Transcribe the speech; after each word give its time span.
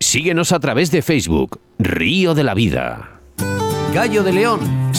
Síguenos 0.00 0.52
a 0.52 0.60
través 0.60 0.90
de 0.90 1.02
Facebook, 1.02 1.60
Río 1.78 2.34
de 2.34 2.44
la 2.44 2.54
Vida. 2.54 3.20
Gallo 3.92 4.22
de 4.22 4.32
León, 4.32 4.60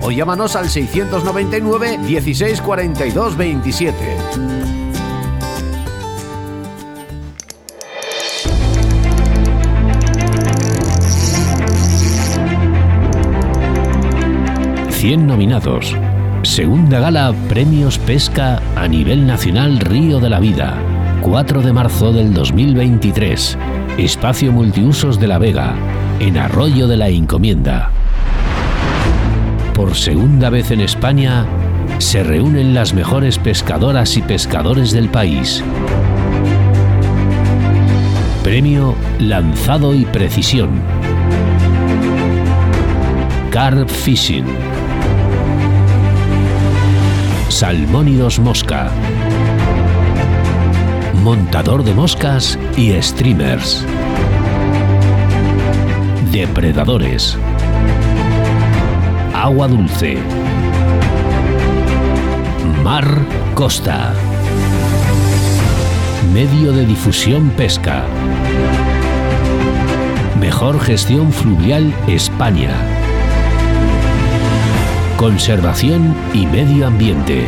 o 0.00 0.10
llámanos 0.10 0.56
al 0.56 0.68
699 0.68 1.98
16 1.98 2.60
42 2.60 3.36
27. 3.36 3.94
Cien 14.90 15.26
nominados. 15.26 15.96
Segunda 16.42 17.00
gala 17.00 17.34
Premios 17.48 17.98
Pesca 17.98 18.60
a 18.74 18.88
nivel 18.88 19.26
nacional 19.26 19.78
Río 19.78 20.18
de 20.20 20.28
la 20.28 20.40
Vida. 20.40 20.76
4 21.22 21.62
de 21.62 21.72
marzo 21.72 22.12
del 22.12 22.32
2023. 22.34 23.58
Espacio 23.98 24.52
Multiusos 24.52 25.20
de 25.20 25.28
la 25.28 25.38
Vega, 25.38 25.74
en 26.20 26.38
Arroyo 26.38 26.86
de 26.88 26.96
la 26.96 27.08
Encomienda. 27.08 27.92
Por 29.78 29.94
segunda 29.94 30.50
vez 30.50 30.72
en 30.72 30.80
España, 30.80 31.46
se 31.98 32.24
reúnen 32.24 32.74
las 32.74 32.94
mejores 32.94 33.38
pescadoras 33.38 34.16
y 34.16 34.22
pescadores 34.22 34.90
del 34.90 35.08
país. 35.08 35.62
Premio 38.42 38.96
Lanzado 39.20 39.94
y 39.94 40.04
Precisión. 40.04 40.82
Carp 43.52 43.88
Fishing. 43.88 44.46
Salmónidos 47.48 48.40
Mosca. 48.40 48.90
Montador 51.22 51.84
de 51.84 51.94
moscas 51.94 52.58
y 52.76 53.00
streamers. 53.00 53.86
Depredadores. 56.32 57.38
Agua 59.38 59.68
dulce. 59.68 60.18
Mar 62.82 63.06
Costa. 63.54 64.12
Medio 66.34 66.72
de 66.72 66.84
difusión 66.84 67.50
pesca. 67.50 68.02
Mejor 70.40 70.80
gestión 70.80 71.32
fluvial 71.32 71.94
España. 72.08 72.74
Conservación 75.16 76.16
y 76.34 76.44
medio 76.46 76.88
ambiente. 76.88 77.46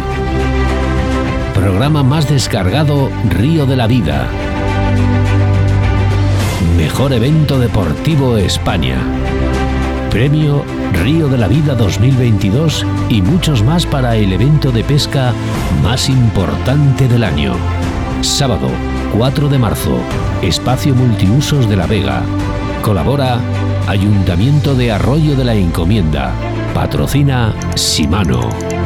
Programa 1.56 2.04
más 2.04 2.30
descargado 2.30 3.10
Río 3.28 3.66
de 3.66 3.74
la 3.74 3.88
Vida. 3.88 4.28
Mejor 6.76 7.12
evento 7.12 7.58
deportivo 7.58 8.36
España. 8.36 9.19
Premio 10.10 10.64
Río 11.04 11.28
de 11.28 11.38
la 11.38 11.46
Vida 11.46 11.74
2022 11.76 12.84
y 13.08 13.22
muchos 13.22 13.62
más 13.62 13.86
para 13.86 14.16
el 14.16 14.32
evento 14.32 14.72
de 14.72 14.82
pesca 14.82 15.32
más 15.84 16.08
importante 16.08 17.06
del 17.06 17.22
año. 17.22 17.54
Sábado 18.20 18.68
4 19.16 19.48
de 19.48 19.58
marzo, 19.58 19.98
Espacio 20.42 20.94
Multiusos 20.96 21.68
de 21.68 21.76
la 21.76 21.86
Vega. 21.86 22.22
Colabora 22.82 23.40
Ayuntamiento 23.86 24.74
de 24.74 24.90
Arroyo 24.90 25.36
de 25.36 25.44
la 25.44 25.54
Encomienda. 25.54 26.32
Patrocina 26.74 27.54
Simano. 27.76 28.79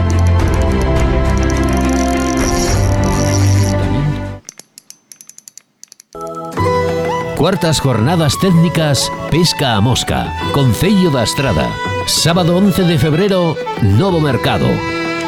Cuartas 7.44 7.78
jornadas 7.78 8.38
técnicas 8.38 9.12
Pesca 9.31 9.77
a 9.77 9.81
Mosca, 9.82 10.32
Concello 10.53 11.10
da 11.10 11.25
Estrada. 11.25 11.69
Sábado 12.06 12.56
11 12.56 12.84
de 12.84 12.99
febrero, 12.99 13.55
Novo 13.82 14.19
Mercado. 14.19 14.66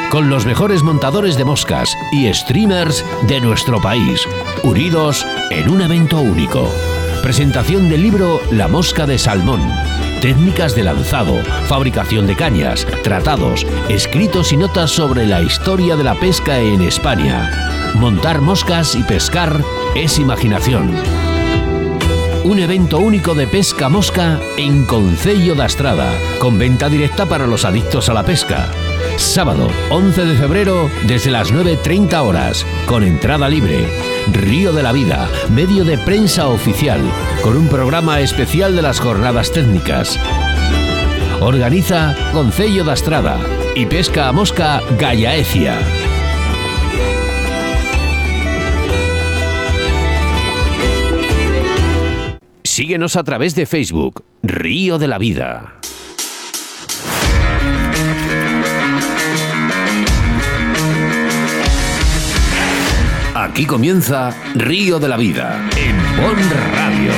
Con 0.08 0.30
los 0.30 0.46
mejores 0.46 0.82
montadores 0.82 1.36
de 1.36 1.44
moscas 1.44 1.94
y 2.12 2.32
streamers 2.32 3.04
de 3.28 3.42
nuestro 3.42 3.82
país, 3.82 4.26
unidos 4.62 5.26
en 5.50 5.68
un 5.68 5.82
evento 5.82 6.18
único. 6.18 6.72
Presentación 7.22 7.90
del 7.90 8.04
libro 8.04 8.40
La 8.50 8.66
Mosca 8.66 9.04
de 9.04 9.18
Salmón. 9.18 9.60
Técnicas 10.22 10.74
de 10.74 10.84
lanzado, 10.84 11.34
fabricación 11.66 12.26
de 12.26 12.34
cañas, 12.34 12.86
tratados, 13.04 13.66
escritos 13.90 14.54
y 14.54 14.56
notas 14.56 14.90
sobre 14.90 15.26
la 15.26 15.42
historia 15.42 15.96
de 15.96 16.04
la 16.04 16.14
pesca 16.14 16.60
en 16.60 16.80
España. 16.80 17.92
Montar 17.94 18.40
moscas 18.40 18.94
y 18.94 19.02
pescar 19.02 19.60
es 19.94 20.18
imaginación 20.18 21.25
un 22.46 22.60
evento 22.60 22.98
único 22.98 23.34
de 23.34 23.48
pesca 23.48 23.88
mosca 23.88 24.38
en 24.56 24.84
Concello 24.84 25.56
da 25.56 25.66
Estrada, 25.66 26.12
con 26.38 26.58
venta 26.58 26.88
directa 26.88 27.26
para 27.26 27.46
los 27.46 27.64
adictos 27.64 28.08
a 28.08 28.14
la 28.14 28.22
pesca. 28.22 28.68
Sábado 29.16 29.68
11 29.90 30.24
de 30.24 30.36
febrero 30.36 30.88
desde 31.08 31.32
las 31.32 31.52
9.30 31.52 32.22
horas, 32.22 32.64
con 32.86 33.02
entrada 33.02 33.48
libre. 33.48 33.88
Río 34.32 34.72
de 34.72 34.84
la 34.84 34.92
Vida, 34.92 35.28
medio 35.50 35.84
de 35.84 35.98
prensa 35.98 36.46
oficial, 36.46 37.00
con 37.42 37.56
un 37.56 37.66
programa 37.66 38.20
especial 38.20 38.76
de 38.76 38.82
las 38.82 39.00
jornadas 39.00 39.50
técnicas. 39.50 40.16
Organiza 41.40 42.14
Concello 42.32 42.84
da 42.84 42.94
Estrada 42.94 43.40
y 43.74 43.86
Pesca 43.86 44.28
a 44.28 44.32
Mosca 44.32 44.82
Gallaecia. 44.96 46.15
Síguenos 52.76 53.16
a 53.16 53.24
través 53.24 53.54
de 53.54 53.64
Facebook, 53.64 54.22
Río 54.42 54.98
de 54.98 55.08
la 55.08 55.16
Vida. 55.16 55.76
Aquí 63.34 63.64
comienza 63.64 64.36
Río 64.54 64.98
de 64.98 65.08
la 65.08 65.16
Vida, 65.16 65.66
en 65.78 65.96
Bon 66.18 66.36
Radio. 66.74 67.12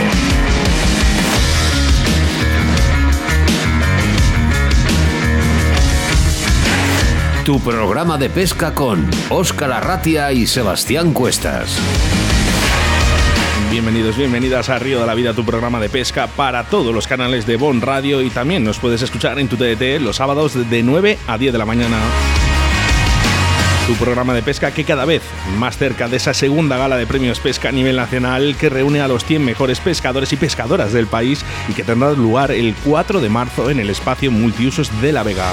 Tu 7.44 7.58
programa 7.58 8.16
de 8.16 8.30
pesca 8.30 8.74
con 8.74 9.10
Óscar 9.28 9.72
Arratia 9.72 10.30
y 10.30 10.46
Sebastián 10.46 11.12
Cuestas. 11.12 11.80
Bienvenidos, 13.70 14.16
bienvenidas 14.16 14.70
a 14.70 14.78
Río 14.78 15.00
de 15.00 15.06
la 15.06 15.14
Vida, 15.14 15.34
tu 15.34 15.44
programa 15.44 15.78
de 15.78 15.90
pesca 15.90 16.26
para 16.26 16.64
todos 16.64 16.94
los 16.94 17.06
canales 17.06 17.46
de 17.46 17.56
Bon 17.56 17.82
Radio 17.82 18.22
y 18.22 18.30
también 18.30 18.64
nos 18.64 18.78
puedes 18.78 19.02
escuchar 19.02 19.38
en 19.38 19.46
tu 19.46 19.56
TDT 19.56 20.00
los 20.00 20.16
sábados 20.16 20.70
de 20.70 20.82
9 20.82 21.18
a 21.26 21.36
10 21.36 21.52
de 21.52 21.58
la 21.58 21.66
mañana. 21.66 21.98
Tu 23.86 23.94
programa 23.96 24.32
de 24.32 24.42
pesca 24.42 24.72
que 24.72 24.84
cada 24.84 25.04
vez 25.04 25.22
más 25.58 25.76
cerca 25.76 26.08
de 26.08 26.16
esa 26.16 26.32
segunda 26.32 26.78
gala 26.78 26.96
de 26.96 27.06
premios 27.06 27.40
pesca 27.40 27.68
a 27.68 27.72
nivel 27.72 27.96
nacional 27.96 28.56
que 28.58 28.70
reúne 28.70 29.02
a 29.02 29.08
los 29.08 29.26
100 29.26 29.44
mejores 29.44 29.80
pescadores 29.80 30.32
y 30.32 30.36
pescadoras 30.36 30.94
del 30.94 31.06
país 31.06 31.44
y 31.68 31.74
que 31.74 31.84
tendrá 31.84 32.12
lugar 32.12 32.50
el 32.50 32.74
4 32.84 33.20
de 33.20 33.28
marzo 33.28 33.68
en 33.68 33.80
el 33.80 33.90
espacio 33.90 34.30
multiusos 34.30 34.90
de 35.02 35.12
La 35.12 35.22
Vega 35.22 35.52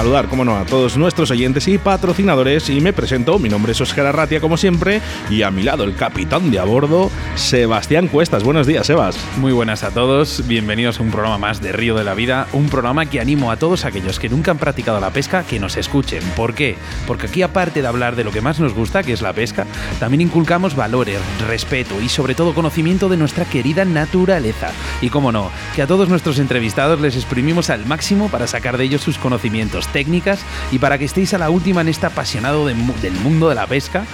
saludar, 0.00 0.28
como 0.28 0.46
no, 0.46 0.56
a 0.56 0.64
todos 0.64 0.96
nuestros 0.96 1.30
oyentes 1.30 1.68
y 1.68 1.76
patrocinadores 1.76 2.70
y 2.70 2.80
me 2.80 2.94
presento, 2.94 3.38
mi 3.38 3.50
nombre 3.50 3.72
es 3.72 3.82
Oscar 3.82 4.06
Arratia 4.06 4.40
como 4.40 4.56
siempre 4.56 5.02
y 5.28 5.42
a 5.42 5.50
mi 5.50 5.62
lado 5.62 5.84
el 5.84 5.94
capitán 5.94 6.50
de 6.50 6.58
a 6.58 6.64
bordo, 6.64 7.10
Sebastián 7.34 8.08
Cuestas. 8.08 8.42
Buenos 8.42 8.66
días, 8.66 8.86
Sebas. 8.86 9.18
Muy 9.36 9.52
buenas 9.52 9.84
a 9.84 9.90
todos, 9.90 10.48
bienvenidos 10.48 10.98
a 10.98 11.02
un 11.02 11.10
programa 11.10 11.36
más 11.36 11.60
de 11.60 11.72
Río 11.72 11.94
de 11.94 12.04
la 12.04 12.14
Vida, 12.14 12.46
un 12.54 12.70
programa 12.70 13.04
que 13.04 13.20
animo 13.20 13.50
a 13.50 13.58
todos 13.58 13.84
aquellos 13.84 14.18
que 14.18 14.30
nunca 14.30 14.52
han 14.52 14.56
practicado 14.56 15.00
la 15.00 15.10
pesca 15.10 15.42
que 15.42 15.60
nos 15.60 15.76
escuchen. 15.76 16.22
¿Por 16.34 16.54
qué? 16.54 16.78
Porque 17.06 17.26
aquí 17.26 17.42
aparte 17.42 17.82
de 17.82 17.88
hablar 17.88 18.16
de 18.16 18.24
lo 18.24 18.32
que 18.32 18.40
más 18.40 18.58
nos 18.58 18.72
gusta, 18.72 19.02
que 19.02 19.12
es 19.12 19.20
la 19.20 19.34
pesca, 19.34 19.66
también 19.98 20.22
inculcamos 20.22 20.76
valores, 20.76 21.18
respeto 21.46 22.00
y 22.00 22.08
sobre 22.08 22.34
todo 22.34 22.54
conocimiento 22.54 23.10
de 23.10 23.18
nuestra 23.18 23.44
querida 23.44 23.84
naturaleza. 23.84 24.70
Y 25.02 25.10
como 25.10 25.30
no, 25.30 25.50
que 25.76 25.82
a 25.82 25.86
todos 25.86 26.08
nuestros 26.08 26.38
entrevistados 26.38 27.02
les 27.02 27.16
exprimimos 27.16 27.68
al 27.68 27.84
máximo 27.84 28.30
para 28.30 28.46
sacar 28.46 28.78
de 28.78 28.84
ellos 28.84 29.02
sus 29.02 29.18
conocimientos 29.18 29.89
técnicas 29.92 30.40
y 30.72 30.78
para 30.78 30.98
que 30.98 31.04
estéis 31.04 31.34
a 31.34 31.38
la 31.38 31.50
última 31.50 31.80
en 31.80 31.88
este 31.88 32.06
apasionado 32.06 32.66
del 32.66 32.76
mundo 33.22 33.48
de 33.48 33.54
la 33.54 33.66
pesca. 33.66 34.04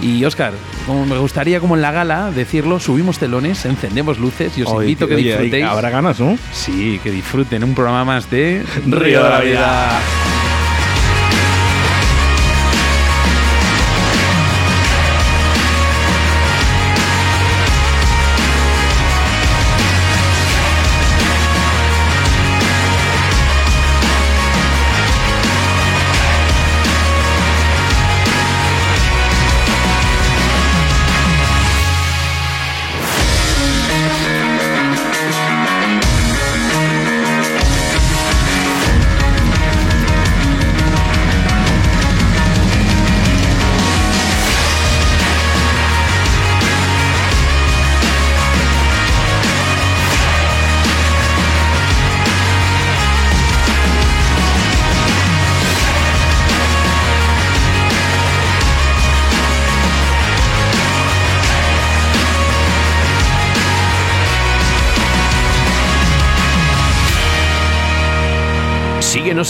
Y 0.00 0.24
Oscar, 0.24 0.52
como 0.86 1.06
me 1.06 1.18
gustaría 1.18 1.60
como 1.60 1.76
en 1.76 1.82
la 1.82 1.92
gala 1.92 2.30
decirlo, 2.30 2.80
subimos 2.80 3.18
telones, 3.18 3.64
encendemos 3.64 4.18
luces 4.18 4.56
y 4.58 4.62
os 4.62 4.72
invito 4.72 5.06
a 5.06 5.08
que 5.08 5.16
disfrutéis. 5.16 5.64
Habrá 5.64 5.90
ganas, 5.90 6.20
¿no? 6.20 6.38
Sí, 6.52 7.00
que 7.02 7.10
disfruten 7.10 7.64
un 7.64 7.74
programa 7.74 8.04
más 8.04 8.30
de 8.30 8.64
Río 8.86 9.22
de 9.22 9.30
la 9.30 9.40
Vida. 9.40 10.00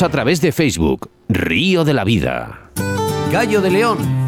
A 0.03 0.09
través 0.09 0.41
de 0.41 0.53
Facebook, 0.53 1.11
Río 1.29 1.85
de 1.85 1.95
la 1.95 2.05
Vida. 2.05 2.71
Gallo 3.33 3.61
de 3.61 3.71
León 3.71 4.26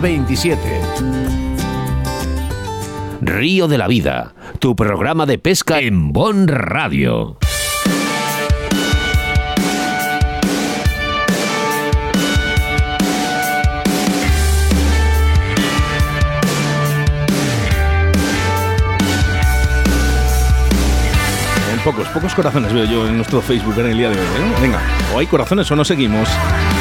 27 0.00 0.58
Río 3.20 3.68
de 3.68 3.78
la 3.78 3.86
Vida, 3.86 4.34
tu 4.58 4.74
programa 4.74 5.26
de 5.26 5.38
pesca 5.38 5.80
en 5.80 6.12
Bon 6.12 6.48
Radio. 6.48 7.38
pocos, 21.84 22.06
pocos 22.08 22.32
corazones 22.34 22.72
veo 22.72 22.84
yo 22.84 23.08
en 23.08 23.16
nuestro 23.16 23.42
Facebook 23.42 23.74
en 23.80 23.86
el 23.86 23.98
día 23.98 24.08
de 24.08 24.16
hoy. 24.16 24.24
¿eh? 24.24 24.54
Venga, 24.60 24.80
o 25.12 25.18
hay 25.18 25.26
corazones 25.26 25.68
o 25.70 25.76
no 25.76 25.84
seguimos. 25.84 26.28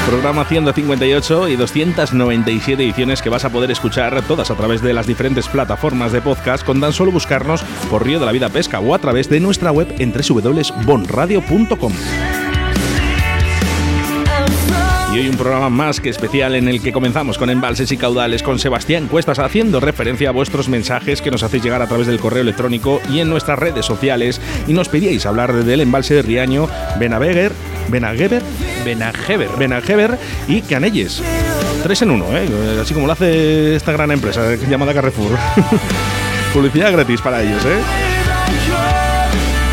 Programa 0.08 0.46
158 0.46 1.48
y 1.48 1.56
297 1.56 2.84
ediciones 2.84 3.22
que 3.22 3.30
vas 3.30 3.46
a 3.46 3.50
poder 3.50 3.72
escuchar 3.72 4.22
todas 4.24 4.52
a 4.52 4.56
través 4.56 4.82
de 4.82 4.94
las 4.94 5.08
diferentes 5.08 5.48
plataformas 5.48 6.12
de 6.12 6.22
podcast 6.22 6.66
con 6.66 6.82
tan 6.82 6.92
solo 6.92 7.12
buscarnos 7.12 7.62
por 7.90 8.06
Río 8.06 8.20
de 8.20 8.26
la 8.26 8.32
Vida 8.32 8.50
Pesca 8.50 8.80
o 8.80 8.96
a 8.96 9.00
través 9.00 9.30
de 9.30 9.40
nuestra 9.40 9.72
web 9.72 9.94
en 10.00 10.12
www.bonradio.com. 10.12 11.94
Y 15.14 15.20
hoy 15.20 15.28
un 15.28 15.36
programa 15.36 15.70
más 15.70 16.00
que 16.00 16.08
especial 16.08 16.56
en 16.56 16.70
el 16.70 16.82
que 16.82 16.94
comenzamos 16.94 17.38
con 17.38 17.50
embalses 17.50 17.92
y 17.92 17.98
caudales 17.98 18.44
con 18.44 18.60
Sebastián 18.60 19.08
Cuestas 19.08 19.40
haciendo 19.40 19.82
referencia 19.82 20.30
a 20.30 20.32
vuestros 20.32 20.70
mensajes 20.70 21.22
que 21.22 21.32
nos 21.32 21.44
hacéis 21.44 21.64
llegar 21.64 21.82
a 21.82 21.88
través 21.88 22.08
del 22.08 22.20
correo 22.20 22.44
electrónico 22.44 23.02
y 23.10 23.20
en 23.20 23.30
nuestras 23.30 23.60
redes 23.60 23.86
sociales 23.86 24.40
y 24.68 24.74
nos 24.74 24.88
pedíais 24.88 25.26
hablar 25.26 25.66
del 25.66 25.82
embalse 25.82 26.14
de 26.14 26.22
Riaño, 26.22 26.70
Benaveger, 26.98 27.52
Benageber, 27.92 28.42
Benageber, 28.86 29.50
Benageber 29.58 30.18
y 30.48 30.62
Canelles. 30.62 31.22
Tres 31.84 32.02
en 32.02 32.12
uno, 32.12 32.26
¿eh? 32.38 32.48
así 32.82 32.94
como 32.94 33.08
lo 33.08 33.14
hace 33.14 33.76
esta 33.76 33.92
gran 33.92 34.12
empresa 34.12 34.56
llamada 34.70 34.94
Carrefour. 34.94 35.38
Publicidad 36.54 36.92
gratis 36.92 37.22
para 37.22 37.42
ellos, 37.42 37.64
¿eh? 37.66 38.21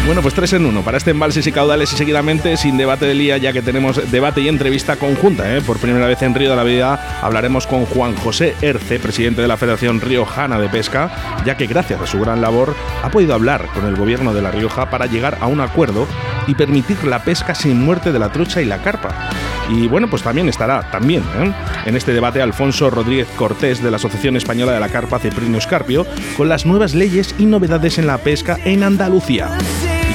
Bueno, 0.08 0.22
pues 0.22 0.32
tres 0.32 0.54
en 0.54 0.64
uno 0.64 0.80
para 0.80 0.96
este 0.96 1.10
embalses 1.10 1.46
y 1.46 1.52
caudales 1.52 1.92
y 1.92 1.96
seguidamente 1.98 2.56
sin 2.56 2.78
debate 2.78 3.04
del 3.04 3.18
día, 3.18 3.36
ya 3.36 3.52
que 3.52 3.60
tenemos 3.60 4.10
debate 4.10 4.40
y 4.40 4.48
entrevista 4.48 4.96
conjunta. 4.96 5.54
¿eh? 5.54 5.60
Por 5.60 5.76
primera 5.76 6.06
vez 6.06 6.22
en 6.22 6.34
Río 6.34 6.48
de 6.48 6.56
la 6.56 6.64
Vida 6.64 7.20
hablaremos 7.20 7.66
con 7.66 7.84
Juan 7.84 8.16
José 8.16 8.54
Erce, 8.62 8.98
presidente 9.00 9.42
de 9.42 9.48
la 9.48 9.58
Federación 9.58 10.00
Riojana 10.00 10.58
de 10.58 10.70
Pesca, 10.70 11.42
ya 11.44 11.58
que 11.58 11.66
gracias 11.66 12.00
a 12.00 12.06
su 12.06 12.18
gran 12.20 12.40
labor 12.40 12.74
ha 13.02 13.10
podido 13.10 13.34
hablar 13.34 13.66
con 13.74 13.84
el 13.84 13.96
gobierno 13.96 14.32
de 14.32 14.40
La 14.40 14.50
Rioja 14.50 14.88
para 14.88 15.04
llegar 15.04 15.36
a 15.42 15.46
un 15.46 15.60
acuerdo 15.60 16.06
y 16.46 16.54
permitir 16.54 17.04
la 17.04 17.22
pesca 17.22 17.54
sin 17.54 17.78
muerte 17.84 18.10
de 18.10 18.18
la 18.18 18.32
trucha 18.32 18.62
y 18.62 18.64
la 18.64 18.78
carpa. 18.78 19.28
Y 19.68 19.88
bueno, 19.88 20.08
pues 20.08 20.22
también 20.22 20.48
estará 20.48 20.90
también 20.90 21.22
¿eh? 21.38 21.52
en 21.84 21.96
este 21.96 22.14
debate 22.14 22.40
Alfonso 22.40 22.88
Rodríguez 22.88 23.28
Cortés 23.36 23.82
de 23.82 23.90
la 23.90 23.98
Asociación 23.98 24.38
Española 24.38 24.72
de 24.72 24.80
la 24.80 24.88
Carpa 24.88 25.18
Ceprino 25.18 25.58
Escarpio 25.58 26.06
con 26.38 26.48
las 26.48 26.64
nuevas 26.64 26.94
leyes 26.94 27.34
y 27.36 27.44
novedades 27.44 27.98
en 27.98 28.06
la 28.06 28.16
pesca 28.16 28.56
en 28.64 28.84
Andalucía 28.84 29.50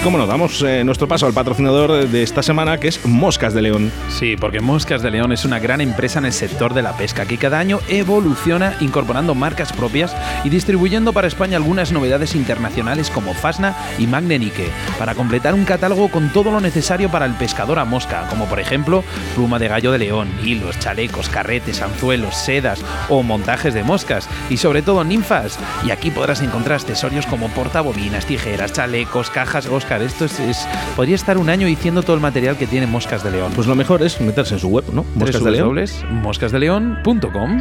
cómo 0.03 0.17
no, 0.17 0.27
damos 0.27 0.61
eh, 0.63 0.83
nuestro 0.83 1.07
paso 1.07 1.25
al 1.27 1.33
patrocinador 1.33 2.09
de 2.09 2.23
esta 2.23 2.43
semana, 2.43 2.77
que 2.77 2.89
es 2.89 3.05
Moscas 3.05 3.53
de 3.53 3.61
León. 3.61 3.89
Sí, 4.09 4.35
porque 4.35 4.59
Moscas 4.59 5.01
de 5.01 5.11
León 5.11 5.31
es 5.31 5.45
una 5.45 5.59
gran 5.59 5.79
empresa 5.79 6.19
en 6.19 6.25
el 6.25 6.33
sector 6.33 6.73
de 6.73 6.81
la 6.81 6.97
pesca 6.97 7.25
que 7.25 7.37
cada 7.37 7.57
año 7.57 7.79
evoluciona 7.87 8.75
incorporando 8.81 9.33
marcas 9.33 9.71
propias 9.71 10.13
y 10.43 10.49
distribuyendo 10.49 11.13
para 11.13 11.27
España 11.27 11.55
algunas 11.55 11.93
novedades 11.93 12.35
internacionales 12.35 13.09
como 13.09 13.33
Fasna 13.33 13.77
y 13.97 14.07
Magnenique, 14.07 14.67
para 14.99 15.15
completar 15.15 15.53
un 15.53 15.63
catálogo 15.63 16.09
con 16.09 16.33
todo 16.33 16.51
lo 16.51 16.59
necesario 16.59 17.09
para 17.09 17.25
el 17.25 17.35
pescador 17.35 17.79
a 17.79 17.85
mosca, 17.85 18.27
como 18.29 18.47
por 18.47 18.59
ejemplo 18.59 19.05
pluma 19.35 19.57
de 19.57 19.69
gallo 19.69 19.93
de 19.93 19.99
león, 19.99 20.27
hilos, 20.43 20.79
chalecos, 20.79 21.29
carretes, 21.29 21.81
anzuelos, 21.81 22.35
sedas 22.35 22.83
o 23.07 23.23
montajes 23.23 23.73
de 23.73 23.83
moscas 23.83 24.27
y 24.49 24.57
sobre 24.57 24.81
todo 24.81 25.05
ninfas. 25.05 25.57
Y 25.85 25.91
aquí 25.91 26.11
podrás 26.11 26.41
encontrar 26.41 26.75
accesorios 26.75 27.25
como 27.25 27.47
portabobinas, 27.49 28.25
tijeras, 28.25 28.73
chalecos, 28.73 29.29
cajas, 29.29 29.67
Oscar 29.93 30.01
esto 30.01 30.25
es, 30.25 30.67
podría 30.95 31.13
estar 31.13 31.37
un 31.37 31.49
año 31.49 31.67
diciendo 31.67 32.01
todo 32.01 32.15
el 32.15 32.21
material 32.21 32.57
que 32.57 32.65
tiene 32.65 32.87
Moscas 32.87 33.23
de 33.23 33.29
León. 33.29 33.51
Pues 33.55 33.67
lo 33.67 33.75
mejor 33.75 34.01
es 34.01 34.19
meterse 34.21 34.55
en 34.55 34.59
su 34.59 34.69
web, 34.69 34.85
¿no? 34.91 35.05
Moscas 35.15 35.43
de 35.43 35.51
León. 35.51 35.75
moscasdeleón.com. 36.09 37.59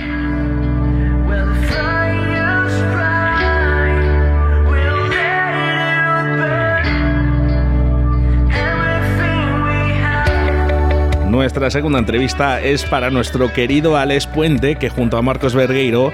Nuestra 11.32 11.70
segunda 11.70 11.98
entrevista 11.98 12.60
es 12.60 12.84
para 12.84 13.08
nuestro 13.08 13.50
querido 13.54 13.96
Alex 13.96 14.26
Puente, 14.26 14.76
que 14.76 14.90
junto 14.90 15.16
a 15.16 15.22
Marcos 15.22 15.54
Vergueiro 15.54 16.12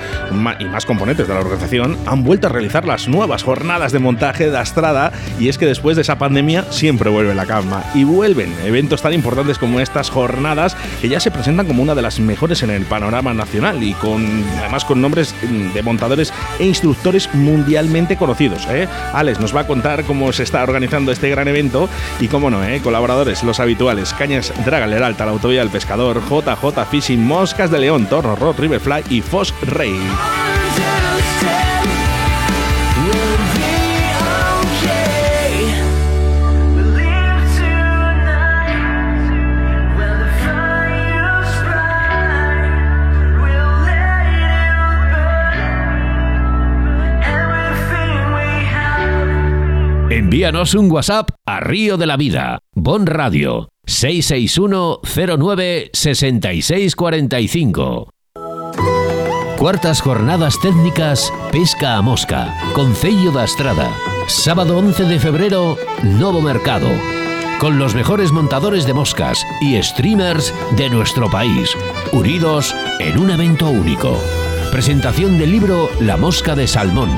y 0.61 0.65
más 0.65 0.87
componentes 0.87 1.27
de 1.27 1.35
la 1.35 1.41
organización 1.41 1.99
han 2.07 2.23
vuelto 2.23 2.47
a 2.47 2.51
realizar 2.51 2.87
las 2.87 3.09
nuevas 3.09 3.43
jornadas 3.43 3.91
de 3.91 3.99
montaje 3.99 4.49
de 4.49 4.57
Astrada 4.57 5.11
y 5.41 5.49
es 5.49 5.59
que 5.59 5.67
después 5.67 5.97
de 5.97 6.03
esa 6.03 6.19
pandemia 6.19 6.71
siempre 6.71 7.11
vuelve 7.11 7.35
la 7.35 7.47
calma 7.47 7.83
y 7.97 8.05
vuelven 8.05 8.55
eventos 8.65 9.03
tan 9.03 9.13
importantes 9.13 9.59
como 9.59 9.81
estas 9.81 10.09
jornadas 10.09 10.77
que 11.01 11.09
ya 11.09 11.19
se 11.19 11.33
presentan 11.33 11.67
como 11.67 11.83
una 11.83 11.97
de 11.97 12.03
las 12.03 12.21
mejores 12.21 12.63
en 12.63 12.71
el 12.71 12.85
panorama 12.85 13.35
nacional 13.35 13.83
y 13.83 13.95
con 13.95 14.25
además 14.61 14.85
con 14.85 15.01
nombres 15.03 15.35
de 15.75 15.83
montadores 15.83 16.33
e 16.61 16.65
instructores 16.65 17.35
mundialmente 17.35 18.17
conocidos. 18.17 18.69
¿eh? 18.71 18.87
Alex 19.13 19.41
nos 19.41 19.55
va 19.55 19.63
a 19.63 19.67
contar 19.67 20.05
cómo 20.05 20.33
se 20.33 20.45
está 20.45 20.63
organizando 20.63 21.11
este 21.11 21.29
gran 21.29 21.49
evento 21.49 21.89
y 22.21 22.29
cómo 22.29 22.51
no, 22.51 22.63
¿eh? 22.63 22.81
colaboradores 22.85 23.43
los 23.43 23.59
habituales 23.59 24.15
Cañas 24.15 24.53
Dragalera 24.65 25.08
Alta, 25.09 25.25
la 25.25 25.33
Autovía 25.33 25.61
del 25.61 25.71
Pescador, 25.71 26.21
JJ 26.21 26.85
Fishing, 26.91 27.25
Moscas 27.25 27.71
de 27.71 27.79
León, 27.79 28.07
Torno 28.07 28.37
Rod, 28.37 28.59
Riverfly 28.59 29.05
y 29.09 29.23
Fox 29.23 29.55
Rey. 29.63 29.99
Envíanos 50.29 50.75
un 50.75 50.93
WhatsApp 50.93 51.31
a 51.47 51.61
Río 51.61 51.97
de 51.97 52.05
la 52.05 52.19
Vida, 52.19 52.59
Bon 52.75 53.07
Radio, 53.07 53.71
661 53.87 55.01
09 55.39 55.89
6645. 55.95 58.11
Cuartas 59.57 60.03
jornadas 60.03 60.61
técnicas 60.61 61.33
Pesca 61.51 61.97
a 61.97 62.03
Mosca, 62.03 62.55
Concello 62.75 63.33
da 63.33 63.45
Estrada. 63.45 63.91
Sábado 64.27 64.77
11 64.77 65.05
de 65.05 65.19
febrero, 65.19 65.79
Novo 66.03 66.43
Mercado. 66.43 66.91
Con 67.59 67.79
los 67.79 67.95
mejores 67.95 68.31
montadores 68.31 68.85
de 68.85 68.93
moscas 68.93 69.43
y 69.63 69.83
streamers 69.83 70.53
de 70.77 70.91
nuestro 70.91 71.31
país, 71.31 71.75
unidos 72.13 72.77
en 73.01 73.19
un 73.19 73.31
evento 73.31 73.71
único. 73.71 74.15
Presentación 74.71 75.39
del 75.39 75.53
libro 75.53 75.89
La 76.01 76.19
Mosca 76.19 76.55
de 76.55 76.67
Salmón. 76.67 77.09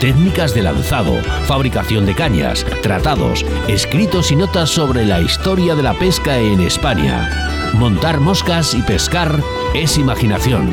Técnicas 0.00 0.54
de 0.54 0.62
lanzado, 0.62 1.20
fabricación 1.46 2.06
de 2.06 2.14
cañas, 2.14 2.64
tratados, 2.82 3.44
escritos 3.66 4.30
y 4.30 4.36
notas 4.36 4.70
sobre 4.70 5.04
la 5.04 5.20
historia 5.20 5.74
de 5.74 5.82
la 5.82 5.94
pesca 5.94 6.38
en 6.38 6.60
España. 6.60 7.28
Montar 7.74 8.20
moscas 8.20 8.74
y 8.74 8.82
pescar 8.82 9.42
es 9.74 9.98
imaginación. 9.98 10.72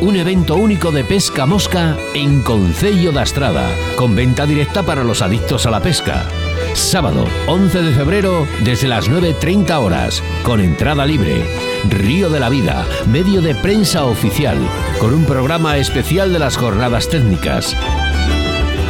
Un 0.00 0.16
evento 0.16 0.56
único 0.56 0.90
de 0.90 1.04
pesca 1.04 1.44
mosca 1.44 1.98
en 2.14 2.40
Concello 2.40 3.12
da 3.12 3.24
Estrada, 3.24 3.68
con 3.96 4.16
venta 4.16 4.46
directa 4.46 4.82
para 4.82 5.04
los 5.04 5.20
adictos 5.20 5.66
a 5.66 5.70
la 5.70 5.80
pesca. 5.80 6.26
Sábado 6.72 7.26
11 7.46 7.82
de 7.82 7.92
febrero 7.92 8.46
desde 8.64 8.88
las 8.88 9.10
9.30 9.10 9.78
horas, 9.78 10.22
con 10.42 10.60
entrada 10.60 11.04
libre. 11.04 11.75
Río 11.90 12.30
de 12.30 12.40
la 12.40 12.48
Vida, 12.48 12.86
medio 13.10 13.42
de 13.42 13.54
prensa 13.54 14.04
oficial, 14.04 14.56
con 14.98 15.14
un 15.14 15.24
programa 15.24 15.76
especial 15.76 16.32
de 16.32 16.38
las 16.38 16.56
jornadas 16.56 17.08
técnicas. 17.08 17.76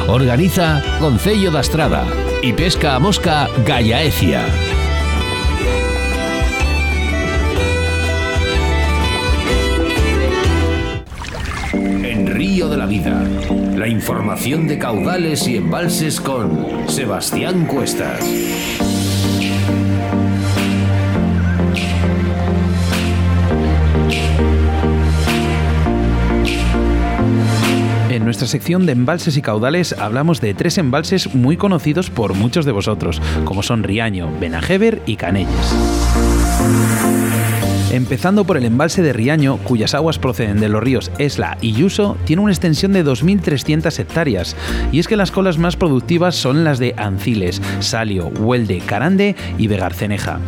Organiza 0.09 0.83
Concello 1.01 1.51
da 1.51 1.61
Estrada 1.61 2.05
y 2.43 2.53
Pesca 2.53 2.95
a 2.95 2.99
Mosca 2.99 3.49
Gallaecia. 3.67 4.47
En 11.73 12.27
Río 12.27 12.69
de 12.69 12.77
la 12.77 12.87
Vida, 12.87 13.23
la 13.77 13.89
información 13.89 14.69
de 14.69 14.79
caudales 14.79 15.47
y 15.49 15.57
embalses 15.57 16.21
con 16.21 16.89
Sebastián 16.89 17.67
Cuestas. 17.67 18.25
Nuestra 28.37 28.49
sección 28.49 28.85
de 28.85 28.93
embalses 28.93 29.39
y 29.39 29.41
caudales 29.41 29.95
hablamos 29.95 30.43
de 30.43 30.53
tres 30.53 30.77
embalses 30.77 31.35
muy 31.35 31.57
conocidos 31.57 32.11
por 32.11 32.35
muchos 32.35 32.67
de 32.67 32.73
vosotros, 32.73 33.23
como 33.47 33.63
son 33.63 33.83
Riaño, 33.83 34.31
Benajever 34.39 35.01
y 35.07 35.17
Canelles. 35.17 35.75
Empezando 37.97 38.45
por 38.45 38.59
el 38.59 38.67
embalse 38.67 39.01
de 39.01 39.15
Riaño, 39.15 39.57
cuyas 39.57 39.95
aguas 39.95 40.19
proceden 40.19 40.61
de 40.61 40.69
los 40.69 40.83
ríos 40.83 41.11
Esla 41.17 41.57
y 41.63 41.73
Yuso, 41.73 42.19
tiene 42.27 42.43
una 42.43 42.53
extensión 42.53 42.93
de 42.93 43.03
2.300 43.03 43.99
hectáreas, 43.99 44.55
y 44.93 44.99
es 44.99 45.09
que 45.09 45.17
las 45.17 45.31
colas 45.31 45.57
más 45.57 45.77
productivas 45.77 46.35
son 46.35 46.63
las 46.63 46.79
de 46.79 46.93
Anciles, 46.99 47.63
Salio, 47.81 48.27
Huelde, 48.27 48.83
Carande 48.85 49.35
y 49.57 49.69
Vegarceneja. 49.69 50.41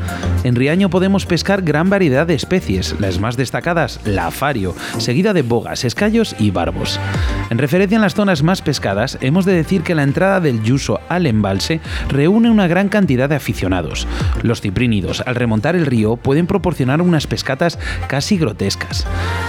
En 0.45 0.57
Riaño 0.57 0.91
podemos 0.91 1.25
pescar 1.25 1.63
gran 1.63 1.89
variedad 1.89 2.27
de 2.27 2.35
especies, 2.35 2.95
las 3.01 3.19
más 3.19 3.39
destacadas, 3.39 3.99
la 4.05 4.27
afario, 4.27 4.75
seguida 4.99 5.33
de 5.33 5.41
bogas, 5.41 5.87
escallos 5.87 6.37
y 6.39 6.51
barbos. 6.51 7.01
En 7.49 7.57
referencia 7.57 7.97
a 7.97 8.03
las 8.03 8.15
zonas 8.15 8.43
más 8.43 8.61
pescadas, 8.61 9.17
hemos 9.23 9.47
de 9.47 9.55
decir 9.55 9.81
que 9.81 9.95
la 9.95 10.03
entrada 10.03 10.41
del 10.41 10.63
Yuso 10.63 11.01
al 11.09 11.25
embalse 11.25 11.81
reúne 12.11 12.51
una 12.51 12.69
gran 12.69 12.91
cantidad 12.91 13.27
de 13.27 13.37
aficionados. 13.37 14.07
Los 14.43 14.61
ciprínidos, 14.61 15.23
al 15.25 15.35
remontar 15.35 15.77
el 15.77 15.87
río, 15.87 16.17
pueden 16.17 16.47
proporcionar 16.47 17.01
unas 17.01 17.27
casi 17.45 18.37
grotescas. 18.39 19.07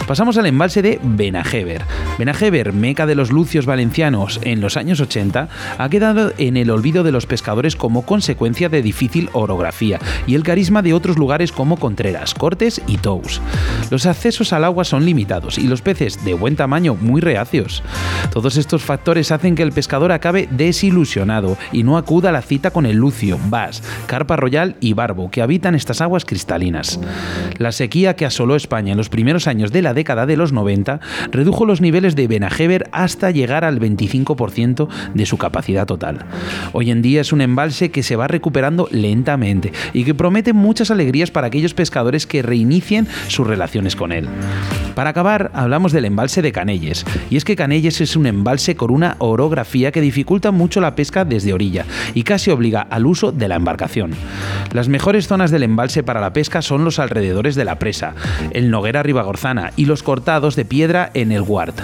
Pasamos 0.07 0.37
al 0.37 0.45
embalse 0.45 0.81
de 0.81 0.99
Benajever. 1.03 1.83
Benajever, 2.17 2.73
meca 2.73 3.05
de 3.05 3.15
los 3.15 3.31
lucios 3.31 3.65
valencianos 3.65 4.39
en 4.43 4.61
los 4.61 4.77
años 4.77 4.99
80, 4.99 5.47
ha 5.77 5.89
quedado 5.89 6.33
en 6.37 6.57
el 6.57 6.71
olvido 6.71 7.03
de 7.03 7.11
los 7.11 7.25
pescadores 7.25 7.75
como 7.75 8.05
consecuencia 8.05 8.69
de 8.69 8.81
difícil 8.81 9.29
orografía 9.33 9.99
y 10.27 10.35
el 10.35 10.43
carisma 10.43 10.81
de 10.81 10.93
otros 10.93 11.17
lugares 11.17 11.51
como 11.51 11.77
Contreras, 11.77 12.33
Cortes 12.33 12.81
y 12.87 12.97
Tous. 12.97 13.41
Los 13.89 14.05
accesos 14.05 14.53
al 14.53 14.63
agua 14.63 14.83
son 14.83 15.05
limitados 15.05 15.57
y 15.57 15.67
los 15.67 15.81
peces 15.81 16.23
de 16.25 16.33
buen 16.33 16.55
tamaño 16.55 16.95
muy 16.95 17.21
reacios. 17.21 17.83
Todos 18.31 18.57
estos 18.57 18.83
factores 18.83 19.31
hacen 19.31 19.55
que 19.55 19.63
el 19.63 19.71
pescador 19.71 20.11
acabe 20.11 20.47
desilusionado 20.51 21.57
y 21.71 21.83
no 21.83 21.97
acuda 21.97 22.29
a 22.29 22.33
la 22.33 22.41
cita 22.41 22.71
con 22.71 22.85
el 22.85 22.97
lucio, 22.97 23.39
bass, 23.49 23.83
carpa 24.07 24.35
royal 24.35 24.75
y 24.79 24.93
barbo 24.93 25.31
que 25.31 25.41
habitan 25.41 25.75
estas 25.75 26.01
aguas 26.01 26.25
cristalinas. 26.25 26.99
La 27.57 27.68
sequía 27.71 28.15
que 28.15 28.25
asoló 28.25 28.55
España 28.55 28.91
en 28.91 28.97
los 28.97 29.09
primeros 29.09 29.47
años 29.47 29.71
de 29.71 29.81
la 29.81 29.93
década 29.93 30.25
de 30.25 30.37
los 30.37 30.53
90 30.53 30.99
redujo 31.31 31.65
los 31.65 31.81
niveles 31.81 32.15
de 32.15 32.27
Benajever 32.27 32.89
hasta 32.91 33.31
llegar 33.31 33.65
al 33.65 33.79
25% 33.79 34.87
de 35.13 35.25
su 35.25 35.37
capacidad 35.37 35.85
total. 35.85 36.25
Hoy 36.73 36.91
en 36.91 37.01
día 37.01 37.21
es 37.21 37.33
un 37.33 37.41
embalse 37.41 37.91
que 37.91 38.03
se 38.03 38.15
va 38.15 38.27
recuperando 38.27 38.87
lentamente 38.91 39.71
y 39.93 40.03
que 40.03 40.15
promete 40.15 40.53
muchas 40.53 40.91
alegrías 40.91 41.31
para 41.31 41.47
aquellos 41.47 41.73
pescadores 41.73 42.27
que 42.27 42.41
reinicien 42.41 43.07
sus 43.27 43.47
relaciones 43.47 43.95
con 43.95 44.11
él. 44.11 44.27
Para 44.95 45.11
acabar, 45.11 45.51
hablamos 45.53 45.91
del 45.91 46.05
embalse 46.05 46.41
de 46.41 46.51
Canelles, 46.51 47.05
y 47.29 47.37
es 47.37 47.45
que 47.45 47.55
Canelles 47.55 48.01
es 48.01 48.15
un 48.15 48.25
embalse 48.25 48.75
con 48.75 48.91
una 48.91 49.15
orografía 49.19 49.91
que 49.91 50.01
dificulta 50.01 50.51
mucho 50.51 50.81
la 50.81 50.95
pesca 50.95 51.25
desde 51.25 51.53
orilla 51.53 51.85
y 52.13 52.23
casi 52.23 52.51
obliga 52.51 52.81
al 52.81 53.05
uso 53.05 53.31
de 53.31 53.47
la 53.47 53.55
embarcación. 53.55 54.11
Las 54.73 54.89
mejores 54.89 55.27
zonas 55.27 55.51
del 55.51 55.63
embalse 55.63 56.03
para 56.03 56.21
la 56.21 56.33
pesca 56.33 56.61
son 56.61 56.83
los 56.83 56.99
alrededores 56.99 57.55
de 57.59 57.65
la 57.65 57.77
presa, 57.77 58.15
el 58.49 58.71
Noguera 58.71 59.03
Ribagorzana 59.03 59.71
y 59.75 59.85
los 59.85 60.01
cortados 60.01 60.55
de 60.55 60.65
piedra 60.65 61.11
en 61.13 61.31
el 61.31 61.43
Guart. 61.43 61.79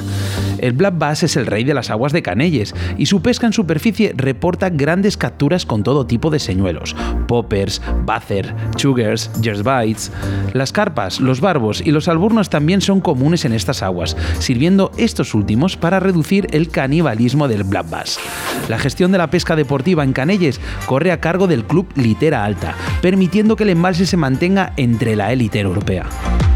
El 0.57 0.73
Black 0.73 0.97
Bass 0.97 1.23
es 1.23 1.35
el 1.35 1.45
rey 1.45 1.63
de 1.63 1.73
las 1.73 1.89
aguas 1.89 2.13
de 2.13 2.23
Canelles 2.23 2.73
y 2.97 3.05
su 3.05 3.21
pesca 3.21 3.45
en 3.45 3.53
superficie 3.53 4.13
reporta 4.15 4.69
grandes 4.69 5.17
capturas 5.17 5.65
con 5.65 5.83
todo 5.83 6.07
tipo 6.07 6.29
de 6.29 6.39
señuelos, 6.39 6.95
poppers, 7.27 7.81
buzzer, 8.05 8.53
chuggers, 8.75 9.29
jersbites. 9.41 10.11
Las 10.53 10.71
carpas, 10.71 11.19
los 11.19 11.41
barbos 11.41 11.81
y 11.81 11.91
los 11.91 12.07
alburnos 12.07 12.49
también 12.49 12.81
son 12.81 13.01
comunes 13.01 13.45
en 13.45 13.53
estas 13.53 13.83
aguas, 13.83 14.15
sirviendo 14.39 14.91
estos 14.97 15.33
últimos 15.33 15.75
para 15.77 15.99
reducir 15.99 16.47
el 16.51 16.69
canibalismo 16.69 17.47
del 17.47 17.63
Black 17.63 17.89
Bass. 17.89 18.17
La 18.69 18.79
gestión 18.79 19.11
de 19.11 19.17
la 19.17 19.29
pesca 19.29 19.55
deportiva 19.55 20.03
en 20.03 20.13
Canelles 20.13 20.61
corre 20.85 21.11
a 21.11 21.19
cargo 21.19 21.47
del 21.47 21.65
club 21.65 21.87
Litera 21.95 22.45
Alta, 22.45 22.75
permitiendo 23.01 23.55
que 23.55 23.63
el 23.63 23.69
embalse 23.69 24.05
se 24.05 24.17
mantenga 24.17 24.73
entre 24.77 25.15
la 25.15 25.33
élite 25.33 25.64
europea. 25.65 26.54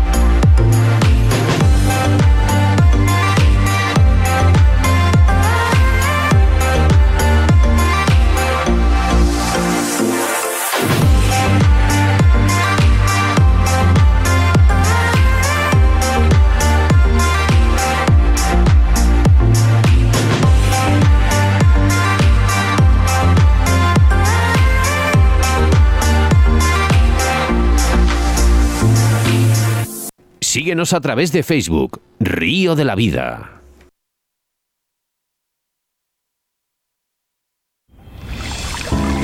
Síguenos 30.60 30.92
a 30.92 31.00
través 31.00 31.32
de 31.32 31.42
Facebook, 31.42 32.02
Río 32.20 32.76
de 32.76 32.84
la 32.84 32.94
Vida. 32.96 33.62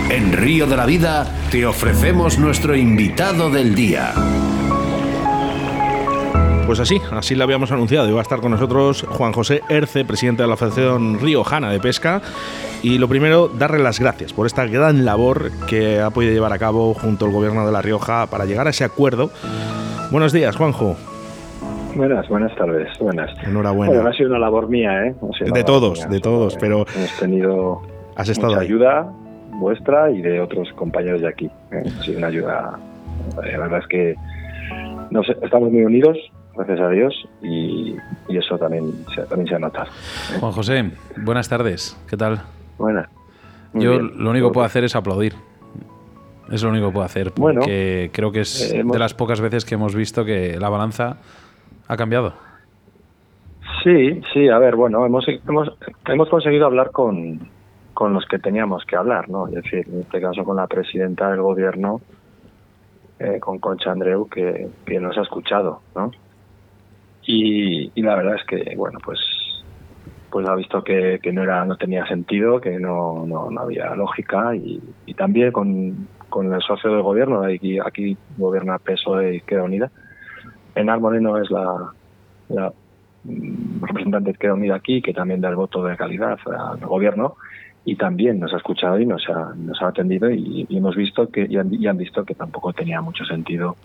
En 0.10 0.32
Río 0.32 0.66
de 0.66 0.78
la 0.78 0.86
Vida 0.86 1.28
te 1.52 1.66
ofrecemos 1.66 2.40
nuestro 2.40 2.74
invitado 2.74 3.50
del 3.50 3.76
día. 3.76 4.14
Pues 6.68 6.80
así, 6.80 7.02
así 7.12 7.36
lo 7.36 7.44
habíamos 7.44 7.70
anunciado. 7.70 8.08
Iba 8.08 8.20
a 8.20 8.24
estar 8.24 8.40
con 8.40 8.52
nosotros 8.52 9.06
Juan 9.06 9.34
José 9.34 9.62
Erce, 9.68 10.06
presidente 10.06 10.44
de 10.44 10.48
la 10.48 10.54
Asociación 10.54 11.20
Riojana 11.20 11.70
de 11.70 11.82
Pesca. 11.82 12.22
Y 12.82 12.98
lo 12.98 13.10
primero, 13.10 13.50
darle 13.50 13.80
las 13.80 14.00
gracias 14.00 14.32
por 14.32 14.48
esta 14.48 14.68
gran 14.68 15.04
labor 15.04 15.52
que 15.68 16.00
ha 16.00 16.12
podido 16.12 16.32
llevar 16.32 16.54
a 16.54 16.60
cabo 16.60 16.94
junto 16.94 17.26
al 17.26 17.34
gobierno 17.34 17.66
de 17.66 17.74
La 17.74 17.82
Rioja 17.82 18.26
para 18.28 18.46
llegar 18.46 18.68
a 18.68 18.70
ese 18.70 18.86
acuerdo. 18.86 19.32
Buenos 20.12 20.32
días, 20.32 20.56
Juanjo. 20.56 20.96
Buenas, 21.96 22.28
buenas 22.28 22.54
tardes, 22.56 22.90
buenas. 23.00 23.32
Enhorabuena. 23.46 23.94
Bueno, 23.94 24.10
ha 24.10 24.14
sido 24.14 24.30
una 24.30 24.40
labor 24.40 24.68
mía, 24.70 25.06
¿eh? 25.08 25.16
de 25.54 25.64
todos, 25.64 26.08
de 26.10 26.20
todos, 26.20 26.58
pero... 26.60 26.86
Hemos 26.96 27.18
tenido 27.20 27.82
has 28.16 28.30
estado 28.30 28.50
mucha 28.50 28.62
ahí. 28.62 28.68
ayuda 28.68 29.12
vuestra 29.60 30.12
y 30.12 30.22
de 30.22 30.42
otros 30.42 30.68
compañeros 30.74 31.22
de 31.22 31.30
aquí. 31.30 31.46
¿eh? 31.72 31.84
Ha 32.00 32.04
sido 32.04 32.18
una 32.18 32.28
ayuda... 32.28 32.80
eh, 33.44 33.52
La 33.54 33.60
verdad 33.60 33.80
es 33.80 33.88
que 33.88 34.16
estamos 35.42 35.72
muy 35.72 35.84
unidos, 35.84 36.18
gracias 36.56 36.80
a 36.82 36.90
Dios, 36.90 37.14
y, 37.42 37.96
y 38.28 38.38
eso 38.38 38.58
también 38.58 38.92
se, 39.14 39.22
también 39.24 39.48
se 39.48 39.60
nota. 39.60 39.86
Juan 40.40 40.52
José, 40.52 40.92
buenas 41.24 41.48
tardes. 41.48 41.98
¿Qué 42.10 42.18
tal? 42.18 42.42
Buenas. 42.78 43.08
Yo 43.74 44.00
lo 44.02 44.30
único 44.32 44.50
que 44.50 44.54
puedo 44.54 44.66
hacer 44.66 44.84
es 44.84 44.96
aplaudir. 44.96 45.34
Es 46.52 46.62
lo 46.62 46.70
único 46.70 46.88
que 46.88 46.94
puedo 46.94 47.06
hacer. 47.06 47.32
Porque 47.32 48.10
creo 48.14 48.32
que 48.32 48.42
es 48.42 48.72
eh, 48.74 48.84
de 48.86 49.00
las 49.00 49.14
pocas 49.14 49.42
veces 49.42 49.66
que 49.66 49.76
hemos 49.76 49.96
visto 49.96 50.24
que 50.24 50.58
la 50.60 50.70
balanza 50.70 51.18
ha 51.88 51.98
cambiado. 51.98 52.34
Sí, 53.84 54.22
sí, 54.34 54.50
a 54.50 54.58
ver, 54.58 54.76
bueno, 54.76 55.06
hemos, 55.06 55.26
hemos, 55.28 55.72
hemos 56.08 56.30
conseguido 56.30 56.66
hablar 56.66 56.92
con, 56.92 57.50
con 57.94 58.14
los 58.14 58.26
que 58.26 58.40
teníamos 58.40 58.84
que 58.86 58.96
hablar, 58.96 59.30
¿no? 59.30 59.48
Es 59.48 59.56
decir, 59.56 59.86
en 59.88 60.02
este 60.02 60.22
caso 60.22 60.44
con 60.44 60.58
la 60.58 60.68
presidenta 60.68 61.30
del 61.30 61.42
gobierno, 61.42 62.02
eh, 63.20 63.40
con 63.40 63.60
Concha 63.60 63.92
Andreu, 63.92 64.28
que, 64.28 64.70
que, 64.86 65.00
nos 65.00 65.18
ha 65.18 65.22
escuchado, 65.22 65.82
¿no? 65.96 66.12
Y, 67.24 67.92
y, 67.96 68.02
la 68.02 68.16
verdad 68.16 68.36
es 68.36 68.46
que, 68.46 68.76
bueno, 68.76 69.00
pues 69.04 69.20
pues 70.30 70.46
ha 70.50 70.56
visto 70.56 70.84
que, 70.84 71.20
que 71.24 71.32
no 71.32 71.44
era 71.44 71.64
no 71.64 71.78
tenía 71.78 72.06
sentido, 72.08 72.60
que 72.60 72.78
no, 72.78 73.26
no, 73.26 73.50
no 73.50 73.62
había 73.62 73.96
lógica 73.96 74.54
y, 74.54 74.82
y 75.06 75.14
también 75.14 75.54
con, 75.54 76.10
con 76.28 76.54
el 76.54 76.62
socio 76.62 76.92
del 76.92 77.04
gobierno, 77.04 77.44
aquí, 77.44 77.80
aquí 77.80 78.18
gobierna 78.38 78.78
PSOE 78.78 79.34
y 79.34 79.38
Izquierda 79.38 79.64
Unida. 79.64 79.92
Enar 80.76 81.00
Moreno 81.00 81.38
es 81.38 81.50
la, 81.50 81.92
mm, 83.24 83.82
representante 83.82 84.26
de 84.26 84.32
Izquierda 84.32 84.56
Unida 84.56 84.76
aquí, 84.76 85.02
que 85.02 85.14
también 85.14 85.42
da 85.42 85.50
el 85.50 85.56
voto 85.56 85.84
de 85.84 85.98
calidad 85.98 86.38
al 86.46 86.80
gobierno 86.86 87.36
y 87.86 87.96
también 87.96 88.40
nos 88.40 88.54
ha 88.54 88.58
escuchado 88.58 89.00
y 89.00 89.06
nos 89.06 89.28
ha, 89.30 89.54
nos 89.56 89.82
ha 89.82 89.88
atendido 89.88 90.30
y, 90.30 90.68
hemos 90.70 90.96
visto 90.96 91.30
que 91.30 91.46
y 91.48 91.58
han, 91.58 91.98
visto 91.98 92.26
que 92.26 92.34
tampoco 92.34 92.74
tenía 92.74 93.00
mucho 93.02 93.24
sentido 93.26 93.76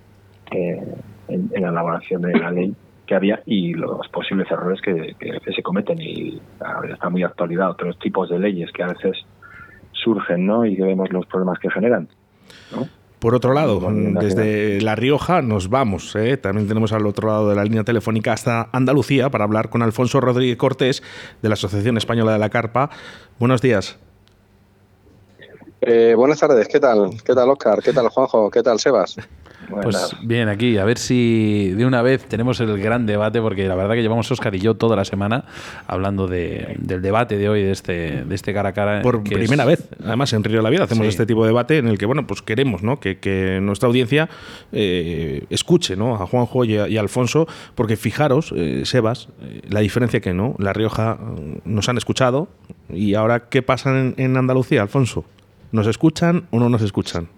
eh, 0.50 0.82
en, 1.28 1.50
la 1.52 1.68
elaboración 1.68 2.23
de 2.23 2.38
la 2.38 2.50
ley 2.50 2.75
que 3.06 3.14
había 3.14 3.42
y 3.44 3.75
los 3.75 4.09
posibles 4.09 4.50
errores 4.50 4.80
que, 4.80 5.14
que, 5.18 5.52
se 5.52 5.62
cometen 5.62 6.00
y 6.00 6.40
está 6.90 7.11
muy 7.11 7.23
actualidad 7.23 7.70
otros 7.70 7.99
tipos 7.99 8.30
de 8.30 8.38
leyes 8.38 8.73
que 8.73 8.82
a 8.82 8.88
veces 8.88 9.18
surgen 9.92 10.47
¿no? 10.47 10.64
y 10.64 10.76
que 10.76 10.85
vemos 10.85 11.12
los 11.12 11.26
problemas 11.26 11.59
que 11.59 11.70
generan. 11.70 12.09
Por 13.21 13.35
otro 13.35 13.53
lado, 13.53 13.87
desde 13.93 14.81
La 14.81 14.97
Rioja 14.97 15.43
nos 15.43 15.69
vamos. 15.69 16.17
¿eh? 16.17 16.39
También 16.39 16.67
tenemos 16.67 16.93
al 16.93 17.07
otro 17.07 17.29
lado 17.29 17.50
de 17.50 17.55
la 17.55 17.65
línea 17.65 17.85
telefónica 17.85 18.33
hasta 18.33 18.71
Andalucía 18.73 19.29
para 19.29 19.45
hablar 19.45 19.69
con 19.69 19.83
Alfonso 19.83 20.23
Rodríguez 20.23 20.57
Cortés 20.57 21.03
de 21.43 21.49
la 21.50 21.53
Asociación 21.53 21.99
Española 21.99 22.33
de 22.33 22.39
la 22.39 22.49
Carpa. 22.49 22.89
Buenos 23.39 23.61
días. 23.61 23.99
Eh, 25.83 26.15
buenas 26.17 26.41
tardes, 26.41 26.67
¿qué 26.69 26.81
tal? 26.81 27.11
¿Qué 27.23 27.35
tal, 27.35 27.50
Oscar? 27.50 27.83
¿Qué 27.83 27.93
tal, 27.93 28.09
Juanjo? 28.09 28.50
¿Qué 28.50 28.62
tal, 28.62 28.81
Sebas? 28.81 29.17
Pues 29.83 30.17
bien, 30.23 30.49
aquí, 30.49 30.79
a 30.79 30.85
ver 30.85 30.99
si 30.99 31.73
de 31.77 31.87
una 31.87 32.03
vez 32.03 32.25
tenemos 32.25 32.61
el 32.61 32.79
gran 32.81 33.07
debate, 33.07 33.41
porque 33.41 33.67
la 33.67 33.75
verdad 33.75 33.95
que 33.95 34.03
llevamos 34.03 34.31
Oscar 34.31 34.55
y 34.55 34.61
yo 34.61 34.75
toda 34.75 34.97
la 34.97 35.05
semana 35.05 35.45
hablando 35.87 36.27
de, 36.27 36.77
del 36.79 37.03
debate 37.03 37.39
de 37.39 37.49
hoy, 37.49 37.62
de 37.62 37.73
este, 37.73 38.25
de 38.25 38.35
este 38.35 38.53
cara 38.53 38.71
a 38.71 38.73
cara. 38.73 39.03
Por 39.03 39.23
primera 39.23 39.65
vez, 39.65 39.89
además, 40.05 40.33
en 40.33 40.45
Río 40.45 40.59
de 40.59 40.62
la 40.62 40.71
Vida 40.71 40.85
hacemos 40.85 41.07
este 41.07 41.27
tipo 41.27 41.43
de 41.43 41.49
debate 41.49 41.79
en 41.79 41.89
el 41.89 41.99
que, 41.99 42.07
bueno, 42.07 42.27
pues 42.27 42.43
queremos 42.43 42.83
¿no? 42.83 43.00
que, 43.00 43.19
que 43.19 43.61
nuestra 43.62 43.89
audiencia 43.89 44.29
eh, 44.73 45.45
escuche 45.50 45.97
¿no? 45.97 46.15
a 46.15 46.27
Juanjo 46.27 46.65
y 46.65 46.77
a, 46.77 47.00
Alfonso, 47.00 47.47
porque 47.75 47.97
fijaros, 47.97 48.53
eh, 48.55 48.83
Sebas, 48.85 49.29
eh, 49.43 49.62
la 49.69 49.81
diferencia 49.81 50.21
que 50.21 50.35
no, 50.35 50.55
La 50.59 50.73
Rioja 50.73 51.19
nos 51.65 51.89
han 51.89 51.97
escuchado 51.97 52.49
y 52.93 53.15
ahora, 53.15 53.49
¿qué 53.49 53.62
pasa 53.62 54.12
en 54.17 54.37
Andalucía, 54.37 54.83
Alfonso? 54.83 55.25
¿Nos 55.73 55.87
escuchan 55.87 56.45
o 56.50 56.59
no 56.59 56.69
nos 56.69 56.83
escuchan? 56.83 57.29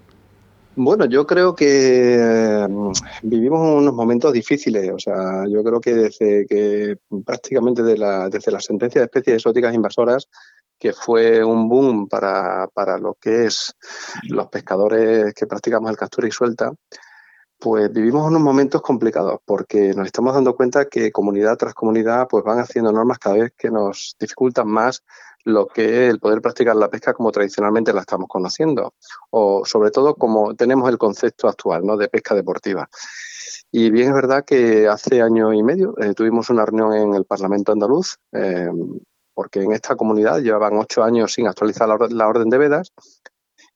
Bueno, 0.75 1.05
yo 1.05 1.27
creo 1.27 1.55
que 1.55 2.67
mm, 2.69 2.93
vivimos 3.25 3.61
unos 3.61 3.95
momentos 3.95 4.33
difíciles. 4.33 4.91
O 4.91 4.99
sea, 4.99 5.45
yo 5.47 5.63
creo 5.63 5.81
que 5.81 5.95
desde 5.95 6.47
que 6.47 6.97
prácticamente 7.25 7.83
desde 7.83 8.51
la 8.53 8.61
sentencia 8.61 9.01
de 9.01 9.05
especies 9.07 9.37
exóticas 9.37 9.75
invasoras, 9.75 10.29
que 10.79 10.93
fue 10.93 11.45
un 11.45 11.69
boom 11.69 12.09
para, 12.09 12.67
para 12.75 12.99
lo 12.99 13.15
que 13.15 13.47
es 13.47 13.75
los 14.29 14.49
pescadores 14.49 15.33
que 15.35 15.47
practicamos 15.47 15.91
el 15.91 15.97
captura 15.97 16.27
y 16.27 16.33
suelta, 16.33 16.73
pues 17.63 17.93
vivimos 17.93 18.27
unos 18.27 18.41
momentos 18.41 18.83
complicados 18.83 19.39
porque 19.45 19.95
nos 19.95 20.07
estamos 20.07 20.35
dando 20.35 20.57
cuenta 20.57 20.87
que 20.87 21.13
comunidad 21.13 21.57
tras 21.57 21.75
comunidad 21.75 22.27
pues 22.29 22.43
van 22.43 22.59
haciendo 22.59 22.91
normas 22.91 23.21
cada 23.21 23.37
vez 23.37 23.53
que 23.57 23.71
nos 23.71 24.17
dificultan 24.19 24.67
más 24.67 25.05
lo 25.45 25.67
que 25.67 25.85
es 25.85 26.11
el 26.11 26.21
poder 26.21 26.41
practicar 26.41 26.77
la 26.77 26.89
pesca 26.89 27.15
como 27.15 27.33
tradicionalmente 27.33 27.93
la 27.93 28.01
estamos 28.01 28.29
conociendo, 28.29 28.95
o 29.31 29.65
sobre 29.65 29.91
todo 29.91 30.15
como 30.15 30.55
tenemos 30.55 30.89
el 30.89 30.99
concepto 30.99 31.49
actual 31.49 31.85
¿no? 31.85 31.97
de 31.97 32.09
pesca 32.09 32.35
deportiva. 32.35 32.89
Y 33.71 33.91
bien 33.91 34.09
es 34.09 34.15
verdad 34.15 34.45
que 34.45 34.89
hace 34.89 35.23
año 35.23 35.53
y 35.53 35.63
medio 35.63 35.95
eh, 35.99 36.15
tuvimos 36.15 36.51
una 36.51 36.67
reunión 36.67 36.93
en 36.93 37.15
el 37.15 37.25
Parlamento 37.25 37.73
andaluz, 37.73 38.19
eh, 38.33 38.69
porque 39.35 39.63
en 39.63 39.73
esta 39.73 39.97
comunidad 39.97 40.41
llevaban 40.41 40.77
ocho 40.77 41.03
años 41.03 41.33
sin 41.33 41.47
actualizar 41.47 41.89
la, 41.89 42.29
orden 42.29 42.51
de 42.51 42.59
vedas, 42.59 42.93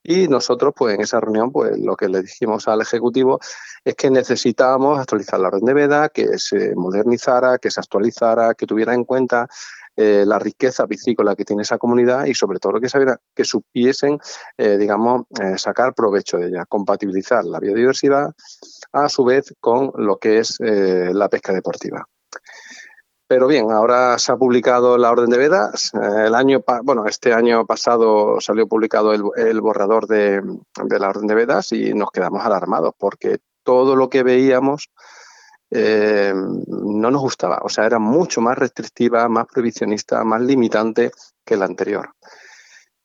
y 0.09 0.29
nosotros, 0.29 0.73
pues 0.77 0.95
en 0.95 1.01
esa 1.01 1.19
reunión, 1.19 1.51
pues 1.51 1.77
lo 1.79 1.97
que 1.97 2.09
le 2.09 2.23
dijimos 2.23 2.69
al 2.69 2.81
Ejecutivo 2.81 3.41
es 3.85 3.97
que 3.97 4.09
necesitábamos 4.09 5.01
actualizar 5.01 5.41
la 5.41 5.49
orden 5.49 5.65
de 5.65 5.75
veda, 5.75 6.09
que 6.11 6.39
se 6.39 6.77
modernizara, 6.77 7.59
que 7.59 7.73
se 7.73 7.81
actualizara, 7.81 8.55
que 8.55 8.67
tuviera 8.67 8.95
en 8.95 9.05
cuenta 9.05 9.49
eh, 9.97 10.25
la 10.27 10.39
riqueza 10.39 10.87
piscícola 10.87 11.35
que 11.35 11.45
tiene 11.45 11.63
esa 11.63 11.79
comunidad 11.79 12.27
y 12.27 12.35
sobre 12.35 12.59
todo 12.59 12.81
que, 12.81 12.89
que 13.35 13.45
supiesen, 13.45 14.19
eh, 14.59 14.77
digamos, 14.77 15.23
eh, 15.41 15.57
sacar 15.57 15.95
provecho 15.95 16.37
de 16.37 16.49
ella, 16.49 16.67
compatibilizar 16.67 17.45
la 17.45 17.59
biodiversidad 17.59 18.33
a 18.93 19.09
su 19.09 19.25
vez 19.25 19.55
con 19.59 19.93
lo 19.97 20.19
que 20.19 20.39
es 20.39 20.59
la 20.61 21.29
pesca 21.29 21.53
deportiva. 21.53 22.07
Pero 23.29 23.49
bien, 23.49 23.73
ahora 23.73 24.19
se 24.19 24.31
ha 24.31 24.37
publicado 24.37 24.99
la 24.99 25.11
orden 25.11 25.31
de 25.31 25.39
vedas. 25.39 25.91
el 25.95 26.35
año, 26.35 26.63
bueno, 26.85 27.07
este 27.07 27.33
año 27.33 27.67
pasado 27.67 28.41
salió 28.41 28.69
publicado 28.69 29.13
el, 29.13 29.61
borrador 29.61 30.07
de, 30.07 30.43
la 30.99 31.09
orden 31.09 31.27
de 31.27 31.35
vedas 31.35 31.73
y 31.73 31.93
nos 31.93 32.11
quedamos 32.11 32.45
alarmados 32.45 32.95
porque 32.97 33.39
todo 33.65 33.97
lo 33.97 34.11
que 34.11 34.23
veíamos 34.23 34.91
eh, 35.71 36.33
no 36.35 37.11
nos 37.11 37.21
gustaba. 37.21 37.61
O 37.63 37.69
sea, 37.69 37.87
era 37.87 37.99
mucho 37.99 38.41
más 38.41 38.57
restrictiva, 38.57 39.29
más 39.29 39.47
prohibicionista, 39.47 40.23
más 40.25 40.41
limitante 40.41 41.11
que 41.45 41.57
la 41.57 41.65
anterior. 41.65 42.11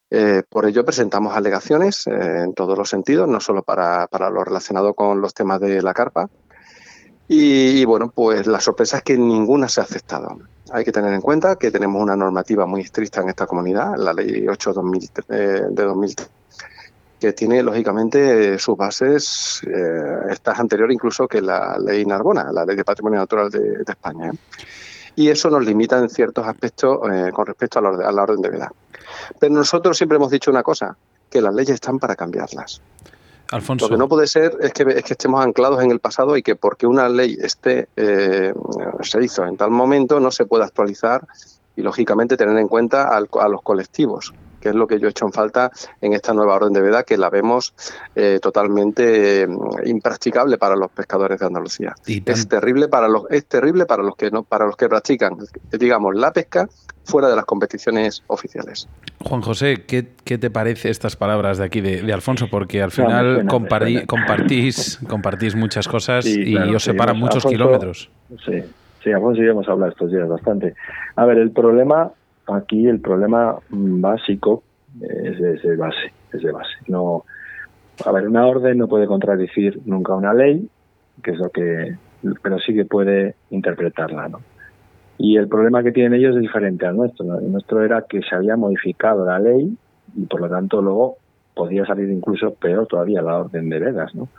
Eh, 0.09 0.43
por 0.49 0.65
ello 0.65 0.83
presentamos 0.83 1.35
alegaciones 1.35 2.05
eh, 2.05 2.43
en 2.43 2.53
todos 2.53 2.77
los 2.77 2.89
sentidos, 2.89 3.27
no 3.29 3.39
solo 3.39 3.63
para, 3.63 4.07
lo 4.11 4.43
relacionado 4.43 4.93
con 4.93 5.21
los 5.21 5.33
temas 5.33 5.59
de 5.61 5.81
la 5.81 5.93
carpa. 5.93 6.29
Y, 7.27 7.85
bueno, 7.85 8.11
pues 8.13 8.45
la 8.45 8.59
sorpresa 8.59 8.97
es 8.97 9.03
que 9.03 9.17
ninguna 9.17 9.69
se 9.69 9.79
ha 9.79 9.85
aceptado. 9.85 10.37
Hay 10.73 10.83
que 10.83 10.91
tener 10.91 11.13
en 11.13 11.21
cuenta 11.21 11.55
que 11.55 11.71
tenemos 11.71 12.01
una 12.01 12.17
normativa 12.17 12.65
muy 12.65 12.81
estricta 12.81 13.21
en 13.21 13.29
esta 13.29 13.47
comunidad, 13.47 13.95
la 13.95 14.11
Ley 14.11 14.45
8 14.49 14.73
de 15.29 15.83
2003 15.83 16.40
que 17.21 17.33
tiene 17.33 17.61
lógicamente 17.61 18.57
sus 18.57 18.75
bases, 18.75 19.61
eh, 19.67 20.35
anterior 20.45 20.91
incluso 20.91 21.27
que 21.27 21.39
la 21.39 21.77
ley 21.77 22.03
Narbona, 22.03 22.51
la 22.51 22.65
ley 22.65 22.75
de 22.75 22.83
patrimonio 22.83 23.19
natural 23.19 23.51
de, 23.51 23.83
España. 23.87 24.31
¿eh? 24.31 24.37
Y 25.15 25.29
eso 25.29 25.51
nos 25.51 25.63
limita 25.63 25.99
en 25.99 26.09
ciertos 26.09 26.47
aspectos 26.47 26.97
eh, 27.13 27.29
con 27.31 27.45
respecto 27.45 27.77
a 27.77 28.11
la, 28.11 28.23
orden 28.23 28.41
de 28.41 28.49
veda. 28.49 28.73
Pero 29.39 29.53
nosotros 29.53 29.95
siempre 29.95 30.15
hemos 30.15 30.31
dicho 30.31 30.49
una 30.49 30.63
cosa, 30.63 30.97
que 31.29 31.41
las 31.41 31.53
leyes 31.53 31.75
están 31.75 31.99
para 31.99 32.15
cambiarlas. 32.15 32.81
Alfonso. 33.51 33.85
Lo 33.85 33.91
que 33.91 33.97
no 33.97 34.09
puede 34.09 34.25
ser 34.25 34.57
es 34.59 34.73
que, 34.73 34.83
es 34.83 35.03
que 35.03 35.13
estemos 35.13 35.45
anclados 35.45 35.83
en 35.83 35.91
el 35.91 35.99
pasado 35.99 36.35
y 36.37 36.41
que 36.41 36.55
porque 36.55 36.87
una 36.87 37.07
ley 37.07 37.37
esté 37.39 37.87
se 37.95 39.23
hizo 39.23 39.45
en 39.45 39.57
tal 39.57 39.69
momento 39.69 40.19
no 40.21 40.31
se 40.31 40.45
pueda 40.45 40.65
actualizar 40.65 41.27
y 41.75 41.81
lógicamente 41.81 42.37
tener 42.37 42.57
en 42.57 42.69
cuenta 42.69 43.09
a 43.09 43.47
los 43.49 43.61
colectivos 43.61 44.33
que 44.61 44.69
es 44.69 44.75
lo 44.75 44.87
que 44.87 44.99
yo 44.99 45.07
he 45.07 45.09
hecho 45.09 45.25
en 45.25 45.33
falta 45.33 45.71
en 45.99 46.13
esta 46.13 46.33
nueva 46.33 46.55
orden 46.55 46.73
de 46.73 46.81
veda 46.81 47.03
que 47.03 47.17
la 47.17 47.29
vemos 47.29 47.73
eh, 48.15 48.39
totalmente 48.41 49.47
mm, 49.47 49.87
impracticable 49.87 50.57
para 50.57 50.75
los 50.75 50.91
pescadores 50.91 51.39
de 51.39 51.45
Andalucía. 51.45 51.95
es 52.05 52.47
terrible 52.47 52.87
para 52.87 53.07
los 53.07 53.29
es 53.29 53.45
terrible 53.45 53.85
para 53.85 54.03
los 54.03 54.15
que 54.15 54.31
no 54.31 54.43
para 54.43 54.65
los 54.65 54.77
que 54.77 54.87
practican 54.87 55.37
digamos 55.71 56.15
la 56.15 56.31
pesca 56.31 56.69
fuera 57.03 57.29
de 57.29 57.35
las 57.35 57.45
competiciones 57.45 58.23
oficiales. 58.27 58.87
Juan 59.19 59.41
José, 59.41 59.85
¿qué, 59.87 60.03
te 60.03 60.49
parece 60.49 60.89
estas 60.89 61.15
palabras 61.15 61.57
de 61.57 61.65
aquí 61.65 61.81
de, 61.81 62.13
Alfonso? 62.13 62.47
Porque 62.49 62.81
al 62.81 62.91
final 62.91 63.45
compartís, 63.47 64.99
compartís 65.07 65.55
muchas 65.55 65.87
cosas 65.87 66.25
y 66.25 66.55
os 66.55 66.83
separan 66.83 67.17
muchos 67.17 67.45
kilómetros. 67.45 68.09
Sí, 68.45 68.63
sí, 69.03 69.11
Alfonso 69.11 69.41
y 69.41 69.45
yo 69.45 69.51
hemos 69.51 69.67
hablado 69.67 69.91
estos 69.91 70.11
días 70.11 70.27
bastante. 70.27 70.75
A 71.15 71.25
ver, 71.25 71.37
el 71.37 71.51
problema 71.51 72.11
aquí 72.55 72.87
el 72.87 72.99
problema 72.99 73.57
básico 73.69 74.63
es 75.01 75.39
de, 75.39 75.75
base, 75.75 76.13
es 76.33 76.41
de 76.41 76.51
base. 76.51 76.73
No, 76.87 77.25
a 78.05 78.11
ver, 78.11 78.27
una 78.27 78.45
orden 78.45 78.77
no 78.77 78.87
puede 78.87 79.07
contradecir 79.07 79.81
nunca 79.85 80.13
una 80.13 80.33
ley, 80.33 80.67
que 81.23 81.31
es 81.31 81.37
lo 81.37 81.49
que, 81.49 81.95
pero 82.41 82.59
sí 82.59 82.73
que 82.73 82.85
puede 82.85 83.35
interpretarla, 83.49 84.29
¿no? 84.29 84.41
Y 85.17 85.37
el 85.37 85.47
problema 85.47 85.83
que 85.83 85.91
tienen 85.91 86.15
ellos 86.15 86.35
es 86.35 86.41
diferente 86.41 86.85
al 86.85 86.95
nuestro. 86.95 87.37
El 87.37 87.51
nuestro 87.51 87.83
era 87.83 88.05
que 88.09 88.21
se 88.23 88.33
había 88.35 88.55
modificado 88.55 89.23
la 89.23 89.37
ley 89.37 89.77
y 90.15 90.25
por 90.25 90.41
lo 90.41 90.49
tanto 90.49 90.81
luego 90.81 91.17
podía 91.53 91.85
salir 91.85 92.09
incluso 92.09 92.55
peor 92.55 92.87
todavía 92.87 93.21
la 93.21 93.37
orden 93.37 93.69
de 93.69 93.79
vedas, 93.79 94.15
¿no? 94.15 94.29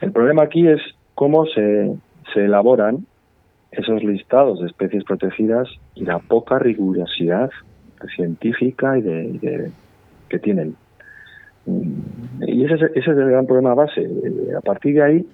El 0.00 0.12
problema 0.12 0.44
aquí 0.44 0.66
es 0.66 0.80
cómo 1.14 1.44
se, 1.46 1.94
se 2.32 2.46
elaboran 2.46 3.06
esos 3.72 4.02
listados 4.02 4.60
de 4.60 4.66
especies 4.66 5.04
protegidas 5.04 5.68
y 5.94 6.04
la 6.04 6.18
poca 6.18 6.58
rigurosidad 6.58 7.50
científica 8.16 8.98
y 8.98 9.02
de, 9.02 9.70
que 10.28 10.38
tienen. 10.38 10.74
Y 11.66 12.64
ese, 12.64 12.74
ese 12.74 12.98
es 12.98 13.06
el 13.06 13.30
gran 13.30 13.46
problema 13.46 13.74
base. 13.74 14.08
A 14.56 14.60
partir 14.60 14.94
de 14.94 15.02
ahí, 15.02 15.26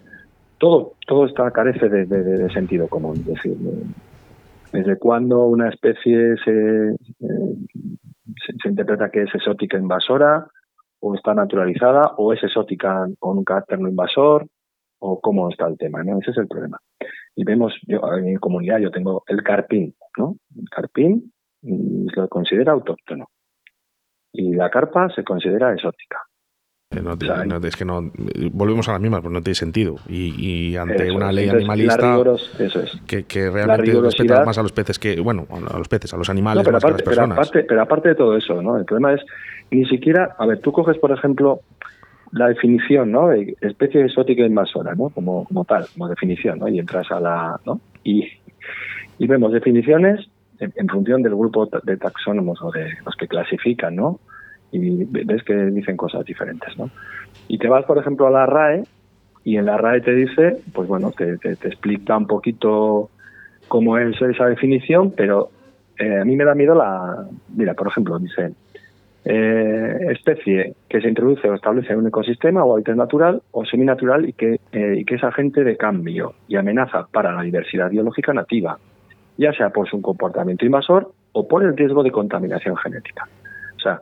todo, 0.58 0.94
todo 1.06 1.26
está 1.26 1.50
carece 1.50 1.88
de, 1.88 2.50
sentido 2.52 2.88
común. 2.88 3.16
Es 3.18 3.26
decir, 3.26 3.56
desde 4.72 4.98
cuándo 4.98 5.44
una 5.46 5.68
especie 5.68 6.36
se, 6.44 6.96
se, 8.62 8.68
interpreta 8.68 9.10
que 9.10 9.22
es 9.22 9.34
exótica 9.34 9.78
invasora, 9.78 10.46
o 11.00 11.14
está 11.14 11.34
naturalizada, 11.34 12.14
o 12.16 12.32
es 12.32 12.42
exótica 12.42 13.06
con 13.18 13.38
un 13.38 13.44
carácter 13.44 13.78
no 13.78 13.88
invasor, 13.88 14.46
o 14.98 15.20
cómo 15.20 15.50
está 15.50 15.66
el 15.68 15.76
tema, 15.76 16.02
¿no? 16.02 16.18
Ese 16.18 16.30
es 16.32 16.38
el 16.38 16.48
problema. 16.48 16.78
Y 17.36 17.44
vemos, 17.44 17.74
yo 17.86 18.00
en 18.16 18.24
mi 18.24 18.36
comunidad 18.36 18.78
yo 18.78 18.90
tengo 18.90 19.22
el 19.28 19.42
carpín, 19.42 19.94
¿no? 20.16 20.36
El 20.56 20.68
carpín 20.70 21.32
se 21.62 22.20
lo 22.20 22.28
considera 22.28 22.72
autóctono. 22.72 23.28
Y 24.32 24.54
la 24.54 24.70
carpa 24.70 25.08
se 25.14 25.22
considera 25.22 25.72
exótica. 25.72 26.18
No, 27.02 27.56
es 27.66 27.76
que 27.76 27.84
no 27.84 28.12
volvemos 28.52 28.88
a 28.88 28.92
la 28.92 28.98
misma, 28.98 29.20
pues 29.20 29.32
no 29.32 29.42
tiene 29.42 29.54
sentido. 29.56 29.96
Y, 30.08 30.76
ante 30.76 31.10
una 31.10 31.32
ley 31.32 31.48
animalista 31.48 32.22
que, 33.06 33.50
realmente 33.50 34.00
respeta 34.00 34.44
más 34.44 34.56
a 34.56 34.62
los 34.62 34.72
peces 34.72 34.98
que, 34.98 35.20
bueno, 35.20 35.46
a 35.50 35.78
los 35.78 35.88
peces, 35.88 36.14
a 36.14 36.16
los 36.16 36.30
animales 36.30 36.58
más 36.70 36.82
que 36.82 36.86
a 36.86 36.90
las 36.90 37.02
personas. 37.02 37.50
Pero 37.50 37.82
aparte, 37.82 38.10
de 38.10 38.14
todo 38.14 38.36
eso, 38.36 38.62
¿no? 38.62 38.78
El 38.78 38.84
problema 38.84 39.14
es 39.14 39.20
ni 39.70 39.84
siquiera, 39.86 40.36
a 40.38 40.46
ver, 40.46 40.60
tú 40.60 40.72
coges, 40.72 40.96
por 40.98 41.10
ejemplo, 41.10 41.60
la 42.32 42.48
definición, 42.48 43.12
¿no? 43.12 43.32
Especie 43.32 44.04
exótica 44.04 44.44
invasora, 44.44 44.94
¿no? 44.94 45.10
Como, 45.10 45.44
como 45.44 45.64
tal, 45.64 45.86
como 45.92 46.08
definición, 46.08 46.58
¿no? 46.58 46.68
Y 46.68 46.78
entras 46.78 47.10
a 47.10 47.20
la, 47.20 47.60
¿no? 47.64 47.80
Y, 48.04 48.24
y 49.18 49.26
vemos 49.26 49.52
definiciones 49.52 50.28
en, 50.58 50.72
en 50.76 50.88
función 50.88 51.22
del 51.22 51.34
grupo 51.34 51.66
de 51.66 51.96
taxónomos 51.96 52.60
o 52.62 52.70
de 52.70 52.94
los 53.04 53.14
que 53.16 53.28
clasifican, 53.28 53.96
¿no? 53.96 54.20
y 54.72 55.04
ves 55.04 55.42
que 55.44 55.54
dicen 55.54 55.96
cosas 55.96 56.24
diferentes, 56.24 56.76
¿no? 56.76 56.90
Y 57.48 57.58
te 57.58 57.68
vas, 57.68 57.84
por 57.84 57.98
ejemplo, 57.98 58.26
a 58.26 58.30
la 58.30 58.46
RAE 58.46 58.84
y 59.44 59.56
en 59.56 59.66
la 59.66 59.76
RAE 59.76 60.00
te 60.00 60.14
dice, 60.14 60.58
pues 60.72 60.88
bueno, 60.88 61.12
te, 61.16 61.38
te, 61.38 61.52
explica 61.52 62.16
un 62.16 62.26
poquito 62.26 63.10
cómo 63.68 63.98
es 63.98 64.20
esa 64.20 64.46
definición, 64.46 65.12
pero 65.16 65.50
eh, 65.98 66.20
a 66.20 66.24
mí 66.24 66.36
me 66.36 66.44
da 66.44 66.54
miedo 66.54 66.74
la... 66.74 67.26
Mira, 67.54 67.74
por 67.74 67.88
ejemplo, 67.88 68.18
dice, 68.18 68.52
eh, 69.28 70.12
especie 70.12 70.74
que 70.88 71.00
se 71.00 71.08
introduce 71.08 71.48
o 71.48 71.54
establece 71.54 71.92
en 71.92 71.98
un 71.98 72.06
ecosistema 72.06 72.64
o 72.64 72.74
hábitat 72.74 72.96
natural 72.96 73.42
o 73.50 73.64
seminatural 73.64 74.28
y 74.28 74.32
que, 74.32 74.60
eh, 74.72 74.94
y 74.98 75.04
que 75.04 75.16
es 75.16 75.24
agente 75.24 75.64
de 75.64 75.76
cambio 75.76 76.34
y 76.48 76.56
amenaza 76.56 77.06
para 77.12 77.32
la 77.32 77.42
diversidad 77.42 77.90
biológica 77.90 78.32
nativa, 78.32 78.78
ya 79.36 79.52
sea 79.52 79.70
por 79.70 79.88
su 79.88 80.00
comportamiento 80.00 80.64
invasor 80.64 81.12
o 81.32 81.46
por 81.46 81.64
el 81.64 81.76
riesgo 81.76 82.02
de 82.02 82.12
contaminación 82.12 82.76
genética. 82.76 83.28
O 83.76 83.80
sea, 83.80 84.00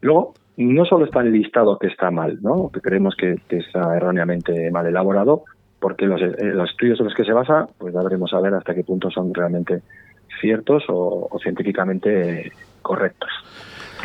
Luego, 0.00 0.34
no 0.56 0.84
solo 0.84 1.04
está 1.04 1.20
el 1.20 1.32
listado 1.32 1.78
que 1.78 1.88
está 1.88 2.10
mal, 2.10 2.38
¿no? 2.42 2.70
que 2.72 2.80
creemos 2.80 3.14
que, 3.16 3.36
está 3.50 3.96
erróneamente 3.96 4.70
mal 4.70 4.86
elaborado, 4.86 5.44
porque 5.78 6.06
los, 6.06 6.20
eh, 6.20 6.34
los, 6.38 6.70
estudios 6.70 6.98
en 7.00 7.06
los 7.06 7.14
que 7.14 7.24
se 7.24 7.32
basa, 7.32 7.66
pues 7.78 7.94
ya 7.94 8.02
veremos 8.02 8.32
a 8.32 8.40
ver 8.40 8.54
hasta 8.54 8.74
qué 8.74 8.84
punto 8.84 9.10
son 9.10 9.32
realmente 9.32 9.82
ciertos 10.40 10.84
o, 10.88 11.28
científicamente 11.42 12.52
correctos. 12.82 13.30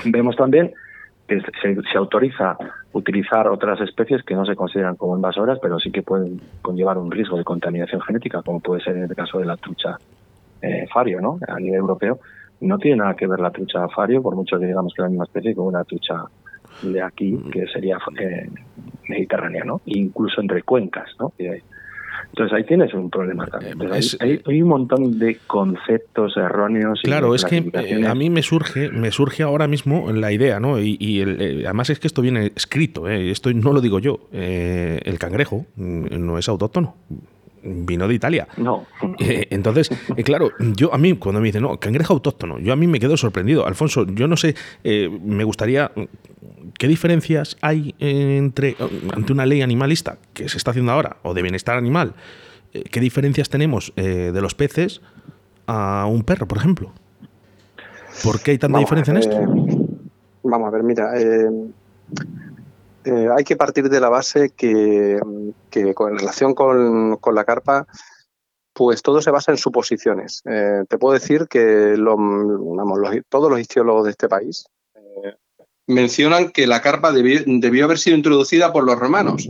Vemos 0.03 0.35
también 0.35 0.73
que 1.27 1.41
se, 1.41 1.81
se, 1.91 1.97
autoriza 1.97 2.57
utilizar 2.93 3.47
otras 3.47 3.81
especies 3.81 4.23
que 4.23 4.35
no 4.35 4.45
se 4.45 4.55
consideran 4.55 4.95
como 4.95 5.15
invasoras, 5.15 5.57
pero 5.59 5.79
sí 5.79 5.91
que 5.91 6.03
pueden 6.03 6.39
conllevar 6.61 6.97
un 6.97 7.11
riesgo 7.11 7.37
de 7.37 7.43
contaminación 7.43 8.01
genética, 8.01 8.41
como 8.43 8.59
puede 8.59 8.83
ser 8.83 8.97
en 8.97 9.03
el 9.03 9.15
caso 9.15 9.39
de 9.39 9.45
la 9.45 9.57
trucha 9.57 9.97
eh, 10.61 10.85
fario, 10.93 11.21
¿no? 11.21 11.39
A 11.47 11.59
nivel 11.59 11.79
europeo, 11.79 12.19
no 12.61 12.77
tiene 12.77 12.97
nada 12.97 13.15
que 13.15 13.27
ver 13.27 13.39
la 13.39 13.51
trucha 13.51 13.87
fario, 13.89 14.21
por 14.21 14.35
mucho 14.35 14.59
que 14.59 14.67
digamos 14.67 14.93
que 14.93 15.01
es 15.01 15.05
la 15.05 15.09
misma 15.09 15.25
especie, 15.25 15.55
con 15.55 15.67
una 15.67 15.83
trucha 15.83 16.23
de 16.83 17.01
aquí, 17.01 17.37
que 17.51 17.65
sería 17.67 17.97
eh, 18.19 18.49
mediterránea, 19.09 19.63
¿no? 19.63 19.81
Incluso 19.85 20.41
entre 20.41 20.61
cuencas, 20.61 21.09
¿no? 21.19 21.33
Entonces 22.29 22.57
ahí 22.57 22.63
tienes 22.63 22.93
un 22.93 23.09
problema 23.09 23.45
también. 23.47 23.77
hay, 24.19 24.61
un 24.61 24.69
montón 24.69 25.19
de 25.19 25.37
conceptos 25.47 26.35
erróneos. 26.37 26.99
Claro, 27.03 27.35
es 27.35 27.45
que 27.45 27.69
eh, 27.73 28.05
a 28.07 28.15
mí 28.15 28.29
me 28.29 28.41
surge, 28.41 28.89
me 28.89 29.11
surge 29.11 29.43
ahora 29.43 29.67
mismo 29.67 30.11
la 30.11 30.31
idea, 30.31 30.59
¿no? 30.59 30.79
Y, 30.79 31.21
eh, 31.21 31.63
además 31.65 31.89
es 31.89 31.99
que 31.99 32.07
esto 32.07 32.21
viene 32.21 32.51
escrito, 32.55 33.07
esto 33.07 33.51
no 33.53 33.73
lo 33.73 33.81
digo 33.81 33.99
yo. 33.99 34.19
el 34.31 35.17
cangrejo 35.19 35.65
mm, 35.75 36.25
no 36.25 36.37
es 36.37 36.49
autóctono 36.49 36.95
vino 37.65 38.07
de 38.07 38.13
Italia. 38.13 38.47
No. 38.57 38.85
Eh, 39.19 39.47
entonces, 39.49 39.89
eh, 40.15 40.23
claro, 40.23 40.51
yo 40.59 40.93
a 40.93 40.97
mí, 40.97 41.13
cuando 41.17 41.41
me 41.41 41.47
dicen, 41.47 41.63
no, 41.63 41.79
cangrejo 41.79 42.13
autóctono, 42.13 42.59
yo 42.59 42.73
a 42.73 42.75
mí 42.75 42.87
me 42.87 42.99
quedo 42.99 43.17
sorprendido. 43.17 43.65
Alfonso, 43.65 44.05
yo 44.05 44.27
no 44.27 44.37
sé, 44.37 44.55
eh, 44.83 45.09
me 45.23 45.43
gustaría, 45.43 45.91
¿qué 46.77 46.87
diferencias 46.87 47.57
hay 47.61 47.95
entre, 47.99 48.75
ante 49.13 49.33
una 49.33 49.45
ley 49.45 49.61
animalista 49.61 50.17
que 50.33 50.47
se 50.49 50.57
está 50.57 50.71
haciendo 50.71 50.91
ahora, 50.91 51.17
o 51.23 51.33
de 51.33 51.41
bienestar 51.41 51.77
animal? 51.77 52.13
¿Qué 52.71 52.99
diferencias 52.99 53.49
tenemos 53.49 53.93
de 53.95 54.41
los 54.41 54.53
peces 54.53 55.01
a 55.65 56.05
un 56.07 56.23
perro, 56.23 56.45
por 56.45 56.57
ejemplo? 56.57 56.91
¿Por 58.21 58.41
qué 58.41 58.51
hay 58.51 58.57
tanta 58.57 58.79
diferencia 58.79 59.11
en 59.11 59.17
esto? 59.17 59.37
Vamos 60.43 60.67
a 60.67 60.71
ver, 60.71 60.83
mira, 60.83 61.11
eh, 63.05 63.27
hay 63.35 63.43
que 63.43 63.55
partir 63.55 63.87
de 63.87 63.99
la 63.99 64.09
base 64.09 64.51
que, 64.55 65.17
en 65.17 66.17
relación 66.17 66.55
con, 66.55 67.19
la 67.33 67.43
carpa, 67.43 67.87
pues 68.73 69.01
todo 69.03 69.21
se 69.21 69.31
basa 69.31 69.51
en 69.51 69.57
suposiciones. 69.57 70.41
Eh, 70.45 70.83
te 70.89 70.97
puedo 70.97 71.13
decir 71.13 71.47
que 71.47 71.95
todos 73.29 73.49
los 73.51 73.59
histólogos 73.59 74.05
de 74.05 74.11
este 74.11 74.27
país 74.27 74.65
eh, 74.95 75.35
mencionan 75.87 76.49
que 76.49 76.65
la 76.65 76.81
carpa 76.81 77.11
debió, 77.11 77.85
haber 77.85 77.99
sido 77.99 78.17
introducida 78.17 78.73
por 78.73 78.83
los 78.83 78.99
romanos. 78.99 79.47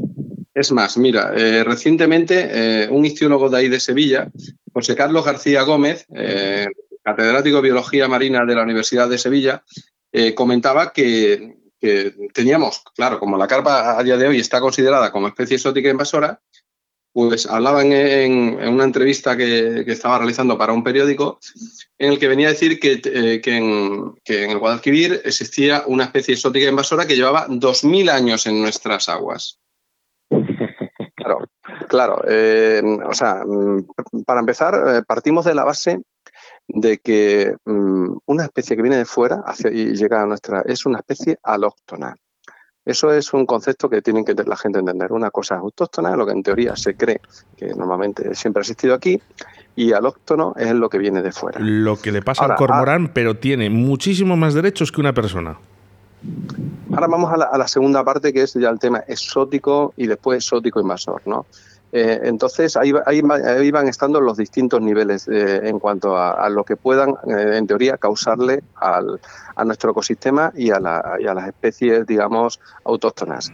Es 0.54 0.72
más, 0.72 0.98
mira, 0.98 1.32
recientemente 1.64 2.88
un 2.90 3.04
histiólogo 3.04 3.50
de 3.50 3.58
ahí 3.58 3.68
de 3.68 3.82
Sevilla, 3.82 4.32
José 4.72 4.96
Carlos 4.96 5.26
García 5.26 5.64
Gómez, 5.64 6.08
catedrático 7.04 7.58
de 7.58 7.62
Biología 7.62 8.08
Marina 8.08 8.46
de 8.46 8.56
la 8.56 8.64
Universidad 8.64 9.10
de 9.10 9.18
Sevilla, 9.18 9.66
comentaba 10.34 10.94
que 10.94 11.58
teníamos, 12.34 12.84
claro, 12.96 13.20
como 13.20 13.38
la 13.38 13.48
carpa 13.48 13.98
a 13.98 14.04
día 14.04 14.18
de 14.18 14.28
hoy 14.28 14.40
está 14.40 14.60
considerada 14.60 15.12
como 15.12 15.28
especie 15.28 15.56
exótica 15.56 15.90
invasora, 15.90 16.42
pues 17.16 17.46
hablaban 17.46 17.94
en, 17.94 18.60
una 18.68 18.84
entrevista 18.84 19.38
que, 19.38 19.86
estaba 19.88 20.18
realizando 20.18 20.58
para 20.58 20.74
un 20.74 20.84
periódico 20.84 21.40
en 21.98 22.12
el 22.12 22.20
que 22.20 22.28
venía 22.28 22.48
a 22.48 22.52
decir 22.52 22.78
que, 22.78 23.00
eh, 23.06 23.42
en, 23.46 24.16
el 24.26 24.60
Guadalquivir 24.60 25.22
existía 25.24 25.84
una 25.88 26.04
especie 26.04 26.34
exótica 26.34 26.68
invasora 26.68 27.08
que 27.08 27.16
llevaba 27.16 27.48
2.000 27.48 28.10
años 28.10 28.46
en 28.48 28.62
nuestras 28.62 29.10
aguas. 29.10 29.60
Claro, 31.18 31.40
claro. 31.88 32.22
Eh, 32.28 32.84
o 33.04 33.14
sea, 33.16 33.44
mm, 33.46 33.88
para 34.28 34.42
empezar, 34.42 34.76
eh, 34.76 35.02
partimos 35.08 35.46
de 35.46 35.56
la 35.56 35.64
base 35.64 36.02
de 36.68 36.98
que 36.98 37.56
mm, 37.66 38.18
una 38.26 38.44
especie 38.44 38.76
que 38.76 38.82
viene 38.82 38.98
de 38.98 39.06
fuera 39.06 39.44
hacia, 39.46 39.72
y 39.72 39.96
llega 39.96 40.22
a 40.22 40.26
nuestra 40.26 40.62
es 40.62 40.86
una 40.86 41.00
especie 41.00 41.38
alóctona. 41.44 42.16
Eso 42.84 43.12
es 43.12 43.34
un 43.34 43.48
concepto 43.48 43.90
que 43.90 44.04
tienen 44.04 44.24
que 44.24 44.36
la 44.36 44.56
gente 44.56 44.78
entender. 44.78 45.12
Una 45.12 45.32
cosa 45.32 45.56
es 45.56 45.62
autóctona, 45.62 46.16
lo 46.16 46.26
que 46.26 46.34
en 46.34 46.44
teoría 46.44 46.76
se 46.76 46.96
cree 46.96 47.20
que 47.58 47.74
normalmente 47.74 48.36
siempre 48.36 48.60
ha 48.60 48.62
existido 48.62 48.94
aquí, 48.94 49.20
y 49.76 49.92
alóctono 49.92 50.54
es 50.56 50.72
lo 50.72 50.88
que 50.88 51.00
viene 51.00 51.24
de 51.24 51.32
fuera. 51.32 51.60
Lo 51.60 51.98
que 51.98 52.12
le 52.12 52.22
pasa 52.22 52.46
al 52.46 52.56
cormorán, 52.56 53.12
pero 53.12 53.38
tiene 53.38 53.72
muchísimos 53.72 54.38
más 54.38 54.54
derechos 54.54 54.92
que 54.92 55.02
una 55.02 55.14
persona. 55.14 55.58
Ahora 56.92 57.08
vamos 57.08 57.34
a 57.34 57.38
la, 57.38 57.46
a 57.46 57.58
la, 57.58 57.68
segunda 57.68 58.04
parte, 58.04 58.32
que 58.32 58.44
es 58.44 58.54
ya 58.54 58.70
el 58.70 58.80
tema 58.80 59.04
exótico 59.08 59.94
y 59.98 60.06
después 60.08 60.38
exótico 60.38 60.80
invasor, 60.80 61.22
¿no? 61.26 61.48
Eh, 61.98 62.28
entonces, 62.28 62.76
ahí, 62.76 62.92
ahí, 63.06 63.22
van 63.72 63.88
estando 63.88 64.20
los 64.20 64.36
distintos 64.36 64.82
niveles 64.82 65.30
eh, 65.30 65.62
en 65.64 65.80
cuanto 65.80 66.18
a, 66.18 66.50
lo 66.50 66.66
que 66.66 66.76
puedan, 66.76 67.12
eh, 67.26 67.56
en 67.56 67.68
teoría, 67.68 67.98
causarle 67.98 68.64
al, 68.76 69.22
a 69.56 69.64
nuestro 69.64 69.92
ecosistema 69.92 70.52
y 70.54 70.72
a, 70.72 70.82
y 71.22 71.26
a, 71.26 71.34
las 71.34 71.48
especies, 71.48 72.06
digamos, 72.06 72.60
autóctonas. 72.84 73.54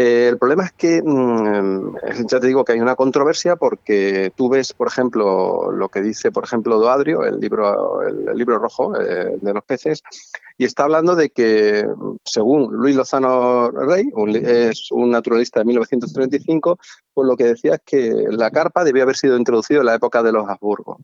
El 0.00 0.38
problema 0.38 0.64
es 0.64 0.72
que, 0.72 1.02
mm, 1.02 1.96
ya 2.30 2.38
te 2.38 2.46
digo 2.46 2.64
que 2.64 2.72
hay 2.72 2.80
una 2.80 2.94
controversia 2.94 3.56
porque 3.56 4.32
tú 4.36 4.48
ves, 4.48 4.72
por 4.72 4.86
ejemplo, 4.86 5.72
lo 5.72 5.88
que 5.88 6.00
dice, 6.00 6.30
por 6.30 6.44
ejemplo, 6.44 6.78
Doadrio, 6.78 7.24
el 7.24 7.40
libro, 7.40 8.02
el 8.02 8.38
libro 8.38 8.60
rojo 8.60 8.92
de 8.92 9.52
los 9.52 9.64
peces, 9.64 10.04
y 10.56 10.64
está 10.64 10.84
hablando 10.84 11.16
de 11.16 11.30
que, 11.30 11.84
según 12.24 12.72
Luis 12.74 12.94
Lozano 12.94 13.72
Rey, 13.72 14.08
es 14.44 14.92
un 14.92 15.10
naturalista 15.10 15.60
de 15.60 15.66
1935, 15.66 16.78
pues 17.12 17.26
lo 17.26 17.36
que 17.36 17.44
decía 17.44 17.74
es 17.74 17.80
que 17.84 18.12
la 18.30 18.52
carpa 18.52 18.84
debió 18.84 19.02
haber 19.02 19.16
sido 19.16 19.36
introducido 19.36 19.80
en 19.80 19.86
la 19.86 19.94
época 19.94 20.22
de 20.22 20.30
los 20.30 20.48
Habsburgo. 20.48 20.98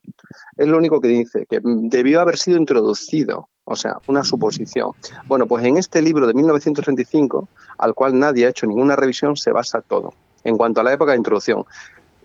Es 0.56 0.68
lo 0.68 0.76
único 0.76 1.00
que 1.00 1.08
dice, 1.08 1.46
que 1.48 1.60
debió 1.62 2.20
haber 2.20 2.38
sido 2.38 2.58
introducido, 2.58 3.48
o 3.64 3.76
sea, 3.76 3.98
una 4.06 4.24
suposición. 4.24 4.92
Bueno, 5.26 5.46
pues 5.46 5.64
en 5.64 5.76
este 5.76 6.02
libro 6.02 6.26
de 6.26 6.34
1935, 6.34 7.48
al 7.78 7.94
cual 7.94 8.18
nadie 8.18 8.46
ha 8.46 8.50
hecho 8.50 8.66
ninguna 8.66 8.96
revisión, 8.96 9.36
se 9.36 9.52
basa 9.52 9.80
todo 9.80 10.12
en 10.44 10.56
cuanto 10.56 10.80
a 10.80 10.84
la 10.84 10.92
época 10.92 11.12
de 11.12 11.18
introducción. 11.18 11.64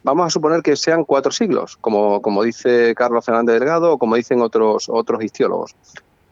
Vamos 0.03 0.27
a 0.27 0.29
suponer 0.29 0.61
que 0.61 0.75
sean 0.75 1.03
cuatro 1.03 1.31
siglos, 1.31 1.77
como, 1.77 2.21
como 2.21 2.43
dice 2.43 2.93
Carlos 2.95 3.25
Fernández 3.25 3.59
Delgado 3.59 3.93
o 3.93 3.97
como 3.97 4.15
dicen 4.15 4.41
otros, 4.41 4.89
otros 4.89 5.23
histiólogos. 5.23 5.75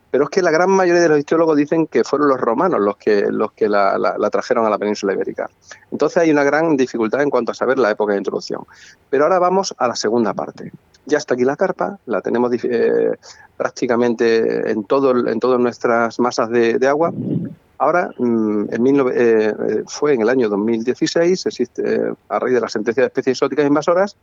Pero 0.10 0.26
es 0.26 0.30
que 0.30 0.41
la 0.41 0.52
gran 0.52 0.70
mayoría 0.70 1.02
de 1.02 1.10
los 1.10 1.20
histólogos 1.20 1.58
dicen 1.58 1.88
que 1.88 2.04
fueron 2.04 2.30
los 2.30 2.39
romanos 2.39 2.80
los 2.80 2.98
que, 2.98 3.28
los 3.30 3.52
que 3.52 3.67
la, 3.67 4.30
trajeron 4.32 4.65
a 4.65 4.70
la 4.70 4.78
península 4.78 5.13
ibérica. 5.13 5.50
Entonces 5.91 6.17
hay 6.17 6.32
una 6.32 6.43
gran 6.43 6.78
dificultad 6.78 7.22
en 7.22 7.30
cuanto 7.30 7.52
a 7.52 7.56
saber 7.56 7.78
la 7.78 7.91
época 7.91 8.13
de 8.13 8.20
introducción. 8.20 8.62
Pero 9.10 9.26
ahora 9.26 9.39
vamos 9.39 9.76
a 9.78 9.88
la 9.88 9.96
segunda 9.96 10.34
parte. 10.34 10.72
Ya 11.06 11.17
está 11.17 11.34
aquí 11.34 11.43
la 11.43 11.56
carpa, 11.56 12.00
la 12.06 12.22
tenemos 12.22 12.52
eh, 12.63 13.12
prácticamente 13.56 14.72
en, 14.72 14.84
todo, 14.84 15.28
en 15.28 15.39
todas 15.39 15.60
nuestras 15.60 16.20
masas 16.20 16.50
de, 16.50 16.88
agua. 16.88 17.13
Ahora, 17.78 18.10
mm, 18.17 18.74
en 18.74 19.12
eh, 19.13 19.84
fue 19.88 20.13
en 20.13 20.22
el 20.22 20.30
año 20.30 20.50
2016, 20.50 21.46
existe, 21.46 22.12
a 22.30 22.39
raíz 22.39 22.56
de 22.56 22.62
la 22.62 22.70
sentencia 22.70 23.04
de 23.04 23.08
especies 23.08 23.38
exóticas 23.38 23.65
invasoras, 23.65 24.17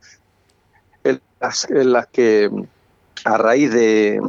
en 1.03 1.21
las 1.39 2.07
que 2.07 2.49
a 3.23 3.37
raíz 3.37 3.71
de, 3.71 4.19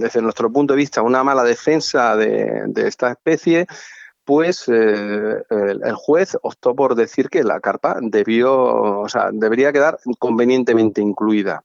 desde 0.00 0.22
nuestro 0.22 0.50
punto 0.50 0.74
de 0.74 0.78
vista, 0.78 1.02
una 1.02 1.22
mala 1.22 1.44
defensa 1.44 2.16
de, 2.16 2.72
esta 2.76 3.12
especie, 3.12 3.66
pues 4.24 4.68
eh, 4.68 5.42
el, 5.50 5.94
juez 5.94 6.36
optó 6.42 6.74
por 6.74 6.94
decir 6.94 7.28
que 7.28 7.44
la 7.44 7.60
carpa 7.60 7.98
debió, 8.00 9.00
o 9.00 9.08
sea, 9.08 9.30
debería 9.32 9.72
quedar 9.72 9.98
convenientemente 10.18 11.00
incluida. 11.00 11.62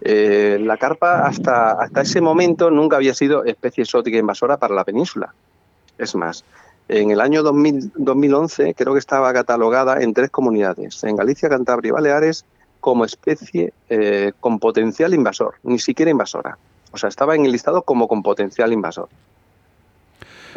Eh, 0.00 0.58
la 0.60 0.76
carpa 0.76 1.26
hasta, 1.26 1.72
hasta 1.72 2.02
ese 2.02 2.20
momento 2.20 2.70
nunca 2.70 2.96
había 2.96 3.14
sido 3.14 3.44
especie 3.44 3.82
exótica 3.82 4.18
invasora 4.18 4.58
para 4.58 4.74
la 4.74 4.84
península. 4.84 5.34
Es 5.98 6.14
más, 6.14 6.44
en 6.88 7.10
el 7.10 7.20
año 7.20 7.42
2011 7.42 8.74
creo 8.74 8.92
que 8.92 9.00
estaba 9.00 9.32
catalogada 9.32 10.02
en 10.02 10.14
tres 10.14 10.30
comunidades, 10.30 11.02
en 11.02 11.16
Galicia, 11.16 11.48
Cantabria 11.48 11.88
y 11.88 11.92
Baleares, 11.92 12.44
como 12.80 13.04
especie 13.04 13.72
eh, 13.88 14.32
con 14.38 14.60
potencial 14.60 15.12
invasor, 15.12 15.54
ni 15.64 15.80
siquiera 15.80 16.10
invasora. 16.10 16.56
O 16.92 16.98
sea, 16.98 17.08
estaba 17.08 17.34
en 17.34 17.44
el 17.44 17.52
listado 17.52 17.82
como 17.82 18.08
con 18.08 18.22
potencial 18.22 18.72
invasor. 18.72 19.08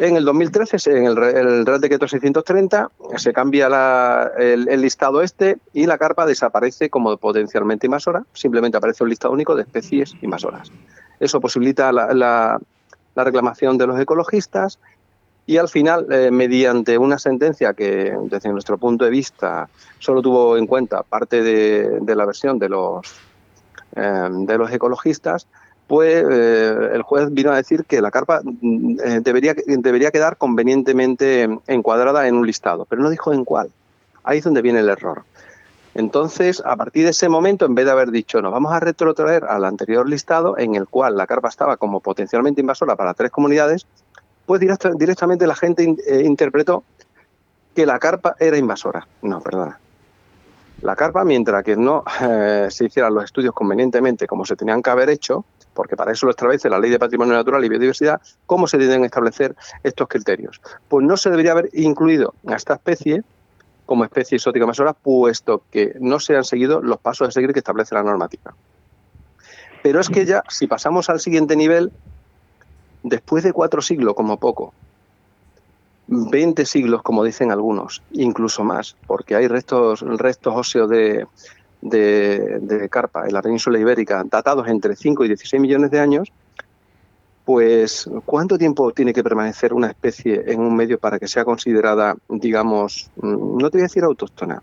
En 0.00 0.16
el 0.16 0.24
2013, 0.24 0.96
en 0.96 1.04
el, 1.04 1.14
Real 1.14 1.78
Decreto 1.78 2.08
630, 2.08 2.90
se 3.16 3.34
cambia 3.34 4.32
el, 4.38 4.80
listado 4.80 5.20
este 5.20 5.58
y 5.74 5.84
la 5.84 5.98
carpa 5.98 6.24
desaparece 6.24 6.88
como 6.88 7.18
potencialmente 7.18 7.86
invasora. 7.86 8.24
Simplemente 8.32 8.78
aparece 8.78 9.04
un 9.04 9.10
listado 9.10 9.34
único 9.34 9.54
de 9.54 9.60
especies 9.60 10.14
invasoras. 10.22 10.72
Eso 11.20 11.38
posibilita 11.38 11.92
la, 11.92 12.58
reclamación 13.14 13.76
de 13.76 13.86
los 13.86 14.00
ecologistas 14.00 14.78
y 15.44 15.58
al 15.58 15.68
final, 15.68 16.06
eh, 16.10 16.30
mediante 16.30 16.96
una 16.96 17.18
sentencia 17.18 17.74
que 17.74 18.16
desde 18.22 18.48
nuestro 18.50 18.78
punto 18.78 19.04
de 19.04 19.10
vista 19.10 19.68
solo 19.98 20.22
tuvo 20.22 20.56
en 20.56 20.66
cuenta 20.66 21.02
parte 21.02 21.42
de, 21.42 22.14
la 22.16 22.24
versión 22.24 22.58
de 22.58 22.70
los, 22.70 23.06
eh, 23.96 24.28
de 24.30 24.56
los 24.56 24.72
ecologistas, 24.72 25.46
pues 25.90 26.24
eh, 26.24 26.90
el 26.92 27.02
juez 27.02 27.32
vino 27.32 27.50
a 27.50 27.56
decir 27.56 27.84
que 27.84 28.00
la 28.00 28.12
carpa 28.12 28.42
mm, 28.44 29.22
debería, 29.22 29.56
debería 29.66 30.12
quedar 30.12 30.36
convenientemente 30.36 31.48
encuadrada 31.66 32.28
en 32.28 32.36
un 32.36 32.46
listado, 32.46 32.84
pero 32.84 33.02
no 33.02 33.10
dijo 33.10 33.32
en 33.32 33.44
cuál. 33.44 33.72
Ahí 34.22 34.38
es 34.38 34.44
donde 34.44 34.62
viene 34.62 34.78
el 34.78 34.88
error. 34.88 35.24
Entonces, 35.96 36.62
a 36.64 36.76
partir 36.76 37.02
de 37.02 37.10
ese 37.10 37.28
momento, 37.28 37.66
en 37.66 37.74
vez 37.74 37.86
de 37.86 37.90
haber 37.90 38.12
dicho, 38.12 38.40
nos 38.40 38.52
vamos 38.52 38.72
a 38.72 38.78
retrotraer 38.78 39.42
al 39.46 39.64
anterior 39.64 40.08
listado 40.08 40.56
en 40.56 40.76
el 40.76 40.86
cual 40.86 41.16
la 41.16 41.26
carpa 41.26 41.48
estaba 41.48 41.76
como 41.76 41.98
potencialmente 41.98 42.60
invasora 42.60 42.94
para 42.94 43.12
tres 43.12 43.32
comunidades, 43.32 43.84
pues 44.46 44.60
directamente 44.60 45.44
la 45.44 45.56
gente 45.56 45.96
eh, 46.06 46.22
interpretó 46.24 46.84
que 47.74 47.84
la 47.84 47.98
carpa 47.98 48.36
era 48.38 48.56
invasora. 48.56 49.08
No, 49.22 49.40
perdona. 49.40 49.80
La 50.82 50.94
carpa, 50.94 51.24
mientras 51.24 51.64
que 51.64 51.74
no 51.74 52.04
eh, 52.22 52.68
se 52.70 52.84
hicieran 52.84 53.12
los 53.12 53.24
estudios 53.24 53.52
convenientemente 53.52 54.28
como 54.28 54.44
se 54.44 54.54
tenían 54.54 54.82
que 54.82 54.90
haber 54.90 55.10
hecho, 55.10 55.44
porque 55.74 55.96
para 55.96 56.12
eso 56.12 56.26
lo 56.26 56.30
establece 56.30 56.68
la 56.68 56.78
Ley 56.78 56.90
de 56.90 56.98
Patrimonio 56.98 57.34
Natural 57.34 57.64
y 57.64 57.68
Biodiversidad, 57.68 58.20
¿cómo 58.46 58.66
se 58.66 58.78
deben 58.78 59.04
establecer 59.04 59.54
estos 59.82 60.08
criterios? 60.08 60.60
Pues 60.88 61.06
no 61.06 61.16
se 61.16 61.30
debería 61.30 61.52
haber 61.52 61.70
incluido 61.72 62.34
a 62.46 62.54
esta 62.54 62.74
especie 62.74 63.22
como 63.86 64.04
especie 64.04 64.36
exótica 64.36 64.62
invasora, 64.62 64.92
puesto 64.92 65.62
que 65.72 65.96
no 65.98 66.20
se 66.20 66.36
han 66.36 66.44
seguido 66.44 66.80
los 66.80 67.00
pasos 67.00 67.26
a 67.26 67.30
seguir 67.32 67.52
que 67.52 67.58
establece 67.58 67.92
la 67.96 68.04
normativa. 68.04 68.54
Pero 69.82 69.98
es 69.98 70.08
que 70.08 70.26
ya, 70.26 70.44
si 70.48 70.68
pasamos 70.68 71.10
al 71.10 71.18
siguiente 71.18 71.56
nivel, 71.56 71.90
después 73.02 73.42
de 73.42 73.52
cuatro 73.52 73.82
siglos 73.82 74.14
como 74.14 74.36
poco, 74.36 74.72
20 76.06 76.66
siglos 76.66 77.02
como 77.02 77.24
dicen 77.24 77.50
algunos, 77.50 78.00
incluso 78.12 78.62
más, 78.62 78.96
porque 79.08 79.34
hay 79.34 79.48
restos, 79.48 80.02
restos 80.02 80.54
óseos 80.54 80.88
de, 80.88 81.26
de, 81.82 82.88
carpa 82.90 83.26
en 83.26 83.32
la 83.32 83.42
península 83.42 83.78
ibérica 83.78 84.22
datados 84.24 84.68
entre 84.68 84.96
5 84.96 85.24
y 85.24 85.28
16 85.28 85.60
millones 85.60 85.90
de 85.90 86.00
años, 86.00 86.32
pues 87.44 88.08
¿cuánto 88.24 88.58
tiempo 88.58 88.92
tiene 88.92 89.12
que 89.12 89.22
permanecer 89.22 89.72
una 89.72 89.88
especie 89.88 90.44
en 90.46 90.60
un 90.60 90.76
medio 90.76 90.98
para 90.98 91.18
que 91.18 91.26
sea 91.26 91.44
considerada, 91.44 92.16
digamos, 92.28 93.10
no 93.20 93.70
te 93.70 93.78
voy 93.78 93.80
a 93.80 93.88
decir 93.88 94.04
autóctona, 94.04 94.62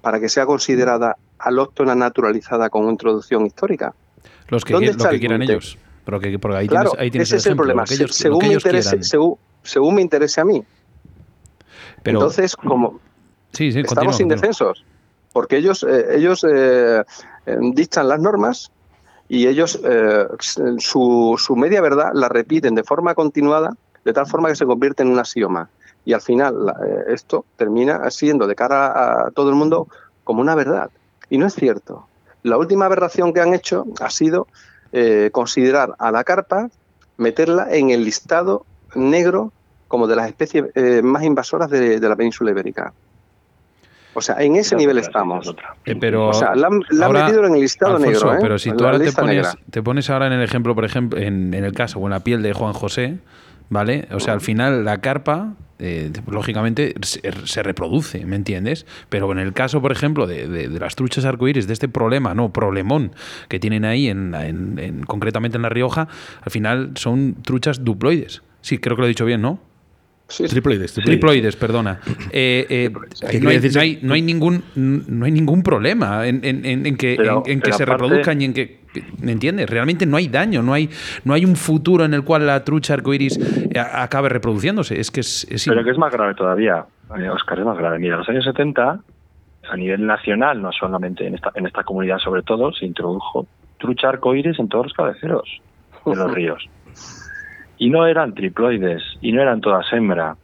para 0.00 0.18
que 0.18 0.28
sea 0.28 0.46
considerada 0.46 1.16
alóctona 1.38 1.94
naturalizada 1.94 2.70
con 2.70 2.88
introducción 2.88 3.46
histórica? 3.46 3.94
Los 4.48 4.64
que, 4.64 4.72
lo 4.72 4.80
que 4.80 5.18
quieran 5.18 5.42
ellos. 5.42 5.78
Pero 6.04 6.20
que, 6.20 6.38
porque 6.38 6.58
ahí 6.58 6.68
claro, 6.68 6.90
tienes, 6.92 7.14
ahí 7.14 7.20
ese 7.22 7.36
es 7.36 7.46
el 7.46 7.56
problema. 7.56 7.86
según, 7.86 8.46
me 8.46 8.52
interese, 8.54 9.02
según, 9.62 9.94
me 9.94 10.02
interese 10.02 10.40
a 10.40 10.44
mí. 10.44 10.62
Pero, 12.02 12.18
Entonces, 12.18 12.54
como 12.54 13.00
sí, 13.52 13.72
sí, 13.72 13.80
estamos 13.80 14.20
indefensos, 14.20 14.84
porque 15.34 15.58
ellos, 15.58 15.84
eh, 15.86 16.16
ellos 16.16 16.46
eh, 16.48 17.04
eh, 17.44 17.56
dictan 17.74 18.08
las 18.08 18.20
normas 18.20 18.72
y 19.28 19.46
ellos 19.46 19.80
su, 20.78 21.34
su 21.38 21.56
media 21.56 21.80
verdad 21.82 22.12
la 22.14 22.28
repiten 22.28 22.74
de 22.74 22.84
forma 22.84 23.14
continuada, 23.14 23.74
de 24.04 24.12
tal 24.12 24.26
forma 24.26 24.48
que 24.48 24.56
se 24.56 24.64
convierte 24.64 25.02
en 25.02 25.10
un 25.10 25.18
axioma. 25.18 25.68
Y 26.06 26.12
al 26.12 26.20
final 26.20 26.74
esto 27.08 27.46
termina 27.56 28.10
siendo 28.10 28.46
de 28.46 28.54
cara 28.54 29.26
a 29.26 29.30
todo 29.30 29.48
el 29.48 29.56
mundo 29.56 29.88
como 30.24 30.40
una 30.40 30.54
verdad. 30.54 30.90
Y 31.30 31.38
no 31.38 31.46
es 31.46 31.54
cierto. 31.54 32.06
La 32.42 32.58
última 32.58 32.84
aberración 32.84 33.32
que 33.32 33.40
han 33.40 33.54
hecho 33.54 33.86
ha 34.00 34.10
sido 34.10 34.46
eh, 34.92 35.30
considerar 35.32 35.96
a 35.98 36.12
la 36.12 36.22
carpa, 36.22 36.70
meterla 37.16 37.74
en 37.74 37.90
el 37.90 38.04
listado 38.04 38.64
negro 38.94 39.50
como 39.88 40.06
de 40.06 40.14
las 40.14 40.28
especies 40.28 40.66
eh, 40.76 41.02
más 41.02 41.24
invasoras 41.24 41.68
de, 41.68 41.98
la 41.98 42.14
península 42.14 42.52
ibérica. 42.52 42.92
O 44.14 44.20
sea, 44.20 44.36
en 44.38 44.56
ese 44.56 44.76
nivel 44.76 44.98
estamos. 44.98 45.54
Eh, 45.84 45.96
pero 45.98 46.28
o 46.28 46.32
sea, 46.32 46.54
la, 46.54 46.68
han 46.68 47.12
metido 47.12 47.46
en 47.46 47.54
el 47.54 47.60
listado 47.60 47.98
negro. 47.98 48.36
Pero 48.40 48.58
si 48.58 48.70
tú 48.72 48.84
ahora 48.84 48.98
te 48.98 49.82
pones, 49.82 50.10
ahora 50.10 50.26
en 50.28 50.32
el 50.34 50.42
ejemplo, 50.42 50.74
por 50.74 50.84
ejemplo, 50.84 51.18
en, 51.18 51.52
en, 51.52 51.64
el 51.64 51.72
caso 51.72 51.98
o 51.98 52.06
en 52.06 52.10
la 52.10 52.20
piel 52.20 52.42
de 52.42 52.52
Juan 52.52 52.72
José, 52.72 53.18
¿vale? 53.68 54.08
O 54.12 54.20
sea, 54.20 54.34
al 54.34 54.40
final 54.40 54.84
la 54.84 54.98
carpa, 54.98 55.54
eh, 55.78 56.12
lógicamente, 56.26 56.94
se, 57.02 57.62
reproduce, 57.62 58.24
¿me 58.24 58.36
entiendes? 58.36 58.86
Pero 59.08 59.30
en 59.32 59.38
el 59.38 59.52
caso, 59.52 59.80
por 59.82 59.92
ejemplo, 59.92 60.26
de, 60.26 60.68
las 60.68 60.94
truchas 60.96 61.24
arcoíris, 61.24 61.66
de 61.66 61.72
este 61.72 61.88
problema, 61.88 62.34
no, 62.34 62.52
problemón 62.52 63.12
que 63.48 63.58
tienen 63.58 63.84
ahí, 63.84 64.08
en, 64.08 65.02
concretamente 65.06 65.56
en 65.56 65.62
La 65.62 65.68
Rioja, 65.68 66.08
al 66.42 66.50
final 66.50 66.92
son 66.94 67.36
truchas 67.42 67.84
duploides. 67.84 68.42
Sí, 68.60 68.78
creo 68.78 68.96
que 68.96 69.02
lo 69.02 69.06
he 69.06 69.08
dicho 69.08 69.24
bien, 69.24 69.42
¿no? 69.42 69.58
Triploides, 70.36 70.94
triploides. 70.94 71.56
perdona. 71.56 72.00
Eh, 72.36 72.66
eh, 72.68 72.90
no, 74.02 74.12
hay, 74.12 74.22
ningún, 74.22 74.64
no 74.74 75.24
hay 75.24 75.30
ningún 75.30 75.62
problema 75.62 76.26
en, 76.26 76.40
que, 76.96 77.16
en, 77.46 77.60
que 77.60 77.72
se 77.72 77.84
reproduzcan 77.84 78.40
y 78.40 78.46
en 78.46 78.54
que. 78.54 78.84
¿Me 79.20 79.32
entiendes? 79.32 79.68
Realmente 79.68 80.06
no 80.06 80.16
hay 80.16 80.28
daño, 80.28 80.62
no 80.62 80.72
hay, 80.72 80.88
no 81.24 81.34
hay 81.34 81.44
un 81.44 81.56
futuro 81.56 82.04
en 82.04 82.14
el 82.14 82.24
cual 82.24 82.46
la 82.46 82.64
trucha 82.64 82.94
arcoiris 82.94 83.38
eh, 83.38 83.78
acabe 83.78 84.28
reproduciéndose. 84.28 84.98
Es 84.98 85.10
que 85.10 85.20
es, 85.20 85.46
Pero 85.66 85.84
que 85.84 85.90
es 85.90 85.98
más 85.98 86.12
grave 86.12 86.34
todavía, 86.34 86.84
Oscar, 87.32 87.58
es 87.58 87.64
más 87.64 87.78
grave. 87.78 87.98
Mira, 87.98 88.14
en 88.14 88.20
los 88.20 88.28
años 88.28 88.44
70, 88.44 89.00
a 89.68 89.76
nivel 89.76 90.06
nacional, 90.06 90.60
no 90.60 90.72
solamente 90.72 91.26
en 91.26 91.34
esta, 91.34 91.52
en 91.54 91.66
esta 91.66 91.84
comunidad 91.84 92.18
sobre 92.18 92.42
todo, 92.42 92.72
se 92.72 92.86
introdujo 92.86 93.46
trucha 93.78 94.08
arcoiris 94.08 94.58
en 94.58 94.68
todos 94.68 94.86
los 94.86 94.94
cabeceros 94.94 95.60
de 96.04 96.16
los 96.16 96.30
ríos 96.34 96.68
y 97.78 97.90
no 97.90 98.06
eran 98.06 98.34
triploides 98.34 99.02
y 99.20 99.32
no 99.32 99.42
eran 99.42 99.60
todas 99.60 99.92
hembra. 99.92 100.36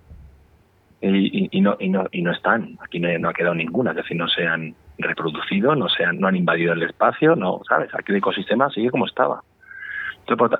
Y, 1.03 1.49
no, 1.62 1.77
y, 1.81 1.88
no, 1.88 2.05
y 2.12 2.21
no 2.21 2.31
están. 2.31 2.77
Aquí 2.85 3.01
no, 3.01 3.29
ha 3.29 3.33
quedado 3.33 3.55
ninguna. 3.55 3.93
Es 3.93 3.99
decir 3.99 4.19
no 4.19 4.29
se 4.29 4.47
han 4.47 4.75
reproducido 5.03 5.75
no 5.75 5.88
se 5.88 6.05
han, 6.05 6.19
no 6.21 6.29
han 6.29 6.37
invadido 6.37 6.73
el 6.73 6.83
espacio 6.83 7.35
no 7.35 7.61
sabes 7.69 7.88
aquí 7.95 8.12
el 8.12 8.19
ecosistema 8.19 8.71
sigue 8.71 8.90
como 8.90 9.07
estaba. 9.07 9.43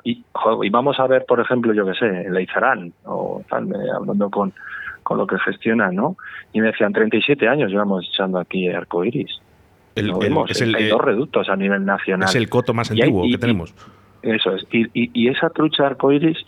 Y, 0.03 0.25
vamos 0.71 0.99
a 0.99 1.07
ver 1.07 1.25
por 1.27 1.41
ejemplo 1.41 1.73
yo 1.73 1.87
que 1.87 1.95
sé 1.95 2.07
en 2.07 2.35
Leizarán 2.35 2.93
o 3.05 3.43
hablando 3.51 4.31
con 4.31 4.53
con 5.03 5.19
lo 5.19 5.27
que 5.27 5.39
gestiona 5.39 5.91
no 5.93 6.17
y 6.53 6.61
me 6.61 6.69
decían 6.69 6.93
37 6.93 7.47
años 7.47 7.71
llevamos 7.71 8.09
echando 8.13 8.39
aquí 8.39 8.69
arcoiris 8.69 9.41
el, 9.95 10.11
es 10.49 10.61
el, 10.61 10.75
hay 10.75 10.89
dos 10.89 11.01
reductos 11.01 11.49
a 11.49 11.57
nivel 11.57 11.85
nacional. 11.85 12.29
es 12.29 12.35
el 12.35 12.49
coto 12.49 12.73
más 12.75 12.91
antiguo 12.91 13.25
que 13.31 13.39
tenemos. 13.39 13.75
eso 14.23 14.55
es. 14.55 14.67
Y, 14.73 14.89
y, 14.95 15.29
esa 15.29 15.51
trucha 15.51 15.87
arcoiris 15.87 16.39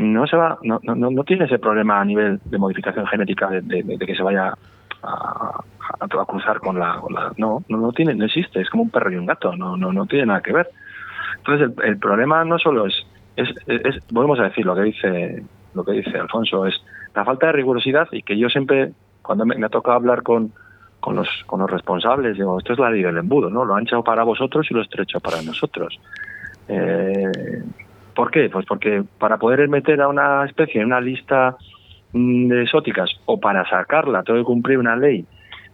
no 0.00 0.26
se 0.26 0.36
va, 0.36 0.58
no, 0.62 0.80
no, 0.82 0.94
no 0.94 1.24
tiene 1.24 1.44
ese 1.44 1.58
problema 1.58 2.00
a 2.00 2.04
nivel 2.04 2.40
de 2.44 2.58
modificación 2.58 3.06
genética 3.06 3.48
de, 3.48 3.98
que 3.98 4.14
se 4.14 4.22
vaya 4.22 4.54
a, 5.02 5.60
a, 6.00 6.24
cruzar 6.26 6.58
con 6.60 6.78
la, 6.78 7.00
no, 7.36 7.62
no, 7.68 7.92
tiene, 7.92 8.14
no 8.14 8.24
existe, 8.24 8.60
es 8.60 8.70
como 8.70 8.84
un 8.84 8.90
perro 8.90 9.12
y 9.12 9.16
un 9.16 9.26
gato, 9.26 9.56
no, 9.56 9.76
no, 9.76 9.92
no 9.92 10.06
tiene 10.06 10.26
nada 10.26 10.40
que 10.40 10.52
ver. 10.52 10.68
Entonces 11.38 11.70
el, 11.84 11.98
problema 11.98 12.44
no 12.44 12.58
solo 12.58 12.86
es 12.86 13.06
es, 13.36 13.48
volvemos 14.10 14.38
a 14.40 14.44
decir 14.44 14.66
lo 14.66 14.74
que 14.74 14.82
dice 14.82 15.42
lo 15.74 15.84
que 15.84 15.92
dice 15.92 16.18
Alfonso, 16.18 16.66
es 16.66 16.74
la 17.14 17.24
falta 17.24 17.46
de 17.46 17.52
rigurosidad 17.52 18.08
y 18.10 18.22
que 18.22 18.36
yo 18.36 18.48
siempre, 18.48 18.92
cuando 19.22 19.46
me, 19.46 19.56
me 19.56 19.66
ha 19.66 19.68
tocado 19.68 19.96
hablar 19.96 20.22
con, 20.22 20.52
con 20.98 21.16
los, 21.16 21.28
con 21.46 21.60
los 21.60 21.70
responsables, 21.70 22.36
digo, 22.36 22.58
esto 22.58 22.72
es 22.72 22.78
la 22.78 22.90
ley 22.90 23.02
del 23.02 23.18
embudo, 23.18 23.50
¿no? 23.50 23.64
Lo 23.64 23.74
han 23.74 23.84
echado 23.84 24.04
para 24.04 24.22
vosotros 24.22 24.66
y 24.70 24.74
lo 24.74 24.82
estrecho 24.82 25.20
para 25.20 25.40
nosotros. 25.42 25.98
Eh, 26.68 27.62
¿Por 28.14 28.30
qué? 28.30 28.48
Pues 28.50 28.66
porque 28.66 29.02
para 29.18 29.38
poder 29.38 29.68
meter 29.68 30.00
a 30.00 30.08
una 30.08 30.44
especie 30.44 30.80
en 30.80 30.86
una 30.86 31.00
lista 31.00 31.56
mm, 32.12 32.48
de 32.48 32.62
exóticas 32.62 33.10
o 33.26 33.38
para 33.38 33.68
sacarla 33.68 34.22
tengo 34.22 34.38
que 34.38 34.44
cumplir 34.44 34.78
una 34.78 34.96
ley 34.96 35.24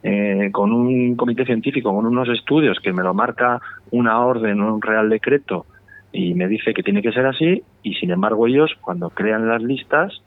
eh, 0.03 0.51
con 0.53 0.73
un 0.73 1.17
comité 1.17 1.45
científico, 1.45 1.95
con 1.95 2.07
unos 2.07 2.29
estudios 2.29 2.79
que 2.81 2.93
me 2.93 3.03
lo 3.03 3.15
marca 3.15 3.61
una 3.91 4.21
orden, 4.21 4.61
un 4.61 4.81
real 4.81 5.09
decreto 5.09 5.67
y 6.13 6.35
me 6.35 6.49
dice 6.49 6.73
que 6.73 6.83
tiene 6.83 7.03
que 7.03 7.13
ser 7.13 7.27
así 7.27 7.63
y 7.83 7.95
sin 7.95 8.11
embargo 8.11 8.47
ellos 8.47 8.73
cuando 8.81 9.11
crean 9.11 9.49
las 9.49 9.63
listas 9.63 10.23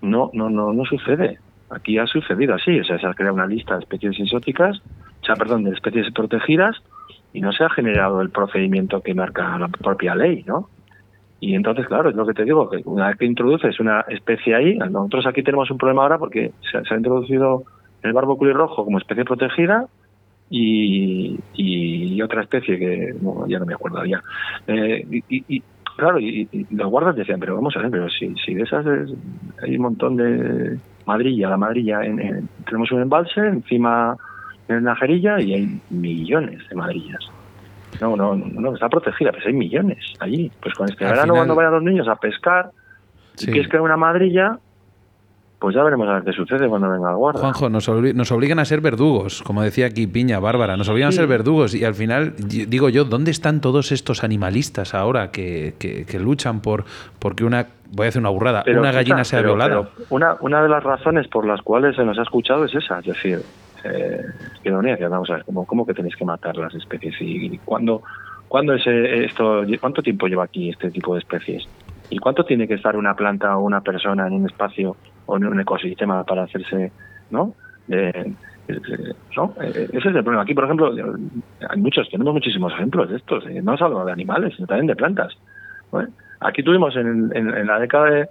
no 0.00 0.30
no 0.32 0.50
no 0.50 0.72
no 0.72 0.84
sucede 0.84 1.38
aquí 1.70 1.98
ha 1.98 2.06
sucedido 2.06 2.54
así 2.54 2.80
o 2.80 2.84
sea 2.84 2.98
se 2.98 3.06
ha 3.06 3.14
creado 3.14 3.34
una 3.34 3.46
lista 3.46 3.74
de 3.74 3.80
especies 3.80 4.18
exóticas 4.18 4.80
o 5.22 5.24
sea 5.24 5.36
perdón 5.36 5.64
de 5.64 5.70
especies 5.70 6.12
protegidas 6.12 6.76
y 7.32 7.40
no 7.40 7.52
se 7.52 7.64
ha 7.64 7.70
generado 7.70 8.20
el 8.22 8.30
procedimiento 8.30 9.00
que 9.00 9.14
marca 9.14 9.58
la 9.58 9.68
propia 9.68 10.14
ley 10.14 10.42
no 10.46 10.68
y 11.40 11.54
entonces 11.54 11.86
claro 11.86 12.10
es 12.10 12.16
lo 12.16 12.26
que 12.26 12.34
te 12.34 12.44
digo 12.44 12.68
que 12.68 12.82
una 12.84 13.08
vez 13.08 13.16
que 13.16 13.24
introduces 13.24 13.78
una 13.80 14.00
especie 14.08 14.54
ahí 14.54 14.76
nosotros 14.76 15.26
aquí 15.26 15.42
tenemos 15.42 15.70
un 15.70 15.78
problema 15.78 16.02
ahora 16.02 16.18
porque 16.18 16.52
se, 16.70 16.78
ha 16.78 16.96
introducido 16.96 17.64
el 18.02 18.12
barbo 18.12 18.36
rojo 18.52 18.84
como 18.84 18.98
especie 18.98 19.24
protegida 19.24 19.86
y, 20.50 21.38
y 21.54 22.22
otra 22.22 22.42
especie 22.42 22.78
que 22.78 23.14
ya 23.48 23.58
no 23.58 23.66
me 23.66 23.74
acuerdo 23.74 24.04
ya. 24.04 24.22
Eh, 24.66 25.04
y, 25.28 25.62
claro, 25.96 26.18
y, 26.18 26.48
los 26.70 26.90
guardas 26.90 27.16
decían, 27.16 27.40
pero 27.40 27.54
vamos 27.54 27.76
a 27.76 27.80
ver, 27.80 27.90
pero 27.90 28.08
si, 28.08 28.34
si 28.44 28.54
de 28.54 28.62
esas 28.62 28.86
hay 29.62 29.76
un 29.76 29.82
montón 29.82 30.16
de 30.16 30.78
madrilla, 31.06 31.50
la 31.50 31.56
madrilla, 31.56 32.02
en, 32.02 32.48
tenemos 32.64 32.90
un 32.92 33.02
embalse 33.02 33.40
encima 33.40 34.16
en 34.68 34.76
una 34.76 34.96
jerilla 34.96 35.40
y 35.40 35.54
hay 35.54 35.80
millones 35.90 36.66
de 36.68 36.76
madrillas. 36.76 37.30
No, 38.00 38.16
no, 38.16 38.36
no, 38.36 38.74
está 38.74 38.88
protegida, 38.88 39.32
pues 39.32 39.46
hay 39.46 39.52
millones 39.52 39.98
allí. 40.20 40.50
Pues 40.60 40.74
con 40.74 40.88
este 40.88 41.04
verano 41.04 41.34
cuando 41.34 41.54
vayan 41.54 41.72
los 41.72 41.82
niños 41.82 42.08
a 42.08 42.16
pescar, 42.16 42.70
si 43.34 43.46
quieres 43.46 43.68
que 43.68 43.78
una 43.78 43.96
madrilla, 43.96 44.58
pues 45.58 45.74
ya 45.74 45.82
veremos 45.82 46.08
a 46.08 46.14
ver 46.14 46.24
qué 46.24 46.32
sucede 46.32 46.68
cuando 46.68 46.88
venga 46.88 47.10
el 47.10 47.16
guarda. 47.16 47.40
Juanjo, 47.40 47.68
nos, 47.68 47.88
nos 47.88 48.32
obligan 48.32 48.58
a 48.58 48.64
ser 48.64 48.80
verdugos, 48.80 49.42
como 49.42 49.62
decía 49.62 49.86
aquí 49.86 50.06
Piña, 50.06 50.38
Bárbara, 50.38 50.76
nos 50.76 50.88
obligan 50.88 51.08
a 51.08 51.12
ser 51.12 51.26
verdugos 51.26 51.74
y 51.74 51.84
al 51.84 51.94
final, 51.94 52.34
digo 52.36 52.88
yo, 52.88 53.04
¿dónde 53.04 53.30
están 53.30 53.60
todos 53.60 53.90
estos 53.90 54.22
animalistas 54.22 54.94
ahora 54.94 55.30
que, 55.30 55.74
que, 55.78 56.18
luchan 56.20 56.60
por 56.60 56.84
porque 57.18 57.44
una, 57.44 57.66
voy 57.90 58.06
a 58.06 58.08
hacer 58.10 58.20
una 58.20 58.30
burrada, 58.30 58.64
una 58.68 58.92
gallina 58.92 59.24
sea 59.24 59.42
violada? 59.42 59.88
una, 60.10 60.36
una 60.40 60.62
de 60.62 60.68
las 60.68 60.82
razones 60.84 61.26
por 61.26 61.44
las 61.44 61.60
cuales 61.62 61.96
se 61.96 62.04
nos 62.04 62.18
ha 62.18 62.22
escuchado 62.22 62.64
es 62.64 62.74
esa, 62.74 63.00
es 63.00 63.06
decir, 63.06 63.42
eh, 63.84 64.24
que 64.62 64.70
vamos 64.70 65.30
a 65.30 65.34
ver, 65.34 65.44
¿cómo, 65.44 65.66
¿cómo 65.66 65.86
que 65.86 65.94
tenéis 65.94 66.16
que 66.16 66.24
matar 66.24 66.56
las 66.56 66.74
especies? 66.74 67.14
¿Y, 67.20 67.58
cuándo, 67.58 68.02
cuándo 68.48 68.74
es 68.74 68.86
esto, 68.86 69.62
cuánto 69.80 70.02
tiempo 70.02 70.26
lleva 70.26 70.44
aquí 70.44 70.70
este 70.70 70.90
tipo 70.90 71.14
de 71.14 71.20
especies? 71.20 71.68
¿Y 72.10 72.18
cuánto 72.18 72.44
tiene 72.44 72.66
que 72.66 72.74
estar 72.74 72.96
una 72.96 73.14
planta 73.14 73.56
o 73.56 73.62
una 73.62 73.80
persona 73.80 74.26
en 74.26 74.32
un 74.32 74.46
espacio 74.46 74.96
o 75.26 75.36
en 75.36 75.44
un 75.46 75.60
ecosistema 75.60 76.24
para 76.24 76.44
hacerse, 76.44 76.90
¿no? 77.30 77.54
Eh, 77.88 78.32
¿no? 79.36 79.54
Ese 79.60 79.98
es 79.98 80.04
el 80.06 80.22
problema. 80.22 80.42
Aquí, 80.42 80.54
por 80.54 80.64
ejemplo, 80.64 80.92
hay 81.68 81.80
muchos, 81.80 82.08
tenemos 82.10 82.34
muchísimos 82.34 82.72
ejemplos 82.72 83.10
de 83.10 83.16
estos, 83.16 83.44
no 83.62 83.76
solo 83.76 84.04
de 84.04 84.12
animales, 84.12 84.54
sino 84.56 84.66
también 84.66 84.86
de 84.86 84.96
plantas. 84.96 85.36
Aquí 86.40 86.62
tuvimos 86.62 86.94
en, 86.96 87.32
en, 87.34 87.66
la 87.66 87.78
década 87.78 88.10
de, 88.10 88.28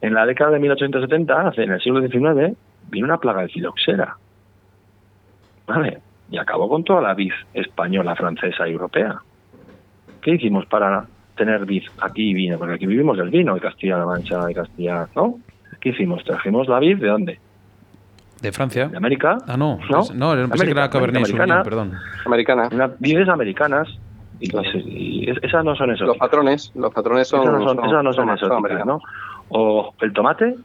en 0.00 0.14
la 0.14 0.26
década 0.26 0.52
de 0.52 0.58
1870, 0.58 1.52
en 1.56 1.70
el 1.72 1.80
siglo 1.80 2.00
XIX, 2.00 2.56
vino 2.90 3.06
una 3.06 3.18
plaga 3.18 3.42
de 3.42 3.48
filoxera. 3.48 4.16
¿Vale? 5.66 5.98
Y 6.30 6.38
acabó 6.38 6.68
con 6.68 6.84
toda 6.84 7.00
la 7.00 7.14
vid 7.14 7.32
española, 7.52 8.16
francesa 8.16 8.66
y 8.68 8.72
europea. 8.72 9.20
¿Qué 10.20 10.32
hicimos 10.32 10.66
para 10.66 11.06
tener 11.36 11.64
vid 11.66 11.84
aquí 12.00 12.30
y 12.30 12.34
vino? 12.34 12.58
Porque 12.58 12.74
aquí 12.74 12.86
vivimos 12.86 13.18
el 13.18 13.30
vino 13.30 13.54
de 13.54 13.60
Castilla-La 13.60 14.06
Mancha, 14.06 14.50
y 14.50 14.54
Castilla, 14.54 15.08
¿no? 15.14 15.38
¿Qué 15.80 15.90
hicimos? 15.90 16.24
Trajimos 16.24 16.68
la 16.68 16.78
vid 16.78 16.98
de 16.98 17.08
dónde? 17.08 17.40
¿De 18.40 18.52
Francia? 18.52 18.88
¿De 18.88 18.96
América? 18.96 19.38
Ah, 19.46 19.56
no. 19.56 19.78
No, 19.88 20.34
no 20.34 20.48
pensé 20.48 20.64
que 20.64 20.70
era 20.72 20.90
Cabernet 20.90 21.24
americana, 21.24 21.62
perdón. 21.62 21.92
Americana. 22.26 22.68
vides 22.98 23.28
americanas 23.28 23.88
y, 24.40 25.30
esas 25.42 25.64
no 25.64 25.74
son 25.76 25.90
exóticas. 25.90 26.08
Los 26.08 26.16
patrones, 26.18 26.72
los 26.74 26.92
patrones 26.92 27.28
son... 27.28 27.42
Esas 27.42 27.52
no 27.54 27.64
son, 27.64 27.84
esas 27.84 28.04
no 28.04 28.12
son, 28.12 28.30
exóticas, 28.30 28.86
¿no? 28.86 29.00
O 29.48 29.94
el 30.00 30.12
tomate, 30.12 30.56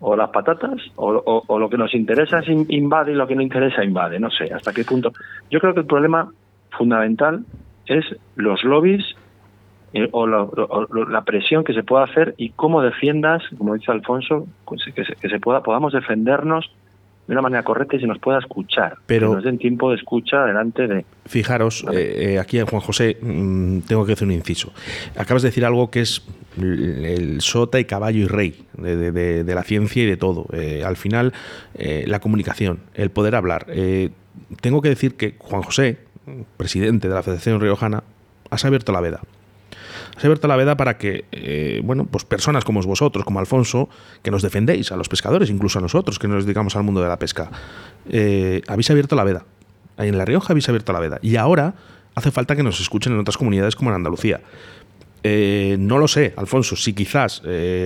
o 0.00 0.16
las 0.16 0.30
patatas, 0.30 0.80
o, 0.96 1.58
lo 1.58 1.68
que 1.68 1.76
nos 1.76 1.94
interesa 1.94 2.40
es 2.40 2.48
invade 2.48 3.12
y 3.12 3.14
lo 3.14 3.26
que 3.26 3.34
no 3.34 3.42
interesa 3.42 3.84
invade, 3.84 4.20
no 4.20 4.30
sé, 4.30 4.52
hasta 4.52 4.72
qué 4.72 4.84
punto. 4.84 5.12
Yo 5.50 5.60
creo 5.60 5.74
que 5.74 5.80
el 5.80 5.86
problema 5.86 6.30
fundamental 6.70 7.44
es 7.86 8.04
los 8.36 8.62
lobbies 8.64 9.04
eh, 9.92 10.08
o, 10.12 10.26
la 10.26 11.22
presión 11.22 11.64
que 11.64 11.72
se 11.74 11.82
pueda 11.82 12.04
hacer 12.04 12.34
y 12.36 12.50
cómo 12.50 12.82
defiendas, 12.82 13.42
como 13.56 13.74
dice 13.74 13.90
Alfonso, 13.90 14.46
pues, 14.64 14.84
que 14.94 15.02
que 15.02 15.28
se 15.28 15.40
pueda 15.40 15.62
podamos 15.62 15.92
defendernos 15.92 16.70
de 17.28 17.34
una 17.34 17.42
manera 17.42 17.62
correcta 17.62 17.96
y 17.96 18.00
se 18.00 18.06
nos 18.06 18.18
pueda 18.18 18.38
escuchar. 18.38 18.96
Pero 19.06 19.28
que 19.28 19.34
nos 19.36 19.44
den 19.44 19.58
tiempo 19.58 19.90
de 19.90 19.96
escucha 19.96 20.46
delante 20.46 20.88
de. 20.88 21.04
Fijaros, 21.26 21.84
eh, 21.92 22.32
eh, 22.34 22.38
aquí 22.38 22.58
en 22.58 22.64
Juan 22.64 22.80
José 22.80 23.18
mm, 23.20 23.80
tengo 23.80 24.06
que 24.06 24.14
hacer 24.14 24.26
un 24.26 24.32
inciso. 24.32 24.72
Acabas 25.14 25.42
de 25.42 25.50
decir 25.50 25.66
algo 25.66 25.90
que 25.90 26.00
es 26.00 26.26
el 26.56 27.40
sota 27.42 27.78
y 27.78 27.84
caballo 27.84 28.20
y 28.20 28.26
rey 28.26 28.64
de, 28.78 29.44
la 29.44 29.62
ciencia 29.62 30.02
y 30.02 30.06
de 30.06 30.16
todo. 30.16 30.46
al 30.84 30.96
final, 30.96 31.32
la 31.76 32.18
comunicación, 32.18 32.80
el 32.94 33.10
poder 33.10 33.36
hablar. 33.36 33.66
tengo 34.60 34.82
que 34.82 34.88
decir 34.88 35.14
que 35.14 35.36
Juan 35.38 35.62
José, 35.62 35.98
presidente 36.56 37.08
de 37.08 37.14
la 37.14 37.22
Federación 37.22 37.60
Riojana, 37.60 38.02
has 38.50 38.64
abierto 38.64 38.90
la 38.90 39.00
veda 39.00 39.20
has 40.16 40.24
abierto 40.24 40.48
la 40.48 40.56
veda 40.56 40.76
para 40.76 40.98
que, 40.98 41.24
eh, 41.32 41.80
bueno, 41.84 42.06
pues 42.06 42.24
personas 42.24 42.64
como 42.64 42.80
vosotros, 42.82 43.24
como 43.24 43.38
Alfonso, 43.38 43.88
que 44.22 44.30
nos 44.30 44.42
defendéis, 44.42 44.92
a 44.92 44.96
los 44.96 45.08
pescadores, 45.08 45.50
incluso 45.50 45.78
a 45.78 45.82
nosotros, 45.82 46.18
que 46.18 46.28
nos 46.28 46.44
dedicamos 46.44 46.76
al 46.76 46.82
mundo 46.82 47.02
de 47.02 47.08
la 47.08 47.18
pesca, 47.18 47.50
eh, 48.08 48.62
habéis 48.66 48.90
abierto 48.90 49.16
la 49.16 49.24
veda. 49.24 49.44
En 49.96 50.16
La 50.16 50.24
Rioja 50.24 50.52
habéis 50.52 50.68
abierto 50.68 50.92
la 50.92 51.00
veda. 51.00 51.18
Y 51.22 51.36
ahora 51.36 51.74
hace 52.14 52.30
falta 52.30 52.56
que 52.56 52.62
nos 52.62 52.80
escuchen 52.80 53.12
en 53.12 53.18
otras 53.18 53.36
comunidades 53.36 53.76
como 53.76 53.90
en 53.90 53.96
Andalucía. 53.96 54.40
Eh, 55.24 55.76
no 55.80 55.98
lo 55.98 56.06
sé, 56.06 56.32
Alfonso, 56.36 56.76
si 56.76 56.92
quizás 56.92 57.42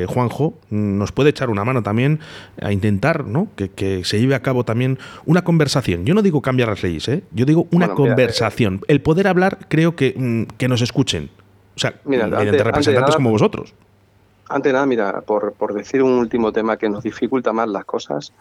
Juanjo 0.07 0.59
nos 0.69 1.13
puede 1.13 1.31
echar 1.31 1.49
una 1.49 1.65
mano 1.65 1.83
también 1.83 2.21
a 2.61 2.73
intentar 2.73 3.25
¿no? 3.25 3.49
que, 3.57 4.03
se 4.05 4.21
lleve 4.21 4.35
a 4.35 4.43
cabo 4.43 4.65
también 4.65 4.99
una 5.25 5.43
conversación. 5.43 6.05
Yo 6.05 6.13
no 6.13 6.21
digo 6.21 6.43
cambiar 6.43 6.69
las 6.69 6.83
leyes, 6.83 7.11
yo 7.33 7.47
digo 7.47 7.67
una 7.71 7.95
conversación. 7.95 8.83
El 8.87 9.01
poder 9.01 9.27
hablar, 9.27 9.61
creo 9.69 9.97
que, 9.97 10.15
mm, 10.17 10.57
que 10.59 10.69
nos 10.69 10.83
escuchen. 10.83 11.31
O 11.77 11.79
sea, 11.79 11.95
mediante 12.05 12.63
representantes 12.63 13.17
como 13.17 13.31
vosotros. 13.31 13.75
Antes 14.49 14.73
nada, 14.73 14.87
mira, 14.87 15.21
por, 15.23 15.53
por, 15.55 15.73
decir 15.73 16.03
un 16.03 16.13
último 16.13 16.53
tema 16.53 16.77
que 16.77 16.89
nos 16.89 17.03
dificulta 17.03 17.53
más 17.53 17.69
las 17.69 17.85
cosas, 17.85 18.33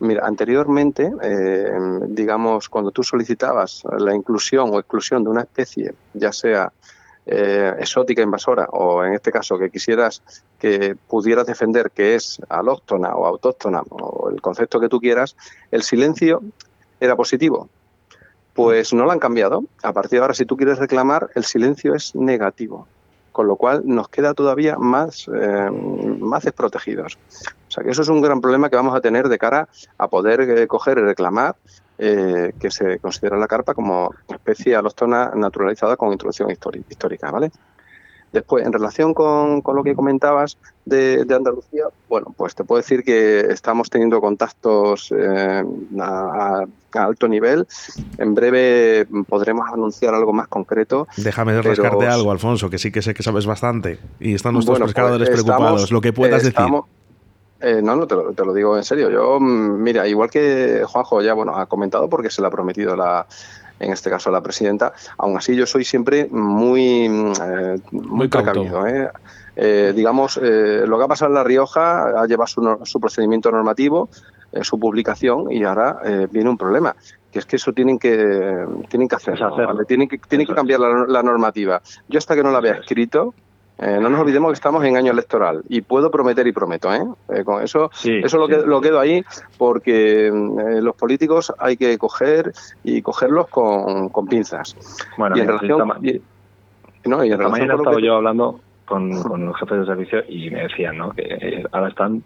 mira, 0.00 0.26
anteriormente, 0.26 1.10
eh, 1.22 1.72
digamos, 2.08 2.68
cuando 2.68 2.90
tú 2.90 3.02
solicitabas 3.02 3.82
la 3.98 4.14
inclusión 4.14 4.70
o 4.72 4.78
exclusión 4.78 5.24
de 5.24 5.30
una 5.30 5.42
especie, 5.42 5.94
ya 6.12 6.32
sea 6.32 6.70
eh, 7.26 7.72
exótica, 7.78 8.20
invasora, 8.20 8.66
o 8.70 9.02
en 9.04 9.14
este 9.14 9.32
caso 9.32 9.58
que 9.58 9.70
quisieras 9.70 10.22
que 10.58 10.94
pudieras 11.08 11.46
defender 11.46 11.90
que 11.90 12.14
es 12.14 12.38
alóctona 12.50 13.14
o 13.14 13.26
autóctona, 13.26 13.82
o 13.88 14.28
el 14.28 14.42
concepto 14.42 14.78
que 14.78 14.90
tú 14.90 15.00
quieras, 15.00 15.34
el 15.70 15.82
silencio 15.82 16.42
era 17.00 17.16
positivo. 17.16 17.68
Pues 18.54 18.92
no 18.94 19.04
lo 19.04 19.10
han 19.10 19.18
cambiado. 19.18 19.64
A 19.82 19.92
partir 19.92 20.18
de 20.18 20.22
ahora, 20.22 20.34
si 20.34 20.46
tú 20.46 20.56
quieres 20.56 20.78
reclamar, 20.78 21.30
el 21.34 21.44
silencio 21.44 21.94
es 21.94 22.14
negativo, 22.14 22.86
con 23.32 23.46
lo 23.46 23.56
cual 23.56 23.82
nos 23.84 24.08
queda 24.08 24.32
todavía 24.32 24.76
más, 24.78 25.28
eh, 25.28 25.70
más 25.70 26.44
desprotegidos. 26.44 27.18
O 27.68 27.70
sea 27.70 27.82
que 27.82 27.90
eso 27.90 28.02
es 28.02 28.08
un 28.08 28.22
gran 28.22 28.40
problema 28.40 28.70
que 28.70 28.76
vamos 28.76 28.94
a 28.94 29.00
tener 29.00 29.28
de 29.28 29.38
cara 29.38 29.68
a 29.98 30.08
poder 30.08 30.40
eh, 30.42 30.66
coger 30.68 30.98
y 30.98 31.02
reclamar 31.02 31.56
eh, 31.98 32.52
que 32.58 32.70
se 32.70 32.98
considera 33.00 33.36
la 33.36 33.46
carpa 33.46 33.74
como 33.74 34.14
especie 34.28 34.76
alóctona 34.76 35.32
naturalizada 35.34 35.96
con 35.96 36.12
introducción 36.12 36.50
histórica, 36.50 37.30
¿vale? 37.30 37.50
Después, 38.34 38.66
en 38.66 38.72
relación 38.72 39.14
con, 39.14 39.62
lo 39.64 39.84
que 39.84 39.94
comentabas 39.94 40.58
de, 40.84 41.24
Andalucía, 41.30 41.84
bueno, 42.08 42.34
pues 42.36 42.56
te 42.56 42.64
puedo 42.64 42.82
decir 42.82 43.04
que 43.04 43.42
estamos 43.42 43.88
teniendo 43.88 44.20
contactos 44.20 45.14
eh, 45.16 45.62
a, 46.00 46.64
alto 46.94 47.28
nivel. 47.28 47.64
En 48.18 48.34
breve 48.34 49.06
podremos 49.28 49.68
anunciar 49.72 50.14
algo 50.14 50.32
más 50.32 50.48
concreto. 50.48 51.06
Déjame 51.16 51.62
rascarte 51.62 52.08
algo, 52.08 52.32
Alfonso, 52.32 52.68
que 52.68 52.78
sí 52.78 52.90
que 52.90 53.02
sé 53.02 53.14
que 53.14 53.22
sabes 53.22 53.46
bastante. 53.46 54.00
Y 54.18 54.34
están 54.34 54.54
nuestros 54.54 54.80
pues 54.80 54.88
pescadores 54.88 55.30
preocupados. 55.30 55.92
Lo 55.92 56.00
que 56.00 56.12
puedas 56.12 56.42
decir. 56.42 56.58
Eh, 57.60 57.80
no, 57.82 57.94
no, 57.94 58.06
te 58.08 58.16
lo, 58.16 58.32
te 58.32 58.44
lo, 58.44 58.52
digo 58.52 58.76
en 58.76 58.82
serio. 58.82 59.10
Yo, 59.10 59.38
mm, 59.38 59.80
mira, 59.80 60.08
igual 60.08 60.28
que 60.28 60.82
Juanjo 60.84 61.22
ya 61.22 61.34
bueno 61.34 61.56
ha 61.56 61.66
comentado 61.66 62.08
porque 62.08 62.30
se 62.30 62.42
le 62.42 62.48
ha 62.48 62.50
prometido 62.50 62.96
la, 62.96 63.26
en 63.80 63.92
este 63.92 64.10
caso 64.10 64.30
la 64.30 64.40
presidenta. 64.40 64.92
Aún 65.18 65.36
así, 65.36 65.54
yo 65.56 65.66
soy 65.66 65.84
siempre 65.84 66.28
muy, 66.30 67.06
eh, 67.06 67.78
muy, 67.90 68.28
precavido. 68.28 68.86
¿eh? 68.86 69.08
Eh, 69.56 69.92
digamos, 69.94 70.36
lo 70.36 70.98
que 70.98 71.04
ha 71.04 71.08
pasado 71.08 71.30
en 71.30 71.34
La 71.34 71.44
Rioja 71.44 72.20
ha 72.20 72.26
llevado 72.26 72.46
su, 72.46 72.78
su 72.84 73.00
procedimiento 73.00 73.50
normativo, 73.50 74.08
su 74.62 74.78
publicación, 74.78 75.50
y 75.50 75.64
ahora 75.64 76.00
viene 76.30 76.50
un 76.50 76.56
problema 76.56 76.94
que 77.34 77.40
es 77.40 77.46
que 77.46 77.56
eso 77.56 77.72
tienen 77.72 77.98
que 77.98 78.64
tienen 78.88 79.08
que 79.08 79.16
hacer, 79.16 79.36
tienen 79.88 80.08
que 80.08 80.18
tienen 80.18 80.46
que 80.46 80.54
cambiar 80.54 80.78
la, 80.78 81.22
normativa. 81.22 81.82
Yo 82.08 82.18
hasta 82.18 82.36
que 82.36 82.44
no 82.44 82.52
la 82.52 82.58
había 82.58 82.74
escrito, 82.74 83.34
eh, 83.78 83.98
no 84.00 84.08
nos 84.08 84.20
olvidemos 84.20 84.50
que 84.50 84.54
estamos 84.54 84.84
en 84.84 84.96
año 84.96 85.10
electoral 85.10 85.62
y 85.68 85.80
puedo 85.80 86.10
prometer 86.10 86.46
y 86.46 86.52
prometo, 86.52 86.94
¿eh? 86.94 87.02
eh 87.30 87.44
con 87.44 87.62
eso, 87.62 87.90
eso 88.04 88.38
lo, 88.38 88.46
que, 88.46 88.58
lo 88.58 88.80
quedo 88.80 89.00
ahí 89.00 89.24
porque 89.58 90.28
eh, 90.28 90.32
los 90.80 90.94
políticos 90.94 91.52
hay 91.58 91.76
que 91.76 91.98
coger 91.98 92.52
y 92.84 93.02
cogerlos 93.02 93.48
con, 93.48 94.10
con 94.10 94.26
pinzas. 94.26 94.76
Bueno, 95.18 95.36
y 95.36 95.40
en 95.40 95.46
relación, 95.48 95.88
no, 97.04 97.24
y 97.24 97.32
en 97.32 97.38
relación 97.38 97.70
he 97.70 97.74
estado 97.74 97.98
yo 97.98 98.14
hablando 98.14 98.60
con, 98.84 99.22
con 99.22 99.44
los 99.46 99.58
jefes 99.58 99.80
de 99.80 99.86
servicio 99.86 100.22
y 100.28 100.50
me 100.50 100.62
decían, 100.62 100.96
¿no? 100.96 101.10
Que 101.10 101.64
ahora 101.72 101.88
están 101.88 102.22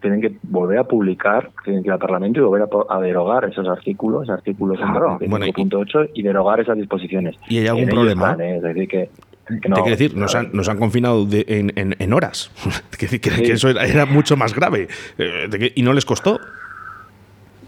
tienen 0.00 0.20
que 0.20 0.36
volver 0.42 0.78
a 0.78 0.84
publicar, 0.84 1.50
tienen 1.64 1.82
que 1.82 1.88
ir 1.88 1.92
al 1.92 1.98
Parlamento 1.98 2.40
y 2.40 2.42
volver 2.42 2.68
a, 2.88 3.00
derogar 3.00 3.44
esos 3.46 3.66
artículos, 3.66 4.28
artículos 4.30 4.78
claro, 4.78 5.18
bueno, 5.26 5.46
y, 5.46 6.22
derogar 6.22 6.60
esas 6.60 6.76
disposiciones. 6.76 7.36
¿Y 7.48 7.58
hay 7.58 7.68
algún 7.68 7.88
problema? 7.88 8.36
es 8.38 8.62
decir, 8.62 8.88
que 8.88 9.10
te 9.46 9.60
quiero 9.60 9.84
decir, 9.84 10.16
nos 10.16 10.34
han, 10.34 10.50
nos 10.52 10.68
han 10.68 10.78
confinado 10.78 11.26
en, 11.30 11.72
en, 11.76 12.12
horas. 12.12 12.50
que, 12.98 13.20
que, 13.20 13.52
eso 13.52 13.68
era, 13.68 14.04
mucho 14.04 14.36
más 14.36 14.54
grave. 14.54 14.88
Eh, 15.18 15.72
y 15.74 15.82
no 15.82 15.92
les 15.92 16.04
costó. 16.04 16.40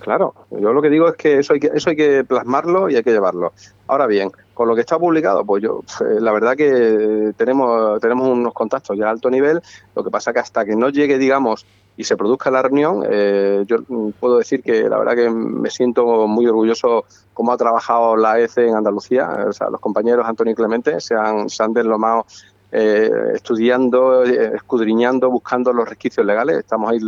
Claro, 0.00 0.34
yo 0.50 0.72
lo 0.72 0.80
que 0.80 0.90
digo 0.90 1.08
es 1.08 1.16
que 1.16 1.38
eso 1.38 1.52
hay 1.52 1.60
que, 1.60 1.70
eso 1.74 1.90
hay 1.90 1.96
que 1.96 2.24
plasmarlo 2.24 2.88
y 2.88 2.96
hay 2.96 3.02
que 3.02 3.10
llevarlo. 3.10 3.52
Ahora 3.86 4.06
bien, 4.06 4.30
con 4.54 4.66
lo 4.66 4.74
que 4.74 4.80
está 4.80 4.98
publicado, 4.98 5.44
pues 5.44 5.62
yo, 5.62 5.82
eh, 6.00 6.20
la 6.20 6.32
verdad 6.32 6.56
que 6.56 7.32
tenemos, 7.36 8.00
tenemos 8.00 8.28
unos 8.28 8.54
contactos 8.54 8.96
ya 8.98 9.06
a 9.06 9.10
alto 9.10 9.30
nivel. 9.30 9.60
Lo 9.94 10.02
que 10.02 10.10
pasa 10.10 10.32
que 10.32 10.38
hasta 10.40 10.64
que 10.64 10.74
no 10.74 10.88
llegue, 10.88 11.18
digamos, 11.18 11.66
y 11.98 12.04
se 12.04 12.16
produzca 12.16 12.48
la 12.48 12.62
reunión, 12.62 13.02
eh, 13.10 13.64
yo 13.66 13.78
puedo 14.20 14.38
decir 14.38 14.62
que 14.62 14.88
la 14.88 14.98
verdad 14.98 15.16
que 15.16 15.28
me 15.30 15.68
siento 15.68 16.28
muy 16.28 16.46
orgulloso 16.46 17.04
cómo 17.34 17.50
ha 17.50 17.56
trabajado 17.56 18.16
la 18.16 18.38
ECE 18.38 18.68
en 18.68 18.76
Andalucía. 18.76 19.46
O 19.48 19.52
sea, 19.52 19.68
los 19.68 19.80
compañeros 19.80 20.24
Antonio 20.24 20.52
y 20.52 20.54
Clemente 20.54 21.00
se 21.00 21.16
han, 21.16 21.50
se 21.50 21.60
han 21.60 21.72
deslomado 21.72 22.24
eh, 22.70 23.10
estudiando, 23.34 24.22
eh, 24.24 24.52
escudriñando, 24.54 25.28
buscando 25.28 25.72
los 25.72 25.88
resquicios 25.88 26.24
legales. 26.24 26.58
Estamos 26.58 26.92
ahí 26.92 27.00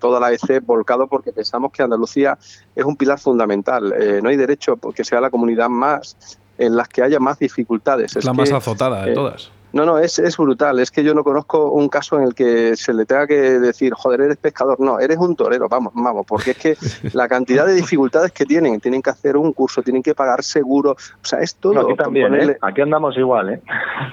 toda 0.00 0.18
la 0.18 0.32
EC 0.32 0.66
volcado 0.66 1.06
porque 1.06 1.32
pensamos 1.32 1.70
que 1.70 1.84
Andalucía 1.84 2.36
es 2.74 2.84
un 2.84 2.96
pilar 2.96 3.20
fundamental. 3.20 3.94
no 4.20 4.28
hay 4.28 4.36
derecho 4.36 4.76
porque 4.76 5.04
sea 5.04 5.20
la 5.20 5.30
comunidad 5.30 5.68
más 5.68 6.16
en 6.58 6.74
las 6.74 6.88
que 6.88 7.04
haya 7.04 7.20
más 7.20 7.38
dificultades. 7.38 8.16
Es 8.16 8.24
la 8.24 8.32
más 8.32 8.50
azotada 8.50 9.04
de 9.04 9.14
todas. 9.14 9.52
No, 9.72 9.86
no, 9.86 9.98
es, 9.98 10.18
es 10.18 10.36
brutal. 10.36 10.78
Es 10.80 10.90
que 10.90 11.02
yo 11.02 11.14
no 11.14 11.24
conozco 11.24 11.70
un 11.70 11.88
caso 11.88 12.18
en 12.18 12.24
el 12.24 12.34
que 12.34 12.76
se 12.76 12.92
le 12.92 13.06
tenga 13.06 13.26
que 13.26 13.34
decir, 13.34 13.92
joder, 13.94 14.22
eres 14.22 14.36
pescador. 14.36 14.78
No, 14.80 14.98
eres 14.98 15.18
un 15.18 15.36
torero, 15.36 15.68
vamos, 15.68 15.92
vamos, 15.94 16.26
porque 16.26 16.52
es 16.52 16.58
que 16.58 16.76
la 17.12 17.28
cantidad 17.28 17.66
de 17.66 17.74
dificultades 17.74 18.32
que 18.32 18.44
tienen, 18.44 18.80
tienen 18.80 19.02
que 19.02 19.10
hacer 19.10 19.36
un 19.36 19.52
curso, 19.52 19.82
tienen 19.82 20.02
que 20.02 20.14
pagar 20.14 20.42
seguro, 20.42 20.92
o 20.92 21.24
sea, 21.24 21.40
es 21.40 21.54
todo. 21.56 21.80
aquí 21.80 21.96
también, 21.96 22.34
¿eh? 22.34 22.58
aquí 22.60 22.80
andamos 22.80 23.16
igual, 23.16 23.50
¿eh? 23.50 23.62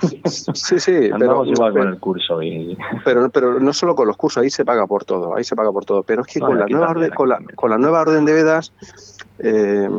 Sí, 0.25 0.79
sí, 0.79 1.09
andamos 1.11 1.47
igual 1.47 1.73
con 1.73 1.87
el 1.87 1.99
curso. 1.99 2.41
Y... 2.41 2.77
Pero, 3.05 3.29
pero 3.29 3.59
no 3.59 3.73
solo 3.73 3.95
con 3.95 4.07
los 4.07 4.17
cursos, 4.17 4.43
ahí 4.43 4.49
se 4.49 4.65
paga 4.65 4.85
por 4.85 5.03
todo, 5.03 5.35
ahí 5.35 5.43
se 5.43 5.55
paga 5.55 5.71
por 5.71 5.85
todo. 5.85 6.03
Pero 6.03 6.21
es 6.21 6.27
que 6.27 6.39
con, 6.39 6.59
la 6.59 6.65
nueva 6.67 6.89
orden, 6.89 7.09
con, 7.11 7.29
la, 7.29 7.39
con 7.55 7.69
la 7.69 7.77
nueva 7.77 8.01
orden 8.01 8.25
de 8.25 8.33
vedas 8.33 8.73
eh, 9.41 9.89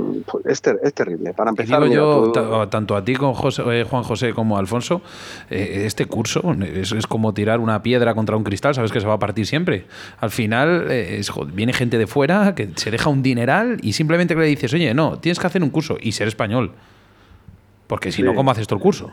es, 0.45 0.62
es, 0.82 0.95
terrible. 0.95 1.32
Para 1.32 1.51
empezar, 1.51 1.84
yo, 1.86 2.30
tanto 2.70 2.97
a 2.97 3.05
ti, 3.05 3.14
con 3.14 3.34
eh, 3.72 3.84
Juan 3.88 4.03
José, 4.03 4.34
como 4.34 4.57
a 4.57 4.61
Alfonso, 4.61 5.01
eh, 5.49 5.84
este 5.86 6.07
curso 6.07 6.55
es, 6.61 7.07
como 7.07 7.32
tirar 7.32 7.61
una 7.61 7.82
piedra 7.82 8.14
contra 8.14 8.36
un 8.36 8.45
cristal, 8.45 8.74
sabes 8.74 8.93
que 8.93 9.01
se 9.01 9.07
va 9.07 9.14
a 9.14 9.18
partir 9.18 9.47
siempre. 9.47 9.86
Al 10.20 10.30
final 10.30 10.88
viene 11.53 11.72
gente 11.72 11.97
de 11.97 12.07
fuera 12.07 12.55
que 12.55 12.70
se 12.76 12.91
deja 12.91 13.09
un 13.09 13.22
dineral 13.22 13.78
y 13.82 13.95
simplemente 13.95 14.34
le 14.34 14.45
dices, 14.45 14.72
oye, 14.74 14.93
no, 14.95 15.18
tienes 15.18 15.38
que 15.38 15.47
hacer 15.47 15.62
un 15.62 15.70
curso 15.70 15.97
y 16.01 16.12
ser 16.12 16.28
español. 16.28 16.72
Porque 17.86 18.12
si 18.12 18.22
no, 18.22 18.34
¿cómo 18.34 18.51
haces 18.51 18.66
todo 18.66 18.76
el 18.76 18.82
curso? 18.82 19.11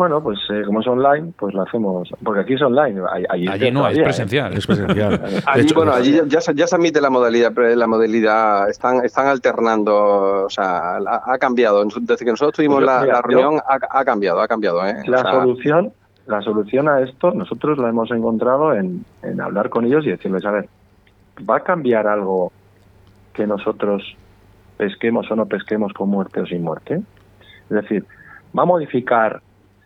Bueno, 0.00 0.22
pues 0.22 0.38
eh, 0.48 0.62
como 0.64 0.80
es 0.80 0.86
online, 0.86 1.34
pues 1.38 1.52
lo 1.52 1.60
hacemos. 1.60 2.08
Porque 2.24 2.40
aquí 2.40 2.54
es 2.54 2.62
online. 2.62 3.02
Allí, 3.28 3.70
no, 3.70 3.86
es 3.86 3.98
¿eh? 3.98 4.02
presencial. 4.02 4.50
Es 4.54 4.66
presencial. 4.66 5.20
allí, 5.46 5.74
bueno, 5.74 5.92
allí 5.92 6.18
ya, 6.26 6.38
ya, 6.54 6.66
se 6.66 6.74
admite 6.74 7.02
la 7.02 7.10
modalidad, 7.10 7.52
la 7.54 7.86
modalidad. 7.86 8.70
Están, 8.70 9.04
están 9.04 9.26
alternando, 9.26 10.46
o 10.46 10.48
sea, 10.48 10.96
ha, 10.96 11.36
cambiado. 11.36 11.84
Desde 11.84 12.24
que 12.24 12.30
nosotros 12.30 12.54
tuvimos 12.54 12.76
pues 12.76 12.86
la, 12.86 13.20
reunión, 13.20 13.60
ha, 13.68 14.04
cambiado, 14.06 14.40
ha 14.40 14.48
cambiado. 14.48 14.86
¿eh? 14.86 15.02
La 15.04 15.22
solución, 15.22 15.92
la 16.26 16.40
solución 16.40 16.88
a 16.88 17.02
esto, 17.02 17.32
nosotros 17.32 17.76
la 17.76 17.90
hemos 17.90 18.10
encontrado 18.10 18.72
en, 18.72 19.04
en 19.22 19.38
hablar 19.42 19.68
con 19.68 19.84
ellos 19.84 20.06
y 20.06 20.08
decirles, 20.08 20.46
a 20.46 20.50
ver, 20.50 20.68
¿va 21.46 21.56
a 21.56 21.60
cambiar 21.60 22.06
algo 22.06 22.52
que 23.34 23.46
nosotros 23.46 24.16
pesquemos 24.78 25.30
o 25.30 25.36
no 25.36 25.44
pesquemos 25.44 25.92
con 25.92 26.08
muerte 26.08 26.40
o 26.40 26.46
sin 26.46 26.62
muerte? 26.62 27.02
Es 27.64 27.82
decir, 27.82 28.06
¿va 28.58 28.62
a 28.62 28.66
modificar 28.66 29.42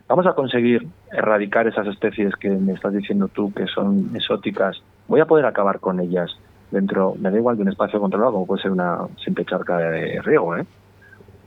vamos 0.09 0.27
a 0.27 0.35
conseguir 0.35 0.87
erradicar 1.13 1.67
esas 1.67 1.87
especies 1.87 2.35
que 2.37 2.51
me 2.51 2.73
estás 2.73 2.93
diciendo 2.93 3.29
tú 3.29 3.53
que 3.53 3.67
son 3.67 4.11
exóticas, 4.15 4.83
voy 5.09 5.21
a 5.21 5.27
poder 5.27 5.47
acabar 5.47 5.81
con 5.81 6.01
ellas 6.01 6.37
dentro, 6.71 7.15
me 7.19 7.31
da 7.31 7.39
igual 7.39 7.57
de 7.57 7.63
un 7.63 7.69
espacio 7.69 8.01
controlado 8.01 8.33
como 8.33 8.47
puede 8.47 8.63
ser 8.63 8.71
una 8.71 9.07
simple 9.23 9.45
charca 9.45 9.79
de 9.79 10.21
riego, 10.23 10.57
¿eh? 10.57 10.67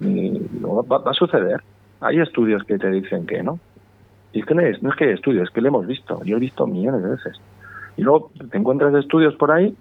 va, 0.01 1.11
a 1.11 1.13
suceder. 1.13 1.61
Hay 2.01 2.19
estudios 2.19 2.63
que 2.63 2.77
te 2.77 2.89
dicen 2.89 3.25
que 3.25 3.41
no. 3.43 3.59
Y 4.33 4.41
es 4.41 4.45
que 4.45 4.53
no 4.53 4.61
es, 4.61 4.81
no 4.83 4.89
es 4.89 4.95
que 4.95 5.05
hay 5.05 5.11
estudios, 5.11 5.47
es 5.47 5.53
que 5.53 5.61
lo 5.61 5.69
hemos 5.69 5.87
visto. 5.87 6.23
Yo 6.23 6.37
he 6.37 6.39
visto 6.39 6.67
millones 6.67 7.01
de 7.03 7.09
veces. 7.09 7.41
Y 7.95 8.03
luego 8.03 8.31
te 8.51 8.57
encuentras 8.57 8.93
estudios 8.93 9.35
por 9.35 9.51
ahí 9.51 9.75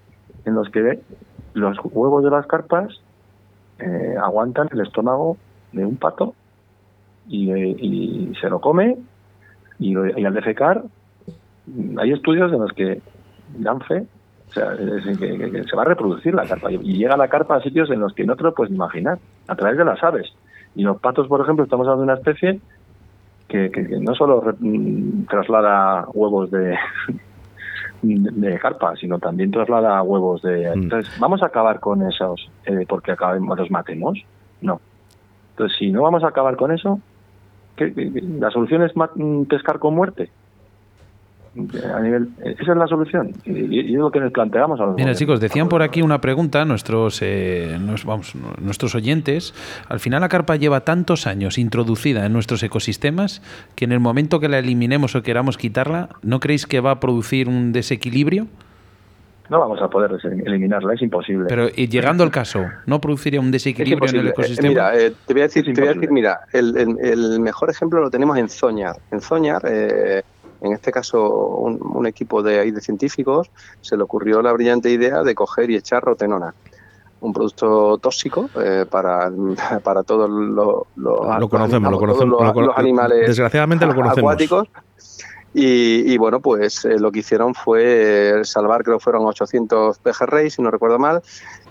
en 0.45 0.55
los 0.55 0.69
que 0.69 0.99
los 1.53 1.77
huevos 1.83 2.23
de 2.23 2.31
las 2.31 2.47
carpas 2.47 2.99
eh, 3.79 4.15
aguantan 4.21 4.69
el 4.71 4.81
estómago 4.81 5.37
de 5.71 5.85
un 5.85 5.97
pato 5.97 6.33
y, 7.27 8.33
se 8.39 8.49
lo 8.49 8.59
come 8.59 8.97
y, 9.79 9.95
al 9.95 10.33
defecar 10.33 10.83
hay 11.97 12.11
estudios 12.11 12.51
en 12.53 12.59
los 12.59 12.71
que 12.71 13.01
dan 13.57 13.81
fe 13.81 14.05
o 14.49 14.53
sea, 14.53 14.77
que, 14.77 15.63
se 15.69 15.75
va 15.75 15.81
a 15.81 15.85
reproducir 15.85 16.33
la 16.33 16.45
carpa 16.45 16.71
y 16.71 16.97
llega 16.97 17.17
la 17.17 17.27
carpa 17.27 17.57
a 17.57 17.61
sitios 17.61 17.89
en 17.91 17.99
los 17.99 18.13
que 18.13 18.25
no 18.25 18.35
te 18.35 18.43
lo 18.43 18.53
puedes 18.53 18.73
imaginar 18.73 19.19
a 19.47 19.55
través 19.55 19.77
de 19.77 19.85
las 19.85 20.01
aves 20.03 20.33
y 20.75 20.83
los 20.83 20.99
patos 20.99 21.27
por 21.27 21.41
ejemplo 21.41 21.65
estamos 21.65 21.85
hablando 21.87 22.05
de 22.05 22.11
una 22.11 22.19
especie 22.19 22.61
que, 23.47 23.69
no 24.01 24.13
solo 24.13 24.43
traslada 25.29 26.05
huevos 26.13 26.51
de, 26.51 26.77
de 28.01 28.59
carpa, 28.59 28.95
sino 28.95 29.19
también 29.19 29.51
traslada 29.51 30.01
huevos 30.03 30.41
de... 30.41 30.69
Mm. 30.69 30.83
Entonces, 30.83 31.19
¿vamos 31.19 31.41
a 31.43 31.47
acabar 31.47 31.79
con 31.79 32.03
esos 32.03 32.49
eh, 32.65 32.85
porque 32.87 33.11
acabemos, 33.11 33.57
los 33.57 33.71
matemos? 33.71 34.23
No. 34.61 34.81
Entonces, 35.51 35.77
si 35.77 35.91
no 35.91 36.03
vamos 36.03 36.23
a 36.23 36.27
acabar 36.27 36.55
con 36.55 36.71
eso, 36.71 36.99
la 38.39 38.51
solución 38.51 38.83
es 38.83 38.91
mm, 38.95 39.43
pescar 39.43 39.79
con 39.79 39.95
muerte. 39.95 40.29
A 41.91 41.99
nivel, 42.01 42.29
esa 42.43 42.71
es 42.71 42.77
la 42.77 42.85
solución 42.85 43.31
y, 43.43 43.91
es 43.91 43.99
lo 43.99 44.11
que 44.11 44.19
nos 44.19 44.31
planteamos 44.31 44.79
a 44.79 44.85
los 44.85 44.95
Mira, 44.95 45.15
chicos, 45.15 45.39
decían 45.39 45.69
por 45.69 45.81
aquí 45.81 46.03
una 46.03 46.21
pregunta 46.21 46.65
nuestros, 46.65 47.19
eh, 47.23 47.79
vamos, 48.05 48.35
nuestros 48.61 48.93
oyentes. 48.93 49.55
Al 49.89 49.99
final 49.99 50.21
la 50.21 50.29
carpa 50.29 50.55
lleva 50.55 50.81
tantos 50.81 51.25
años 51.25 51.57
introducida 51.57 52.27
en 52.27 52.33
nuestros 52.33 52.61
ecosistemas 52.61 53.41
que 53.73 53.85
en 53.85 53.91
el 53.91 53.99
momento 53.99 54.39
que 54.39 54.49
la 54.49 54.59
eliminemos 54.59 55.15
o 55.15 55.23
queramos 55.23 55.57
quitarla, 55.57 56.09
¿no 56.21 56.39
creéis 56.39 56.67
que 56.67 56.79
va 56.79 56.91
a 56.91 56.99
producir 56.99 57.49
un 57.49 57.71
desequilibrio? 57.71 58.45
No 59.49 59.59
vamos 59.59 59.81
a 59.81 59.89
poder 59.89 60.11
eliminarla, 60.45 60.93
es 60.93 61.01
imposible. 61.01 61.45
Pero 61.47 61.67
y 61.73 61.87
llegando 61.87 62.23
al 62.23 62.31
caso, 62.31 62.65
¿no 62.85 62.99
produciría 62.99 63.39
un 63.39 63.51
desequilibrio 63.51 64.09
en 64.09 64.15
el 64.17 64.27
ecosistema? 64.29 64.69
mira, 64.69 64.97
eh, 64.97 65.13
te 65.25 65.33
voy 65.33 65.41
a 65.41 65.45
decir, 65.45 65.65
te 65.65 65.81
voy 65.81 65.89
a 65.89 65.93
decir 65.93 66.11
mira, 66.11 66.39
el, 66.53 67.39
mejor 67.39 67.69
ejemplo 67.69 68.01
lo 68.01 68.09
tenemos 68.09 68.37
en 68.37 68.49
Zoñar. 68.49 68.97
En 69.11 69.21
Zoñar, 69.21 69.61
eh, 69.65 70.23
en 70.61 70.73
este 70.73 70.91
caso, 70.91 71.27
un, 71.29 72.07
equipo 72.07 72.41
de, 72.43 72.71
de 72.71 72.81
científicos 72.81 73.49
se 73.81 73.95
le 73.95 74.03
ocurrió 74.03 74.41
la 74.41 74.51
brillante 74.51 74.89
idea 74.89 75.23
de 75.23 75.35
coger 75.35 75.69
y 75.69 75.75
echar 75.75 76.03
rotenona 76.03 76.53
un 77.19 77.33
producto 77.33 77.97
tóxico 77.97 78.49
eh, 78.61 78.85
para, 78.89 79.31
para 79.83 80.03
todos 80.03 80.29
los, 80.29 80.85
lo 80.95 81.49
conocemos, 81.49 81.91
lo 81.91 81.97
conocemos, 81.97 82.55
los, 82.55 82.77
animales 82.77 83.27
desgraciadamente 83.27 83.85
lo 83.85 83.95
conocemos. 83.95 84.35
Y, 85.59 86.15
bueno, 86.17 86.39
pues 86.39 86.85
eh, 86.85 86.99
lo 86.99 87.11
que 87.11 87.19
hicieron 87.19 87.55
fue 87.55 88.41
salvar, 88.43 88.83
creo 88.83 88.99
que 88.99 89.03
fueron 89.03 89.25
800 89.25 89.97
pejerreyes, 89.97 90.53
si 90.53 90.61
no 90.61 90.69
recuerdo 90.69 90.99
mal, 90.99 91.23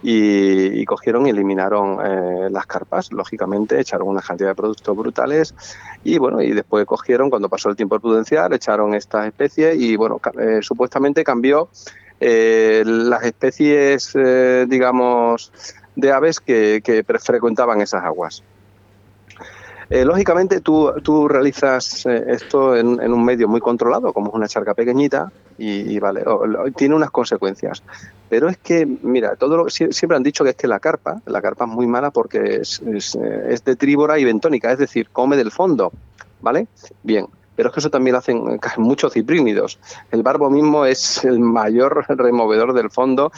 y, 0.02 0.84
cogieron 0.86 1.26
y 1.26 1.30
eliminaron 1.30 1.98
eh, 2.04 2.50
las 2.50 2.66
carpas, 2.66 3.12
lógicamente, 3.12 3.78
echaron 3.78 4.08
una 4.08 4.22
cantidad 4.22 4.48
de 4.48 4.54
productos 4.56 4.96
brutales 4.96 5.54
y 6.02 6.18
bueno, 6.18 6.42
y 6.42 6.52
después 6.52 6.84
cogieron, 6.84 7.30
cuando 7.30 7.48
pasó 7.48 7.68
el 7.68 7.76
tiempo 7.76 8.00
prudencial, 8.00 8.52
echaron 8.52 8.92
estas 8.94 9.28
especies 9.28 9.76
y 9.76 9.94
bueno, 9.94 10.20
eh, 10.36 10.58
supuestamente 10.62 11.22
cambió 11.22 11.68
eh, 12.18 12.82
las 12.84 13.22
especies, 13.22 14.12
eh, 14.14 14.66
digamos, 14.68 15.52
de 15.94 16.10
aves 16.10 16.40
que, 16.40 16.80
que 16.82 17.04
frecuentaban 17.20 17.80
esas 17.80 18.02
aguas. 18.02 18.42
Eh, 19.88 20.04
lógicamente 20.04 20.60
tú, 20.60 20.92
tú 21.02 21.28
realizas 21.28 22.04
eh, 22.06 22.24
esto 22.28 22.74
en, 22.76 22.88
un 22.88 23.24
medio 23.24 23.46
muy 23.46 23.60
controlado, 23.60 24.12
como 24.12 24.28
es 24.28 24.34
una 24.34 24.48
charca 24.48 24.74
pequeñita, 24.74 25.30
y, 25.58 25.98
vale, 26.00 26.24
tiene 26.76 26.94
unas 26.94 27.10
consecuencias. 27.10 27.82
Pero 28.28 28.48
es 28.48 28.58
que, 28.58 28.84
mira, 28.84 29.36
todo 29.36 29.56
lo, 29.56 29.70
siempre 29.70 30.16
han 30.16 30.22
dicho 30.22 30.42
que 30.42 30.50
es 30.50 30.56
que 30.56 30.66
la 30.66 30.80
carpa, 30.80 31.22
la 31.26 31.40
carpa 31.40 31.64
es 31.64 31.70
muy 31.70 31.86
mala 31.86 32.10
porque 32.10 32.56
es, 32.56 32.82
eh, 32.84 33.46
es 33.48 33.64
detríbora 33.64 34.18
y 34.18 34.24
bentónica, 34.24 34.72
es 34.72 34.78
decir, 34.78 35.08
come 35.10 35.36
del 35.36 35.52
fondo, 35.52 35.92
¿vale? 36.40 36.66
Bien, 37.04 37.26
pero 37.54 37.68
es 37.68 37.72
que 37.74 37.80
eso 37.80 37.88
también 37.88 38.12
lo 38.12 38.18
hacen 38.18 38.42
muchos 38.78 39.12
ciprínidos. 39.12 39.78
El 40.10 40.24
barbo 40.24 40.50
mismo 40.50 40.84
es 40.84 41.24
el 41.24 41.38
mayor 41.38 42.04
removedor 42.08 42.74
del 42.74 42.90
fondo 42.90 43.30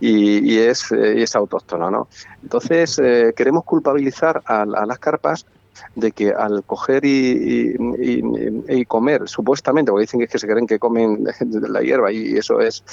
y, 0.00 0.56
es, 0.56 0.92
es, 0.92 1.34
autóctono. 1.34 1.90
¿no? 1.90 2.08
Entonces, 2.42 3.02
queremos 3.36 3.64
culpabilizar 3.64 4.40
a, 4.46 4.64
las 4.64 4.98
carpas 4.98 5.44
de 5.94 6.12
que 6.12 6.30
al 6.30 6.64
coger 6.64 7.04
y, 7.04 7.74
comer, 8.86 9.28
supuestamente, 9.28 9.90
porque 9.90 10.02
dicen 10.02 10.20
que, 10.20 10.24
es 10.24 10.30
que 10.30 10.38
se 10.38 10.46
creen 10.46 10.66
que 10.66 10.78
comen 10.78 11.24
la 11.68 11.80
hierba 11.80 12.12
y 12.12 12.36
eso 12.36 12.60
es, 12.60 12.84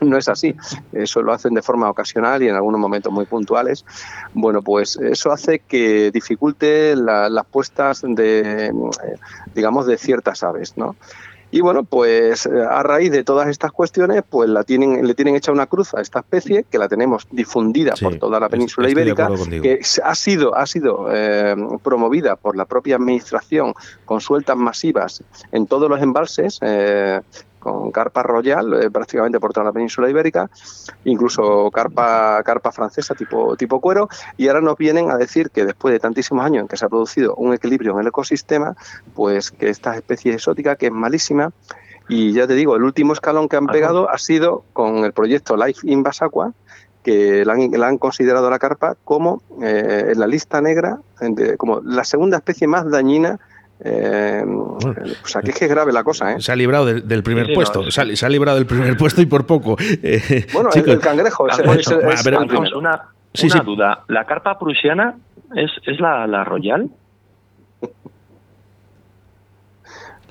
no 0.00 0.16
es 0.16 0.28
así, 0.28 0.54
eso 0.92 1.22
lo 1.22 1.32
hacen 1.32 1.54
de 1.54 1.62
forma 1.62 1.90
ocasional 1.90 2.42
y 2.42 2.48
en 2.48 2.54
algunos 2.54 2.80
momentos 2.80 3.12
muy 3.12 3.26
puntuales, 3.26 3.84
bueno, 4.32 4.62
pues 4.62 4.96
eso 4.96 5.32
hace 5.32 5.60
que 5.60 6.10
dificulte 6.10 6.94
las 6.96 7.46
puestas 7.46 8.02
de, 8.02 8.72
digamos, 9.54 9.86
de 9.86 9.98
ciertas 9.98 10.42
aves, 10.42 10.76
¿no? 10.76 10.96
Y 11.54 11.60
bueno, 11.60 11.84
pues 11.84 12.46
eh, 12.46 12.50
a 12.68 12.82
raíz 12.82 13.12
de 13.12 13.22
todas 13.22 13.46
estas 13.46 13.70
cuestiones, 13.70 14.24
pues 14.28 14.50
la 14.50 14.64
tienen, 14.64 15.06
le 15.06 15.14
tienen 15.14 15.36
hecha 15.36 15.52
una 15.52 15.66
cruz 15.66 15.94
a 15.94 16.00
esta 16.00 16.18
especie, 16.18 16.64
que 16.68 16.78
la 16.78 16.88
tenemos 16.88 17.28
difundida 17.30 17.94
por 17.94 18.18
toda 18.18 18.40
la 18.40 18.48
península 18.48 18.90
ibérica, 18.90 19.30
que 19.62 19.78
ha 20.02 20.14
sido, 20.16 20.56
ha 20.56 20.66
sido 20.66 21.06
eh, 21.12 21.54
promovida 21.80 22.34
por 22.34 22.56
la 22.56 22.64
propia 22.64 22.96
administración 22.96 23.72
con 24.04 24.20
sueltas 24.20 24.56
masivas 24.56 25.22
en 25.52 25.68
todos 25.68 25.88
los 25.88 26.02
embalses. 26.02 26.58
Eh, 26.60 27.20
con 27.64 27.90
carpa 27.90 28.22
royal 28.22 28.74
eh, 28.74 28.90
prácticamente 28.90 29.40
por 29.40 29.54
toda 29.54 29.64
la 29.64 29.72
península 29.72 30.10
ibérica, 30.10 30.50
incluso 31.04 31.70
carpa, 31.70 32.42
carpa 32.44 32.70
francesa 32.70 33.14
tipo, 33.14 33.56
tipo 33.56 33.80
cuero, 33.80 34.08
y 34.36 34.48
ahora 34.48 34.60
nos 34.60 34.76
vienen 34.76 35.10
a 35.10 35.16
decir 35.16 35.50
que 35.50 35.64
después 35.64 35.92
de 35.92 35.98
tantísimos 35.98 36.44
años 36.44 36.60
en 36.60 36.68
que 36.68 36.76
se 36.76 36.84
ha 36.84 36.90
producido 36.90 37.34
un 37.36 37.54
equilibrio 37.54 37.94
en 37.94 38.00
el 38.00 38.08
ecosistema, 38.08 38.76
pues 39.14 39.50
que 39.50 39.70
esta 39.70 39.96
especie 39.96 40.34
exótica, 40.34 40.76
que 40.76 40.86
es 40.86 40.92
malísima, 40.92 41.52
y 42.06 42.34
ya 42.34 42.46
te 42.46 42.52
digo, 42.52 42.76
el 42.76 42.82
último 42.82 43.14
escalón 43.14 43.48
que 43.48 43.56
han 43.56 43.66
pegado 43.66 44.10
ha 44.10 44.18
sido 44.18 44.64
con 44.74 45.06
el 45.06 45.14
proyecto 45.14 45.56
Life 45.56 45.80
in 45.84 46.02
Basaqua, 46.02 46.52
que 47.02 47.44
la 47.46 47.54
han, 47.88 47.98
considerado 47.98 48.50
la 48.50 48.58
carpa 48.58 48.96
como 49.04 49.42
eh, 49.62 50.10
en 50.12 50.20
la 50.20 50.26
lista 50.26 50.60
negra, 50.60 50.98
como 51.56 51.80
la 51.80 52.04
segunda 52.04 52.38
especie 52.38 52.66
más 52.66 52.90
dañina 52.90 53.40
eh, 53.86 54.42
o 54.46 55.26
sea, 55.26 55.42
que 55.42 55.50
es 55.50 55.58
que 55.58 55.66
es 55.66 55.70
grave 55.70 55.92
la 55.92 56.02
cosa, 56.02 56.32
¿eh? 56.32 56.40
Se 56.40 56.50
ha 56.50 56.56
librado 56.56 56.86
del, 56.86 57.22
primer 57.22 57.52
puesto. 57.52 57.90
se, 57.90 58.00
ha, 58.00 58.28
librado 58.30 58.56
del 58.56 58.66
primer 58.66 58.96
puesto 58.96 59.20
y 59.20 59.26
por 59.26 59.44
poco. 59.44 59.76
Eh, 59.78 60.46
bueno, 60.54 60.70
el, 60.74 60.98
cangrejo. 61.00 61.46
Es, 61.48 61.58
una, 62.74 63.62
duda. 63.62 64.04
¿La 64.08 64.24
carpa 64.24 64.58
prusiana 64.58 65.16
es, 65.54 65.70
es 65.86 66.00
la, 66.00 66.26
la 66.26 66.44
royal? 66.44 66.88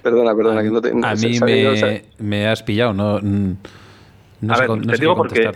perdona, 0.01 0.36
perdona. 0.36 0.60
A, 0.60 0.64
que 0.64 0.70
no 0.72 0.82
te, 0.82 0.89
a 0.89 1.14
mí 1.14 1.39
me, 1.39 2.04
me, 2.18 2.47
has 2.47 2.64
pillado. 2.64 2.93
No, 2.93 3.20
a 4.49 4.58
ver, 4.60 4.82
te 4.82 4.97
digo 4.97 5.16
porque 5.16 5.51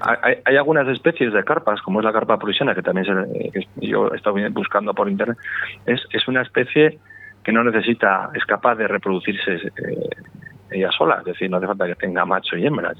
hay, 0.45 0.55
algunas 0.55 0.87
especies 0.87 1.33
de 1.33 1.43
carpas, 1.43 1.81
como 1.81 1.99
es 1.99 2.05
la 2.05 2.13
carpa 2.13 2.37
prusiana, 2.37 2.75
que 2.75 2.83
también 2.83 3.05
se, 3.05 3.67
yo 3.81 4.13
he 4.13 4.17
estado 4.17 4.35
buscando 4.51 4.93
por 4.93 5.09
internet, 5.09 5.37
es, 5.85 5.99
es 6.11 6.27
una 6.27 6.43
especie 6.43 6.99
que 7.47 7.53
no 7.53 7.63
necesita, 7.63 8.29
es 8.33 8.43
capaz 8.43 8.75
de 8.75 8.89
reproducirse 8.89 9.53
eh, 9.53 10.09
ella 10.69 10.91
sola, 10.91 11.19
es 11.19 11.23
decir, 11.27 11.49
no 11.49 11.55
hace 11.55 11.67
falta 11.67 11.87
que 11.87 11.95
tenga 11.95 12.25
macho 12.25 12.57
y 12.57 12.67
hembra. 12.67 12.91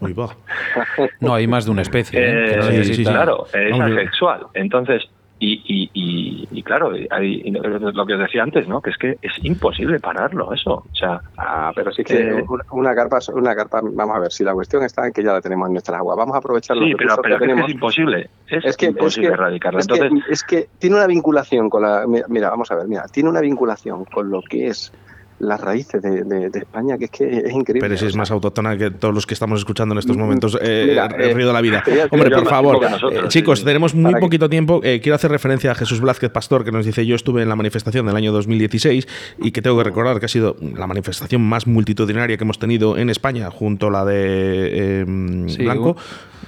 no, 1.20 1.32
hay 1.32 1.46
más 1.46 1.66
de 1.66 1.70
una 1.70 1.82
especie. 1.82 2.18
¿eh? 2.18 2.58
Eh, 2.58 3.04
claro, 3.04 3.46
es 3.52 3.80
asexual. 3.80 4.48
Entonces, 4.54 5.08
y, 5.38 5.90
y, 5.92 6.48
y, 6.50 6.62
claro, 6.62 6.92
hay, 7.10 7.42
lo 7.50 8.06
que 8.06 8.14
os 8.14 8.20
decía 8.20 8.42
antes, 8.42 8.66
¿no? 8.66 8.80
Que 8.80 8.90
es 8.90 8.96
que 8.96 9.18
es 9.20 9.32
imposible 9.42 10.00
pararlo, 10.00 10.52
eso. 10.54 10.84
O 10.90 10.94
sea, 10.94 11.20
ah, 11.36 11.72
pero 11.74 11.92
sí 11.92 12.04
que 12.04 12.38
eh, 12.38 12.44
una 12.70 12.94
carpa, 12.94 13.18
una 13.34 13.54
carpa, 13.54 13.80
vamos 13.82 14.16
a 14.16 14.20
ver, 14.20 14.32
si 14.32 14.44
la 14.44 14.54
cuestión 14.54 14.82
está 14.82 15.06
en 15.06 15.12
que 15.12 15.22
ya 15.22 15.32
la 15.32 15.42
tenemos 15.42 15.66
en 15.66 15.74
nuestra 15.74 15.98
agua, 15.98 16.14
vamos 16.14 16.34
a 16.34 16.38
aprovechar 16.38 16.78
sí, 16.78 16.94
pero, 16.96 17.16
pero 17.22 17.38
que 17.38 17.52
es 17.52 17.68
imposible. 17.68 18.30
Es, 18.48 18.76
que, 18.78 18.86
imposible 18.86 19.28
erradicarla. 19.28 19.80
Entonces, 19.80 20.10
es 20.30 20.42
que 20.42 20.68
tiene 20.78 20.96
una 20.96 21.06
vinculación 21.06 21.68
con 21.68 21.82
la. 21.82 22.06
Mira, 22.28 22.48
vamos 22.48 22.70
a 22.70 22.76
ver, 22.76 22.88
mira, 22.88 23.04
tiene 23.12 23.28
una 23.28 23.40
vinculación 23.40 24.06
con 24.06 24.30
lo 24.30 24.40
que 24.40 24.68
es 24.68 24.90
las 25.38 25.60
raíces 25.60 26.02
de, 26.02 26.50
España, 26.54 26.96
que 26.96 27.06
es 27.06 27.10
que 27.10 27.38
es 27.38 27.52
increíble. 27.52 27.80
Pero 27.80 27.96
si 27.96 28.06
es 28.06 28.16
más 28.16 28.30
autóctona 28.30 28.76
que 28.76 28.90
todos 28.90 29.14
los 29.14 29.26
que 29.26 29.34
estamos 29.34 29.60
escuchando 29.60 29.94
en 29.94 29.98
estos 29.98 30.16
mm, 30.16 30.20
momentos, 30.20 30.58
eh, 30.60 30.96
el 31.18 31.34
río 31.34 31.46
de 31.46 31.52
la 31.52 31.60
vida. 31.60 31.82
Hombre, 32.10 32.30
por 32.30 32.48
favor, 32.48 32.80
eh, 32.84 33.22
chicos, 33.28 33.64
tenemos 33.64 33.94
muy 33.94 34.14
poquito 34.14 34.48
tiempo. 34.48 34.80
Eh, 34.82 35.00
quiero 35.02 35.16
hacer 35.16 35.30
referencia 35.30 35.72
a 35.72 35.74
Jesús 35.74 36.00
Blázquez 36.00 36.30
Pastor, 36.30 36.64
que 36.64 36.72
nos 36.72 36.86
dice, 36.86 37.04
yo 37.04 37.16
estuve 37.16 37.42
en 37.42 37.48
la 37.48 37.56
manifestación 37.56 38.06
del 38.06 38.16
año 38.16 38.32
2016 38.32 39.06
y 39.38 39.50
que 39.50 39.62
tengo 39.62 39.76
que 39.78 39.84
recordar 39.84 40.18
que 40.18 40.26
ha 40.26 40.28
sido 40.28 40.56
la 40.60 40.86
manifestación 40.86 41.42
más 41.42 41.66
multitudinaria 41.66 42.36
que 42.36 42.44
hemos 42.44 42.58
tenido 42.58 42.96
en 42.96 43.10
España, 43.10 43.50
junto 43.50 43.88
a 43.88 43.90
la 43.90 44.04
de 44.04 45.00
em, 45.00 45.46
Blanco 45.58 45.96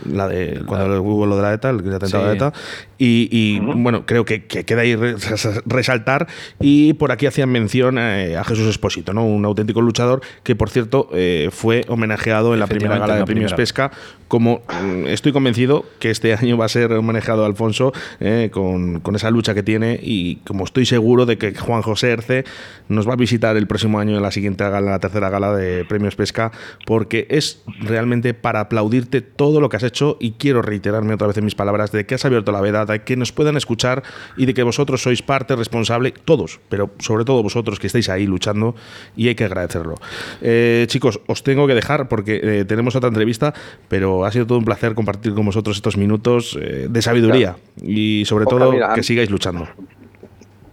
la 0.05 0.29
de 0.29 0.63
cuando 0.67 1.03
hubo 1.03 1.27
lo 1.27 1.37
de 1.37 1.43
la 1.43 1.53
ETA, 1.53 1.71
el 1.71 1.95
atentado 1.95 2.29
de 2.29 2.35
ETA. 2.35 2.53
Y, 2.99 3.61
bueno, 3.61 4.05
creo 4.07 4.25
que, 4.25 4.45
queda 4.47 4.83
ahí 4.83 4.97
resaltar. 5.67 6.27
Y 6.61 6.95
por 6.95 7.13
aquí 7.13 7.27
hacían 7.27 7.51
mención 7.51 7.99
eh, 7.99 8.37
a 8.37 8.45
Jesús 8.45 8.67
Espósito, 8.67 9.13
¿no? 9.13 9.25
un 9.25 9.45
auténtico 9.45 9.81
luchador 9.81 10.21
que, 10.43 10.57
por 10.57 10.71
cierto, 10.71 11.09
eh, 11.13 11.51
fue 11.53 11.85
homenajeado 11.89 12.55
en 12.55 12.61
la 12.61 12.67
primera 12.67 12.99
gala 12.99 13.17
de 13.17 13.25
premios 13.25 13.55
Pesca. 13.55 13.91
Como 14.29 14.63
mm, 14.83 15.07
estoy 15.07 15.33
convencido 15.33 15.85
que 15.99 16.11
este 16.11 16.35
año 16.41 16.57
va 16.57 16.67
a 16.67 16.69
ser 16.69 16.93
homenajeado 16.93 17.45
Alfonso 17.45 17.93
eh, 18.21 18.51
con, 18.53 19.01
con, 19.01 19.17
esa 19.17 19.31
lucha 19.31 19.55
que 19.55 19.63
tiene. 19.63 19.99
Y 20.03 20.37
como 20.37 20.65
estoy 20.65 20.87
seguro 20.87 21.27
de 21.27 21.39
que 21.39 21.55
Juan 21.55 21.83
José 21.83 22.11
Erce 22.13 22.45
nos 22.89 23.09
va 23.09 23.15
a 23.15 23.17
visitar 23.17 23.57
el 23.57 23.67
próximo 23.67 23.99
año 23.99 24.17
en 24.17 24.23
la 24.23 24.31
siguiente 24.31 24.65
gala, 24.65 24.79
en 24.79 24.93
la 24.93 24.99
tercera 24.99 25.31
gala 25.31 25.55
de 25.55 25.85
premios 25.85 26.17
Pesca, 26.17 26.53
porque 26.87 27.27
es 27.31 27.63
realmente 27.81 28.35
para 28.35 28.61
aplaudirte 28.61 29.21
todo 29.21 29.61
lo 29.61 29.69
que 29.69 29.77
has 29.77 29.83
hecho 29.83 30.17
y 30.21 30.33
quiero 30.33 30.63
reiterarme 30.63 31.15
otra 31.15 31.27
vez 31.27 31.39
en 31.39 31.45
mis 31.45 31.55
palabras 31.55 31.93
de 31.93 32.07
que 32.07 32.15
has 32.15 32.25
abierto 32.25 32.53
la 32.53 32.61
veda, 32.61 32.87
de 32.87 33.03
que 33.03 33.17
nos 33.17 33.33
puedan 33.33 33.57
escuchar 33.57 34.03
y 34.37 34.47
de 34.47 34.55
que 34.55 34.63
vosotros 34.63 35.03
sois 35.03 35.23
parte 35.23 35.57
responsable, 35.57 36.13
todos, 36.13 36.61
pero 36.69 36.91
sobre 36.99 37.25
todo 37.25 37.43
vosotros 37.43 37.79
que 37.79 37.87
estáis 37.87 38.09
ahí 38.09 38.27
luchando 38.27 38.75
y 39.17 39.29
hay 39.29 39.35
que 39.35 39.45
agradecerlo. 39.45 39.95
Eh, 40.41 40.87
chicos, 40.89 41.21
os 41.27 41.43
tengo 41.43 41.67
que 41.67 41.75
dejar 41.75 42.09
porque 42.09 42.41
eh, 42.43 42.65
tenemos 42.65 42.97
otra 42.97 43.09
entrevista, 43.09 43.55
pero 43.89 44.18
ha 44.25 44.31
sido 44.31 44.47
todo 44.47 44.59
un 44.59 44.65
placer 44.65 44.95
compartir 44.95 45.35
con 45.35 45.47
vosotros 45.47 45.77
estos 45.77 45.97
minutos 45.97 46.59
eh, 46.61 46.87
de 46.89 47.03
sabiduría 47.03 47.57
y 47.81 48.25
sobre 48.25 48.47
todo 48.47 48.73
que 48.95 49.03
sigáis 49.03 49.31
luchando. 49.31 49.67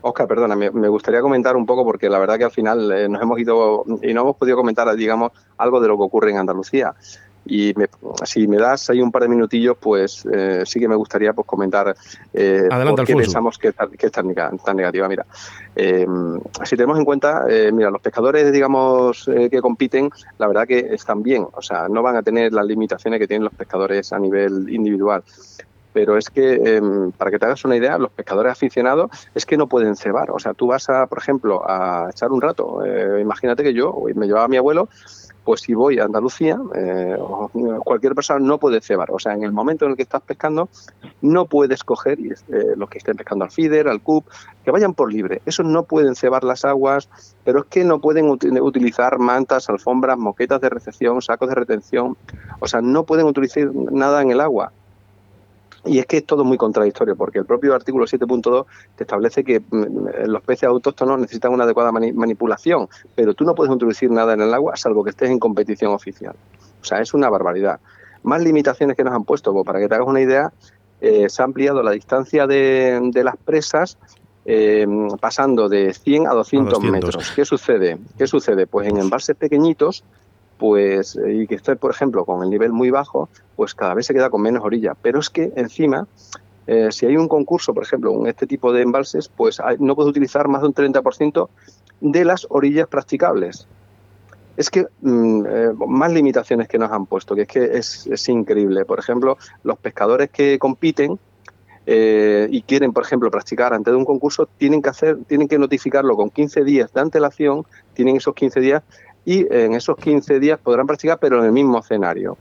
Oscar, 0.02 0.28
perdona, 0.28 0.56
me, 0.56 0.88
gustaría 0.88 1.20
comentar 1.20 1.56
un 1.56 1.66
poco 1.66 1.84
porque 1.84 2.10
la 2.10 2.20
verdad 2.20 2.38
que 2.38 2.44
al 2.44 2.52
final 2.52 3.12
nos 3.12 3.22
hemos 3.22 3.40
ido 3.40 3.84
y 4.04 4.14
no 4.14 4.22
hemos 4.22 4.36
podido 4.36 4.56
comentar, 4.56 4.96
digamos, 4.96 5.32
algo 5.58 5.82
de 5.82 5.88
lo 5.88 5.98
que 5.98 6.04
ocurre 6.04 6.30
en 6.30 6.38
Andalucía. 6.38 6.94
Y 7.46 7.74
si 8.24 8.48
me 8.48 8.58
das 8.58 8.90
ahí 8.90 9.02
un 9.02 9.12
par 9.12 9.24
de 9.24 9.30
minutillos, 9.30 9.78
pues 9.80 10.26
eh, 10.32 10.64
sí 10.66 10.80
que 10.80 10.88
me 10.88 10.96
gustaría 10.96 11.34
pues, 11.34 11.46
comentar 11.46 11.96
eh, 12.34 12.68
por 12.70 13.06
qué 13.06 13.16
pensamos 13.16 13.58
que, 13.58 13.68
es 13.68 14.12
tan, 14.12 14.34
negativa. 14.76 15.08
Mira, 15.08 15.26
eh, 15.76 16.08
si 16.64 16.76
tenemos 16.76 16.98
en 16.98 17.06
cuenta, 17.06 17.46
eh, 17.50 17.72
mira, 17.72 17.92
los 17.92 18.02
pescadores, 18.02 18.52
digamos, 18.52 19.26
que 19.26 19.62
compiten, 19.62 20.10
la 20.40 20.48
verdad 20.48 20.68
que 20.68 20.80
están 20.80 21.22
bien. 21.22 21.46
O 21.54 21.62
sea, 21.62 21.88
no 21.88 22.02
van 22.02 22.16
a 22.16 22.24
tener 22.24 22.52
las 22.52 22.66
limitaciones 22.66 23.20
que 23.20 23.28
tienen 23.28 23.44
los 23.44 23.54
pescadores 23.54 24.12
a 24.12 24.20
nivel 24.20 24.70
individual 24.70 25.24
pero 25.94 26.18
es 26.18 26.30
que, 26.30 26.56
em, 26.56 27.14
para 27.14 27.32
que 27.32 27.40
te 27.40 27.46
hagas 27.46 27.64
una 27.64 27.78
idea, 27.78 27.98
los 27.98 28.12
pescadores 28.12 28.52
aficionados 28.52 29.10
es 29.34 29.46
que 29.46 29.56
no 29.56 29.68
pueden 29.68 29.96
cebar. 29.96 30.30
O 30.30 30.40
sea, 30.40 30.54
tú 30.54 30.68
vas, 30.68 30.90
a, 30.90 31.08
por 31.08 31.20
ejemplo, 31.20 31.64
a 31.66 32.10
echar 32.12 32.34
un 32.34 32.42
rato. 32.42 32.82
imagínate 33.18 33.64
que 33.64 33.74
yo 33.74 34.04
me 34.14 34.28
llevaba 34.28 34.44
a 34.44 34.50
mi 34.50 34.58
abuelo 34.58 34.90
pues 35.46 35.62
si 35.62 35.76
voy 35.76 36.00
a 36.00 36.06
Andalucía, 36.06 36.60
eh, 36.74 37.16
cualquier 37.84 38.16
persona 38.16 38.40
no 38.40 38.58
puede 38.58 38.82
cebar. 38.82 39.12
O 39.12 39.20
sea, 39.20 39.34
en 39.34 39.44
el 39.44 39.52
momento 39.52 39.86
en 39.86 39.92
el 39.92 39.98
que 39.98 40.04
estás 40.04 40.24
pescando, 40.24 40.70
no 41.22 41.46
puedes 41.46 41.84
coger 41.84 42.18
eh, 42.20 42.74
los 42.76 42.90
que 42.90 42.98
estén 42.98 43.16
pescando 43.16 43.46
al 43.46 43.52
feeder, 43.52 43.88
al 43.88 44.02
CUP, 44.02 44.26
que 44.64 44.72
vayan 44.72 44.96
por 44.96 45.14
libre. 45.14 45.42
Esos 45.46 45.66
no 45.66 45.84
pueden 45.84 46.16
cebar 46.16 46.44
las 46.44 46.66
aguas, 46.66 47.10
pero 47.44 47.60
es 47.60 47.66
que 47.66 47.84
no 47.84 48.02
pueden 48.02 48.28
utilizar 48.28 49.20
mantas, 49.20 49.70
alfombras, 49.70 50.18
moquetas 50.18 50.60
de 50.60 50.70
recepción, 50.70 51.22
sacos 51.22 51.48
de 51.48 51.56
retención. 51.56 52.18
O 52.60 52.68
sea, 52.68 52.82
no 52.82 53.04
pueden 53.04 53.28
utilizar 53.28 53.70
nada 53.74 54.24
en 54.24 54.32
el 54.32 54.42
agua. 54.42 54.74
Y 55.86 56.00
es 56.00 56.06
que 56.06 56.18
es 56.18 56.26
todo 56.26 56.44
muy 56.44 56.58
contradictorio, 56.58 57.16
porque 57.16 57.40
el 57.40 57.46
propio 57.46 57.76
artículo 57.76 58.06
7.2 58.06 58.66
te 58.96 59.04
establece 59.04 59.44
que 59.44 59.60
mm, 59.60 60.28
los 60.28 60.42
peces 60.42 60.64
autóctonos 60.70 61.20
necesitan 61.20 61.54
una 61.54 61.64
adecuada 61.64 61.92
manipulación, 61.92 62.88
pero 63.16 63.34
tú 63.34 63.44
no 63.44 63.54
puedes 63.54 63.72
introducir 63.72 64.10
nada 64.12 64.34
en 64.34 64.42
el 64.42 64.54
agua 64.54 64.76
salvo 64.76 65.04
que 65.04 65.12
estés 65.12 65.30
en 65.30 65.40
competición 65.40 65.94
oficial. 65.94 66.36
O 66.82 66.86
sea, 66.86 67.00
es 67.00 67.14
una 67.14 67.30
barbaridad. 67.30 67.80
Más 68.24 68.42
limitaciones 68.42 68.98
que 68.98 69.04
nos 69.04 69.14
han 69.14 69.24
puesto, 69.24 69.54
pues 69.54 69.66
para 69.66 69.80
que 69.80 69.88
te 69.88 69.96
hagas 69.96 70.08
una 70.08 70.22
idea, 70.22 70.52
eh, 71.02 71.30
se 71.30 71.42
ha 71.42 71.46
ampliado 71.46 71.84
la 71.84 71.92
distancia 71.92 72.48
de, 72.48 73.12
las 73.24 73.38
presas 73.38 73.98
eh, 74.46 74.88
pasando 75.20 75.70
de 75.70 75.94
100 75.94 76.28
a 76.28 76.34
200, 76.34 76.80
metros. 76.84 77.34
¿Qué 77.36 77.46
sucede? 77.46 77.98
¿Qué 78.18 78.28
sucede? 78.28 78.66
Pues 78.66 78.88
en 78.88 78.98
embalses 78.98 79.36
pequeñitos, 79.36 80.04
pues 80.58 81.18
y 81.28 81.48
que 81.48 81.56
esté, 81.56 81.76
por 81.76 81.92
ejemplo, 81.92 82.26
con 82.26 82.44
el 82.44 82.50
nivel 82.50 82.72
muy 82.72 82.90
bajo, 82.90 83.30
pues 83.56 83.76
cada 83.76 83.94
vez 83.94 84.06
se 84.06 84.14
queda 84.14 84.30
con 84.30 84.42
menos 84.42 84.64
orilla. 84.64 84.94
Pero 85.02 85.20
es 85.20 85.30
que 85.30 85.52
encima 85.56 86.08
eh, 86.68 86.92
si 86.92 87.06
hay 87.06 87.18
un 87.18 87.28
concurso, 87.28 87.74
por 87.74 87.84
ejemplo, 87.84 88.14
en 88.20 88.28
este 88.28 88.48
tipo 88.48 88.74
de 88.74 88.82
embalses, 88.82 89.30
pues 89.30 89.62
no 89.80 89.96
puedes 89.96 90.10
utilizar 90.10 90.48
más 90.48 90.62
de 90.62 90.68
un 90.68 90.74
30% 90.74 91.50
de 92.02 92.26
las 92.26 92.48
orillas 92.50 92.88
practicables. 92.88 93.68
Es 94.58 94.70
que 94.70 94.88
mm, 95.02 95.46
eh, 95.48 95.70
más 95.88 96.12
limitaciones 96.12 96.68
que 96.68 96.78
nos 96.78 96.92
han 96.92 97.06
puesto, 97.06 97.36
que 97.36 97.42
es 97.42 97.48
que 97.48 97.66
es, 98.14 98.30
increíble. 98.30 98.86
Por 98.86 99.00
ejemplo, 99.00 99.38
los 99.64 99.78
pescadores 99.78 100.30
que 100.30 100.58
compiten 100.58 101.20
eh, 101.86 102.48
y 102.50 102.64
quieren, 102.64 102.94
por 102.94 103.04
ejemplo, 103.04 103.30
practicar 103.30 103.74
antes 103.74 103.92
de 103.92 103.98
un 103.98 104.06
concurso, 104.06 104.48
tienen 104.58 104.82
que 104.82 104.90
hacer, 104.90 105.18
tienen 105.28 105.48
que 105.48 105.60
notificarlo 105.60 106.16
con 106.16 106.32
15 106.32 106.64
días 106.64 106.92
de 106.94 107.02
antelación, 107.02 107.64
tienen 107.94 108.16
esos 108.16 108.34
15 108.34 108.60
días 108.60 108.84
y 109.26 109.46
en 109.54 109.74
esos 109.74 109.98
15 109.98 110.40
días 110.40 110.60
podrán 110.60 110.88
practicar, 110.88 111.18
pero 111.20 111.40
en 111.40 111.46
el 111.46 111.52
mismo 111.52 111.80
escenario. 111.80 112.38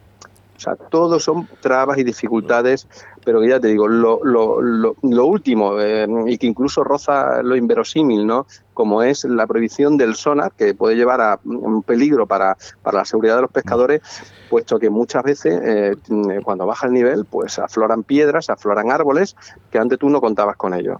O 0.56 0.60
sea, 0.60 0.76
todos 0.76 1.24
son 1.24 1.48
trabas 1.60 1.98
y 1.98 2.04
dificultades, 2.04 2.86
pero 3.24 3.40
que 3.40 3.48
ya 3.48 3.58
te 3.58 3.68
digo, 3.68 3.88
lo, 3.88 4.20
lo, 4.22 4.60
lo, 4.60 5.26
último, 5.26 5.80
eh, 5.80 6.06
y 6.26 6.38
que 6.38 6.46
incluso 6.46 6.84
roza 6.84 7.42
lo 7.42 7.56
inverosímil, 7.56 8.24
¿no? 8.24 8.46
Como 8.72 9.02
es 9.02 9.24
la 9.24 9.46
prohibición 9.46 9.96
del 9.96 10.14
sonar, 10.14 10.52
que 10.52 10.74
puede 10.74 10.94
llevar 10.94 11.20
a 11.20 11.40
un 11.44 11.82
peligro 11.82 12.26
para, 12.26 12.56
para 12.82 12.98
la 12.98 13.04
seguridad 13.04 13.36
de 13.36 13.42
los 13.42 13.50
pescadores, 13.50 14.00
puesto 14.48 14.78
que 14.78 14.90
muchas 14.90 15.24
veces, 15.24 15.60
eh, 15.62 15.96
cuando 16.44 16.66
baja 16.66 16.86
el 16.86 16.92
nivel, 16.92 17.24
pues 17.24 17.58
afloran 17.58 18.04
piedras, 18.04 18.48
afloran 18.48 18.92
árboles, 18.92 19.36
que 19.72 19.78
antes 19.78 19.98
tú 19.98 20.08
no 20.08 20.20
contabas 20.20 20.56
con 20.56 20.72
ellos 20.72 20.98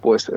pues 0.00 0.28
eh, 0.28 0.32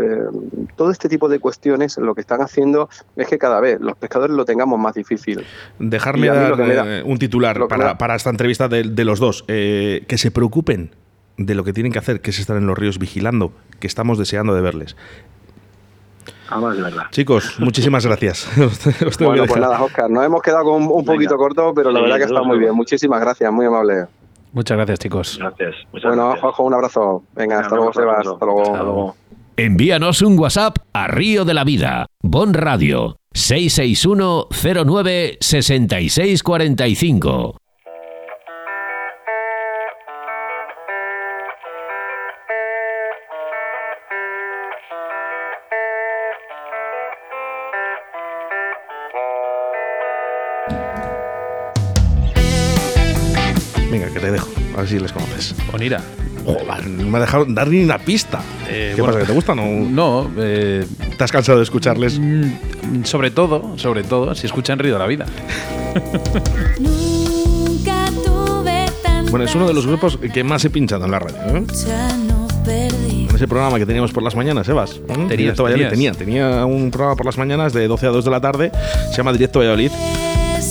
todo 0.75 0.91
este 0.91 1.09
tipo 1.09 1.29
de 1.29 1.39
cuestiones 1.39 1.97
lo 1.97 2.15
que 2.15 2.21
están 2.21 2.41
haciendo 2.41 2.89
es 3.15 3.27
que 3.27 3.37
cada 3.37 3.59
vez 3.59 3.79
los 3.79 3.97
pescadores 3.97 4.35
lo 4.35 4.45
tengamos 4.45 4.79
más 4.79 4.93
difícil. 4.95 5.45
Dejarme 5.79 6.27
dar 6.27 7.03
un 7.05 7.17
titular 7.19 7.67
para, 7.67 8.15
esta 8.15 8.29
entrevista 8.29 8.67
de, 8.67 9.05
los 9.05 9.19
dos, 9.19 9.45
eh, 9.47 10.05
que 10.07 10.17
se 10.17 10.31
preocupen 10.31 10.91
de 11.37 11.55
lo 11.55 11.63
que 11.63 11.73
tienen 11.73 11.91
que 11.91 11.99
hacer, 11.99 12.21
que 12.21 12.31
es 12.31 12.39
estar 12.39 12.57
en 12.57 12.67
los 12.67 12.77
ríos 12.77 12.99
vigilando, 12.99 13.53
que 13.79 13.87
estamos 13.87 14.17
deseando 14.17 14.53
de 14.53 14.61
verles. 14.61 14.95
Ah, 16.49 16.59
verdad. 16.59 17.03
Chicos, 17.11 17.55
muchísimas 17.59 18.05
gracias. 18.05 18.49
bueno, 19.19 19.45
pues 19.45 19.61
nada, 19.61 19.81
Oscar, 19.81 20.09
nos 20.09 20.25
hemos 20.25 20.41
quedado 20.41 20.65
con 20.65 20.83
un 20.83 21.05
poquito 21.05 21.37
corto, 21.37 21.73
pero 21.73 21.91
la 21.91 22.01
verdad 22.01 22.17
que 22.17 22.23
está 22.23 22.41
muy 22.41 22.59
bien. 22.59 22.73
Muchísimas 22.73 23.21
gracias, 23.21 23.51
muy 23.51 23.65
amable. 23.65 24.05
Muchas 24.51 24.77
gracias, 24.77 24.99
chicos. 24.99 25.37
Gracias. 25.39 25.75
bueno, 25.91 26.35
Juanjo, 26.35 26.63
un 26.63 26.73
abrazo. 26.73 27.23
Venga, 27.35 27.59
hasta 27.59 27.75
luego, 27.75 27.93
Sebas. 27.93 28.27
Hasta 28.27 28.45
luego. 28.45 28.61
Hasta 28.63 28.83
luego. 28.83 29.15
Envíanos 29.59 30.21
un 30.21 30.39
WhatsApp 30.39 30.77
a 30.93 31.09
Río 31.09 31.43
de 31.43 31.53
la 31.53 31.65
Vida, 31.65 32.05
Bon 32.23 32.53
Radio, 32.53 33.17
661 33.33 34.47
09 34.85 35.37
6645. 35.41 37.57
Venga, 53.91 54.13
que 54.13 54.19
te 54.21 54.31
dejo. 54.31 54.58
A 54.79 54.83
ver 54.83 54.89
si 54.89 54.97
les 54.97 55.11
conoces. 55.11 55.53
Onira. 55.73 56.01
Joder, 56.45 56.87
no 56.87 57.09
me 57.09 57.17
ha 57.17 57.21
dejado 57.21 57.43
dar 57.49 57.67
ni 57.67 57.83
una 57.83 57.97
pista. 57.97 58.41
Eh, 58.69 58.93
¿Qué 58.95 59.03
pasa? 59.03 59.19
¿Que 59.19 59.25
te 59.25 59.33
gustan 59.33 59.59
o 59.59 59.65
no? 59.65 60.31
Eh, 60.37 60.85
¿Te 61.17 61.21
has 61.21 61.33
cansado 61.33 61.57
de 61.57 61.65
escucharles? 61.65 62.17
Mm, 62.17 63.03
sobre 63.03 63.29
todo, 63.29 63.77
sobre 63.77 64.03
todo, 64.03 64.33
si 64.35 64.47
escuchan 64.47 64.79
Río 64.79 64.93
de 64.93 64.99
la 64.99 65.07
Vida. 65.07 65.25
bueno, 69.29 69.43
es 69.43 69.53
uno 69.53 69.67
de 69.67 69.73
los 69.73 69.85
grupos 69.85 70.17
que 70.33 70.45
más 70.45 70.63
he 70.63 70.69
pinchado 70.69 71.03
en 71.03 71.11
la 71.11 71.19
radio. 71.19 71.57
¿eh? 71.57 71.65
En 72.69 73.35
ese 73.35 73.49
programa 73.49 73.79
que 73.79 73.85
teníamos 73.85 74.13
por 74.13 74.23
las 74.23 74.33
mañanas, 74.33 74.65
Sebas. 74.65 75.01
Directo 75.27 75.63
Valladolid. 75.63 75.89
Tenía, 75.89 76.13
tenía 76.13 76.65
un 76.65 76.89
programa 76.89 77.17
por 77.17 77.25
las 77.25 77.37
mañanas 77.37 77.73
de 77.73 77.85
12 77.85 78.07
a 78.07 78.11
2 78.11 78.23
de 78.23 78.31
la 78.31 78.39
tarde. 78.39 78.71
Se 79.11 79.17
llama 79.17 79.33
Directo 79.33 79.59
Valladolid. 79.59 79.91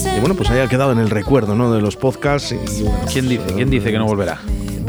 Y 0.05 0.19
bueno, 0.19 0.35
pues 0.35 0.49
haya 0.49 0.67
quedado 0.67 0.91
en 0.91 0.99
el 0.99 1.09
recuerdo 1.09 1.55
¿no? 1.55 1.71
de 1.73 1.81
los 1.81 1.95
podcasts. 1.95 2.55
¿Quién 3.11 3.27
dice? 3.27 3.45
¿Quién 3.55 3.69
dice 3.69 3.91
que 3.91 3.97
no 3.97 4.05
volverá? 4.05 4.39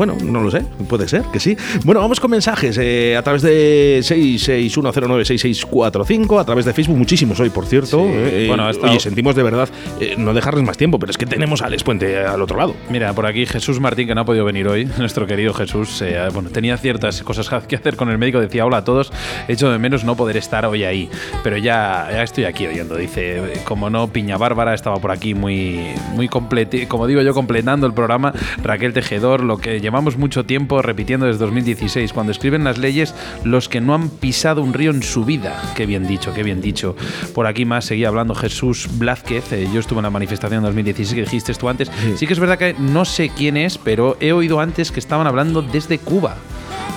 Bueno, 0.01 0.16
no 0.24 0.40
lo 0.40 0.51
sé, 0.51 0.62
puede 0.88 1.07
ser 1.07 1.24
que 1.30 1.38
sí. 1.38 1.55
Bueno, 1.84 2.01
vamos 2.01 2.20
con 2.20 2.30
mensajes 2.30 2.78
eh, 2.78 3.18
a 3.18 3.22
través 3.22 3.42
de 3.42 3.98
661096645, 4.01 6.40
a 6.40 6.44
través 6.46 6.64
de 6.64 6.72
Facebook, 6.72 6.96
muchísimos 6.96 7.38
hoy, 7.38 7.51
por 7.51 7.66
cierto. 7.66 8.07
Eh, 8.07 8.46
bueno, 8.48 8.66
Oye, 8.80 8.98
sentimos 8.98 9.34
de 9.34 9.42
verdad 9.42 9.68
eh, 10.01 10.14
no 10.16 10.32
dejarles 10.32 10.64
más 10.64 10.78
tiempo, 10.78 10.98
pero 10.98 11.11
es 11.11 11.18
que 11.18 11.26
tenemos 11.26 11.61
a 11.61 11.66
Alex 11.66 11.84
Puente 11.84 12.18
al 12.18 12.40
otro 12.40 12.57
lado. 12.57 12.74
Mira, 12.88 13.12
por 13.12 13.26
aquí 13.26 13.44
Jesús 13.44 13.78
Martín, 13.78 14.07
que 14.07 14.14
no 14.14 14.22
ha 14.22 14.24
podido 14.24 14.46
venir 14.46 14.68
hoy, 14.68 14.86
nuestro 14.98 15.26
querido 15.26 15.53
Jesús, 15.53 16.03
bueno, 16.32 16.48
tenía 16.48 16.78
ciertas 16.78 17.22
cosas 17.22 17.51
que 17.68 17.76
hacer 17.76 17.96
con 17.96 18.09
el 18.09 18.16
médico, 18.16 18.40
decía 18.40 18.64
hola 18.64 18.78
a 18.78 18.84
todos, 18.84 19.12
he 19.48 19.53
hecho 19.53 19.70
de 19.70 19.78
menos 19.78 20.05
no 20.05 20.16
poder 20.16 20.38
estar 20.38 20.64
hoy 20.64 20.84
ahí, 20.84 21.11
pero 21.44 21.59
ya, 21.59 22.09
ya 22.11 22.22
estoy 22.22 22.44
aquí 22.44 22.66
oyendo, 22.66 22.96
dice, 22.96 23.53
como 23.64 23.90
no, 23.90 24.09
Piña 24.09 24.38
Bárbara 24.38 24.72
estaba 24.72 24.96
por 24.96 25.11
aquí 25.11 25.34
muy, 25.34 25.88
muy 26.14 26.28
complete, 26.28 26.88
como 26.88 27.07
digo 27.07 27.20
yo, 27.20 27.34
completando 27.34 27.86
el 27.86 27.92
programa, 27.92 28.32
Raquel 28.62 28.94
Tejedor, 28.94 29.42
lo 29.42 29.59
que 29.59 29.78
llevamos 29.91 30.16
mucho 30.16 30.45
tiempo 30.45 30.82
repitiendo 30.82 31.26
desde 31.26 31.41
2016, 31.41 32.12
cuando 32.12 32.30
escriben 32.30 32.62
las 32.62 32.78
leyes 32.78 33.12
los 33.43 33.68
que 33.68 33.80
no 33.80 33.93
han 33.93 34.09
pisado 34.09 34.62
un 34.62 34.72
río 34.72 34.93
en 34.93 35.03
su 35.03 35.24
vida. 35.24 35.61
Qué 35.74 35.84
bien 35.84 36.07
dicho, 36.07 36.32
qué 36.32 36.45
bien 36.45 36.61
dicho. 36.61 36.95
Por 37.34 37.49
aquí 37.49 37.64
más 37.64 37.86
seguía 37.86 38.07
hablando 38.07 38.36
Jesús 38.36 38.88
Blázquez. 38.99 39.53
Eh, 39.53 39.68
yo 39.74 39.80
estuve 39.80 39.99
en 39.99 40.05
la 40.05 40.11
manifestación 40.11 40.59
en 40.59 40.64
2016 40.66 41.14
que 41.16 41.22
dijiste 41.22 41.55
tú 41.55 41.68
antes. 41.68 41.91
sí 42.14 42.24
que 42.28 42.32
es 42.32 42.38
verdad 42.38 42.57
que 42.57 42.76
no 42.78 43.05
sé 43.05 43.30
quién 43.30 43.57
es, 43.57 43.78
pero 43.78 44.16
he 44.20 44.30
oído 44.30 44.61
antes 44.61 44.93
que 44.93 45.01
estaban 45.01 45.26
hablando 45.26 45.61
desde 45.61 45.99
Cuba. 45.99 46.36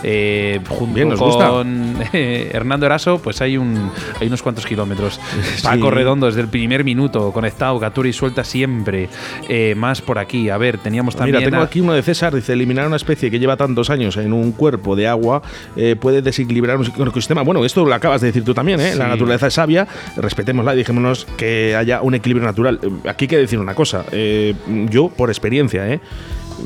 Eh, 0.03 0.59
junto 0.67 1.15
con 1.15 1.95
eh, 2.11 2.49
Hernando 2.53 2.85
Eraso, 2.85 3.19
pues 3.19 3.41
hay, 3.41 3.57
un, 3.57 3.89
hay 4.19 4.27
unos 4.27 4.41
cuantos 4.43 4.65
kilómetros. 4.65 5.19
Paco 5.63 5.89
Redondo 5.91 6.25
desde 6.25 6.41
el 6.41 6.49
primer 6.49 6.83
minuto, 6.83 7.31
conectado, 7.31 7.79
Gaturi 7.79 8.11
suelta 8.13 8.43
siempre. 8.43 9.09
Eh, 9.47 9.75
más 9.75 10.01
por 10.01 10.19
aquí. 10.19 10.49
A 10.49 10.57
ver, 10.57 10.77
teníamos 10.77 11.15
también. 11.15 11.37
Mira, 11.37 11.49
tengo 11.49 11.63
aquí 11.63 11.79
uno 11.79 11.93
de 11.93 12.01
César, 12.03 12.35
dice: 12.35 12.53
eliminar 12.53 12.85
una 12.85 12.97
especie 12.97 13.31
que 13.31 13.39
lleva 13.39 13.55
tantos 13.55 13.89
años 13.89 14.17
en 14.17 14.33
un 14.33 14.51
cuerpo 14.51 14.95
de 14.95 15.07
agua 15.07 15.41
puede 15.99 16.21
desequilibrar 16.21 16.77
un 16.77 17.07
ecosistema. 17.07 17.41
Bueno, 17.41 17.63
esto 17.63 17.85
lo 17.85 17.93
acabas 17.93 18.21
de 18.21 18.27
decir 18.27 18.43
tú 18.43 18.53
también, 18.53 18.79
¿eh? 18.79 18.95
La 18.95 19.07
naturaleza 19.07 19.47
es 19.47 19.53
sabia, 19.53 19.87
respetémosla 20.17 20.73
y 20.73 20.77
dejémonos 20.77 21.25
que 21.37 21.75
haya 21.75 22.01
un 22.01 22.15
equilibrio 22.15 22.45
natural. 22.45 22.79
Aquí 23.07 23.25
hay 23.25 23.29
que 23.29 23.37
decir 23.37 23.59
una 23.59 23.73
cosa. 23.73 24.05
yo, 24.89 25.09
por 25.09 25.29
experiencia, 25.29 25.87
¿eh? 25.87 25.99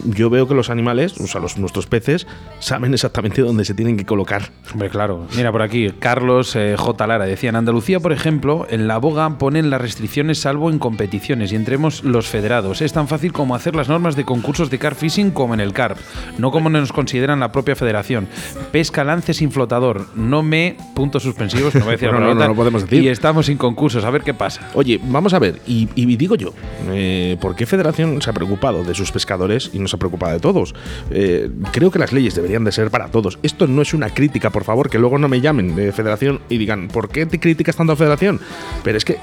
Yo 0.06 0.30
veo 0.30 0.48
que 0.48 0.54
los 0.54 0.70
animales, 0.70 1.20
o 1.20 1.28
sea, 1.28 1.42
los, 1.42 1.58
nuestros 1.58 1.88
peces, 1.88 2.28
saben 2.60 2.94
exactamente 2.94 3.42
dónde 3.42 3.66
se 3.66 3.74
tienen 3.74 3.98
que 3.98 4.06
colocar. 4.06 4.52
Hombre, 4.72 4.90
claro. 4.90 5.28
Mira, 5.36 5.52
por 5.52 5.62
aquí, 5.62 5.92
Carlos 6.00 6.56
eh, 6.56 6.76
J. 6.78 7.08
Lara 7.08 7.26
decía, 7.26 7.50
en 7.50 7.56
Andalucía, 7.56 8.00
por 8.00 8.14
ejemplo, 8.14 8.68
en 8.70 8.88
la 8.88 8.98
boga 8.98 9.38
ponen 9.38 9.70
las 9.70 9.82
restricciones 9.82 10.40
salvo 10.40 10.70
en 10.70 10.80
competiciones 10.80 11.52
y 11.52 11.56
entremos 11.56 12.04
los 12.04 12.28
federados. 12.28 12.82
Es 12.82 12.94
tan 12.94 13.08
fácil 13.08 13.34
como 13.34 13.56
hacer 13.56 13.76
las 13.76 13.90
normas 13.90 14.16
de 14.16 14.26
concursos 14.26 14.70
de 14.70 14.80
car 14.80 14.96
fishing 14.96 15.32
como 15.32 15.54
en 15.54 15.60
el 15.60 15.74
CARP, 15.74 15.98
no 16.38 16.52
como 16.52 16.70
nos 16.70 16.92
consideran 16.92 17.40
la 17.40 17.52
propia 17.52 17.76
federación. 17.76 18.28
Pesca 18.72 19.04
lance 19.04 19.34
sin 19.34 19.52
flotador, 19.52 20.08
no 20.16 20.44
me... 20.44 20.78
puntos 20.96 21.24
suspensivos, 21.24 21.74
no 21.76 21.82
voy 21.82 21.90
a 21.90 21.92
decir 21.92 22.12
no, 22.12 22.20
no, 22.20 22.34
no, 22.34 22.56
podemos 22.56 22.84
decir. 22.84 23.04
Y 23.04 23.10
estamos 23.10 23.48
sin 23.48 23.58
concursos, 23.58 24.04
a 24.04 24.10
ver 24.10 24.22
qué 24.22 24.34
pasa. 24.34 24.70
Oye, 24.74 25.00
vamos 25.04 25.34
a 25.34 25.40
ver, 25.40 25.62
y, 25.66 25.86
digo 26.16 26.36
yo, 26.36 26.54
eh, 26.90 27.38
¿por 27.40 27.56
qué 27.56 27.66
federación 27.66 28.22
se 28.22 28.30
ha 28.30 28.34
preocupado 28.34 28.84
de 28.84 28.94
sus 28.96 29.12
pescadores 29.12 29.72
y 29.74 29.80
no 29.80 29.87
se 29.88 29.96
ha 29.96 30.00
preocupado 30.00 30.34
de 30.34 30.40
todos. 30.40 30.74
Eh, 31.12 31.50
creo 31.72 31.92
que 31.92 32.00
las 32.00 32.12
leyes 32.12 32.36
deberían 32.36 32.64
de 32.64 32.72
ser 32.72 32.90
para 32.90 33.08
todos. 33.08 33.40
Esto 33.44 33.68
no 33.68 33.82
es 33.82 33.94
una 33.94 34.10
crítica, 34.10 34.50
por 34.50 34.64
favor, 34.64 34.90
que 34.90 35.00
luego 35.00 35.18
no 35.18 35.28
me 35.28 35.42
llamen 35.42 35.76
de 35.76 35.92
federación 35.92 36.40
y 36.50 36.58
digan, 36.58 36.88
¿por 36.88 37.10
qué 37.10 37.26
te 37.26 37.40
criticas 37.40 37.76
tanto 37.76 37.94
a 37.94 37.96
federación? 37.96 38.40
Pero 38.84 38.98
es 38.98 39.06
que, 39.06 39.18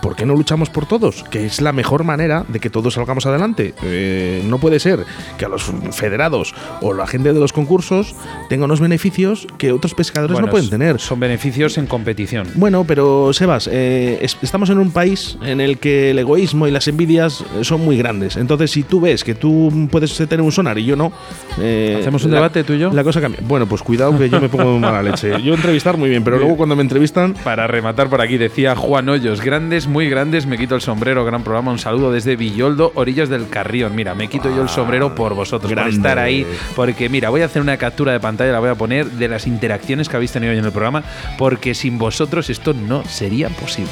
¿por 0.00 0.16
qué 0.16 0.26
no 0.26 0.34
luchamos 0.34 0.70
por 0.70 0.86
todos? 0.86 1.24
Que 1.24 1.46
es 1.46 1.60
la 1.60 1.72
mejor 1.72 2.04
manera 2.04 2.44
de 2.48 2.60
que 2.60 2.70
todos 2.70 2.94
salgamos 2.94 3.26
adelante. 3.26 3.74
Eh, 3.82 4.42
no 4.46 4.58
puede 4.58 4.80
ser 4.80 5.04
que 5.38 5.44
a 5.44 5.48
los 5.48 5.70
federados 5.92 6.54
o 6.80 6.92
la 6.92 7.06
gente 7.06 7.32
de 7.32 7.40
los 7.40 7.52
concursos 7.52 8.14
tengan 8.48 8.64
unos 8.64 8.80
beneficios 8.80 9.46
que 9.58 9.72
otros 9.72 9.94
pescadores 9.94 10.38
no 10.38 10.48
pueden 10.48 10.70
tener. 10.70 11.00
Son 11.00 11.20
beneficios 11.20 11.78
en 11.78 11.86
competición. 11.86 12.48
Bueno, 12.54 12.84
pero 12.84 13.32
Sebas, 13.32 13.68
eh, 13.70 14.24
estamos 14.42 14.70
en 14.70 14.78
un 14.78 14.90
país 14.90 15.38
en 15.42 15.60
el 15.60 15.78
que 15.78 16.10
el 16.10 16.18
egoísmo 16.18 16.66
y 16.66 16.70
las 16.70 16.88
envidias 16.88 17.44
son 17.62 17.84
muy 17.84 17.96
grandes. 17.96 18.36
Entonces, 18.36 18.70
si 18.70 18.82
tú 18.82 19.00
ves 19.00 19.24
que 19.24 19.34
tú 19.34 19.88
puedes 19.90 20.01
puedes 20.02 20.28
tener 20.28 20.42
un 20.42 20.52
sonar 20.52 20.78
y 20.78 20.84
yo 20.84 20.96
no. 20.96 21.12
Eh, 21.60 21.98
¿Hacemos 22.00 22.24
un 22.24 22.32
debate 22.32 22.64
tú 22.64 22.72
y 22.72 22.78
yo? 22.78 22.92
La 22.92 23.04
cosa 23.04 23.20
cambia. 23.20 23.40
Bueno, 23.42 23.66
pues 23.66 23.82
cuidado 23.82 24.16
que 24.18 24.28
yo 24.28 24.40
me 24.40 24.48
pongo 24.48 24.78
mala 24.78 25.02
leche. 25.02 25.32
Yo 25.42 25.54
entrevistar 25.54 25.96
muy 25.96 26.08
bien, 26.08 26.22
pero 26.22 26.38
luego 26.38 26.56
cuando 26.56 26.76
me 26.76 26.82
entrevistan. 26.82 27.34
Para 27.34 27.66
rematar 27.66 28.08
por 28.08 28.20
aquí, 28.20 28.36
decía 28.36 28.76
Juan 28.76 29.08
Hoyos, 29.08 29.40
grandes, 29.40 29.86
muy 29.86 30.08
grandes, 30.08 30.46
me 30.46 30.56
quito 30.56 30.74
el 30.74 30.80
sombrero, 30.80 31.24
gran 31.24 31.42
programa, 31.42 31.72
un 31.72 31.78
saludo 31.78 32.12
desde 32.12 32.36
Villoldo, 32.36 32.92
orillas 32.94 33.28
del 33.28 33.48
Carrión. 33.48 33.94
Mira, 33.94 34.14
me 34.14 34.28
quito 34.28 34.54
yo 34.54 34.62
el 34.62 34.68
sombrero 34.68 35.14
por 35.14 35.34
vosotros, 35.34 35.72
por 35.72 35.88
estar 35.88 36.18
ahí, 36.18 36.46
porque 36.76 37.08
mira, 37.08 37.30
voy 37.30 37.42
a 37.42 37.46
hacer 37.46 37.62
una 37.62 37.76
captura 37.76 38.12
de 38.12 38.20
pantalla, 38.20 38.52
la 38.52 38.60
voy 38.60 38.70
a 38.70 38.74
poner 38.74 39.06
de 39.06 39.28
las 39.28 39.46
interacciones 39.46 40.08
que 40.08 40.16
habéis 40.16 40.32
tenido 40.32 40.52
hoy 40.52 40.58
en 40.58 40.64
el 40.64 40.72
programa, 40.72 41.02
porque 41.38 41.74
sin 41.74 41.98
vosotros 41.98 42.50
esto 42.50 42.72
no 42.72 43.04
sería 43.04 43.48
posible. 43.48 43.90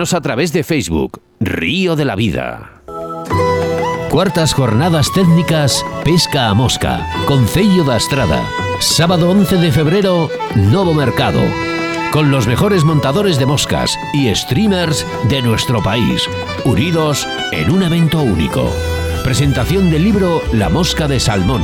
A 0.00 0.20
través 0.22 0.54
de 0.54 0.64
Facebook, 0.64 1.20
Río 1.40 1.94
de 1.94 2.06
la 2.06 2.16
Vida. 2.16 2.80
Cuartas 4.08 4.54
jornadas 4.54 5.12
técnicas 5.12 5.84
Pesca 6.04 6.48
a 6.48 6.54
Mosca, 6.54 7.06
Concello 7.26 7.84
da 7.84 7.98
Estrada. 7.98 8.42
Sábado 8.78 9.28
11 9.30 9.56
de 9.56 9.70
febrero, 9.70 10.30
Novo 10.54 10.94
Mercado. 10.94 11.42
Con 12.12 12.30
los 12.30 12.46
mejores 12.46 12.82
montadores 12.82 13.38
de 13.38 13.44
moscas 13.44 13.94
y 14.14 14.34
streamers 14.34 15.06
de 15.28 15.42
nuestro 15.42 15.82
país, 15.82 16.26
unidos 16.64 17.28
en 17.52 17.70
un 17.70 17.82
evento 17.82 18.22
único. 18.22 18.72
Presentación 19.22 19.90
del 19.90 20.02
libro 20.02 20.40
La 20.54 20.70
Mosca 20.70 21.08
de 21.08 21.20
Salmón 21.20 21.62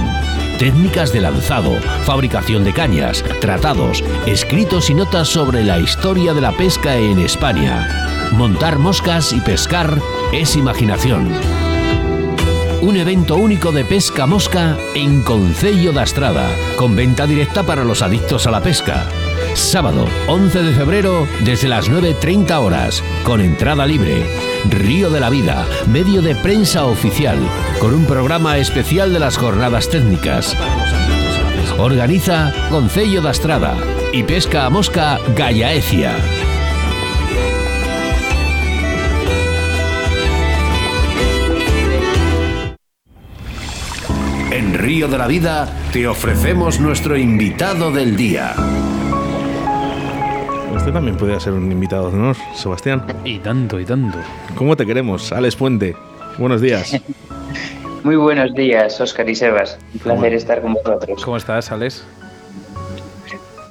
técnicas 0.58 1.12
de 1.12 1.20
lanzado, 1.20 1.70
fabricación 2.04 2.64
de 2.64 2.72
cañas, 2.72 3.22
tratados, 3.42 4.02
escritos 4.26 4.88
y 4.88 4.94
notas 4.94 5.28
sobre 5.28 5.62
la 5.62 5.78
historia 5.78 6.32
de 6.32 6.40
la 6.40 6.52
pesca 6.52 6.96
en 6.96 7.18
España. 7.18 8.15
Montar 8.36 8.78
moscas 8.78 9.32
y 9.32 9.40
pescar 9.40 9.98
es 10.30 10.56
imaginación. 10.56 11.32
Un 12.82 12.98
evento 12.98 13.36
único 13.36 13.72
de 13.72 13.82
pesca 13.82 14.26
mosca 14.26 14.76
en 14.94 15.22
Concello 15.22 15.92
da 15.92 16.02
Estrada, 16.02 16.46
con 16.76 16.94
venta 16.94 17.26
directa 17.26 17.62
para 17.62 17.82
los 17.82 18.02
adictos 18.02 18.46
a 18.46 18.50
la 18.50 18.60
pesca. 18.60 19.06
Sábado 19.54 20.06
11 20.28 20.62
de 20.64 20.74
febrero 20.74 21.26
desde 21.44 21.68
las 21.68 21.90
9.30 21.90 22.60
horas, 22.60 23.02
con 23.24 23.40
entrada 23.40 23.86
libre. 23.86 24.26
Río 24.68 25.08
de 25.08 25.20
la 25.20 25.30
Vida, 25.30 25.66
medio 25.86 26.20
de 26.20 26.34
prensa 26.34 26.84
oficial, 26.84 27.38
con 27.80 27.94
un 27.94 28.04
programa 28.04 28.58
especial 28.58 29.14
de 29.14 29.18
las 29.18 29.38
jornadas 29.38 29.88
técnicas. 29.88 30.54
Organiza 31.78 32.52
Concello 32.68 33.22
da 33.22 33.30
Estrada 33.30 33.78
y 34.12 34.24
Pesca 34.24 34.66
a 34.66 34.70
Mosca 34.70 35.18
Gallaecia. 35.34 36.14
De 44.96 45.18
la 45.18 45.26
Vida 45.26 45.68
te 45.92 46.06
ofrecemos 46.08 46.80
nuestro 46.80 47.18
invitado 47.18 47.92
del 47.92 48.16
día. 48.16 48.54
Usted 50.74 50.90
también 50.90 51.18
podría 51.18 51.38
ser 51.38 51.52
un 51.52 51.70
invitado 51.70 52.10
de 52.10 52.16
honor, 52.16 52.36
Sebastián. 52.54 53.04
Y 53.22 53.38
tanto, 53.40 53.78
y 53.78 53.84
tanto. 53.84 54.16
¿Cómo 54.54 54.74
te 54.74 54.86
queremos? 54.86 55.32
Alex 55.32 55.54
Puente. 55.54 55.94
Buenos 56.38 56.62
días. 56.62 56.98
Muy 58.04 58.16
buenos 58.16 58.54
días, 58.54 58.98
Oscar 58.98 59.28
y 59.28 59.34
Sebas. 59.34 59.78
Un 59.92 60.00
placer 60.00 60.32
estar 60.32 60.62
con 60.62 60.72
vosotros. 60.72 61.22
¿Cómo 61.22 61.36
estás, 61.36 61.70
Alex? 61.70 62.02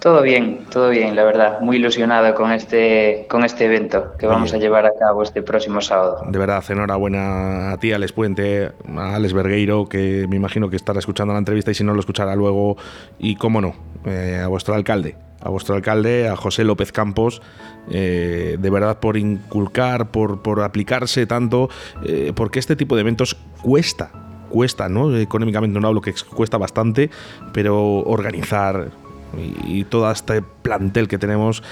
Todo 0.06 0.22
bien, 0.22 0.60
todo 0.70 0.90
bien, 0.90 1.16
la 1.16 1.24
verdad. 1.24 1.62
Muy 1.62 1.78
ilusionado 1.78 2.36
con 2.36 2.52
este, 2.52 3.26
con 3.28 3.44
este 3.44 3.66
evento 3.66 4.14
que 4.20 4.28
vamos 4.28 4.54
a 4.54 4.58
llevar 4.58 4.86
a 4.86 4.92
cabo 5.00 5.24
este 5.24 5.42
próximo 5.42 5.82
sábado. 5.82 6.22
De 6.30 6.38
verdad, 6.38 6.64
enhorabuena 6.70 7.72
a 7.72 7.78
ti, 7.80 7.92
Alex 7.92 8.14
Puente, 8.14 8.72
a 8.96 9.16
Alex 9.16 9.34
Bergueiro, 9.34 9.88
que 9.90 10.28
me 10.30 10.36
imagino 10.36 10.70
que 10.70 10.76
estará 10.76 11.00
escuchando 11.00 11.34
la 11.34 11.40
entrevista 11.40 11.72
y 11.72 11.74
si 11.74 11.84
no 11.84 11.96
lo 11.96 12.00
escuchará 12.02 12.36
luego. 12.36 12.78
Y 13.18 13.36
cómo 13.38 13.62
no, 13.62 13.74
eh, 14.06 14.42
a 14.44 14.48
vuestro 14.48 14.76
alcalde, 14.76 15.16
a 15.42 15.50
vuestro 15.50 15.74
alcalde, 15.74 16.30
a 16.30 16.36
José 16.36 16.66
López 16.66 16.92
Campos, 16.92 17.42
eh, 17.90 18.58
de 18.60 18.70
verdad 18.70 19.00
por 19.00 19.18
inculcar, 19.18 20.12
por, 20.12 20.44
por 20.44 20.62
aplicarse 20.62 21.26
tanto, 21.26 21.68
eh, 22.06 22.32
porque 22.36 22.60
este 22.60 22.76
tipo 22.76 22.94
de 22.94 23.02
eventos 23.02 23.38
cuesta, 23.64 24.12
cuesta, 24.50 24.88
¿no? 24.88 25.18
Económicamente 25.18 25.80
no 25.80 25.88
hablo 25.88 26.02
que 26.02 26.14
cuesta 26.36 26.60
bastante, 26.60 27.10
pero 27.54 28.02
organizar 28.02 28.92
y, 29.40 29.84
todo 29.86 30.12
este 30.12 30.42
plantel 30.42 31.08
que 31.08 31.18
tenemos 31.18 31.64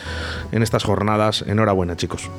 en 0.52 0.64
estas 0.64 0.84
jornadas, 0.84 1.44
enhorabuena 1.48 1.96
chicos. 1.96 2.30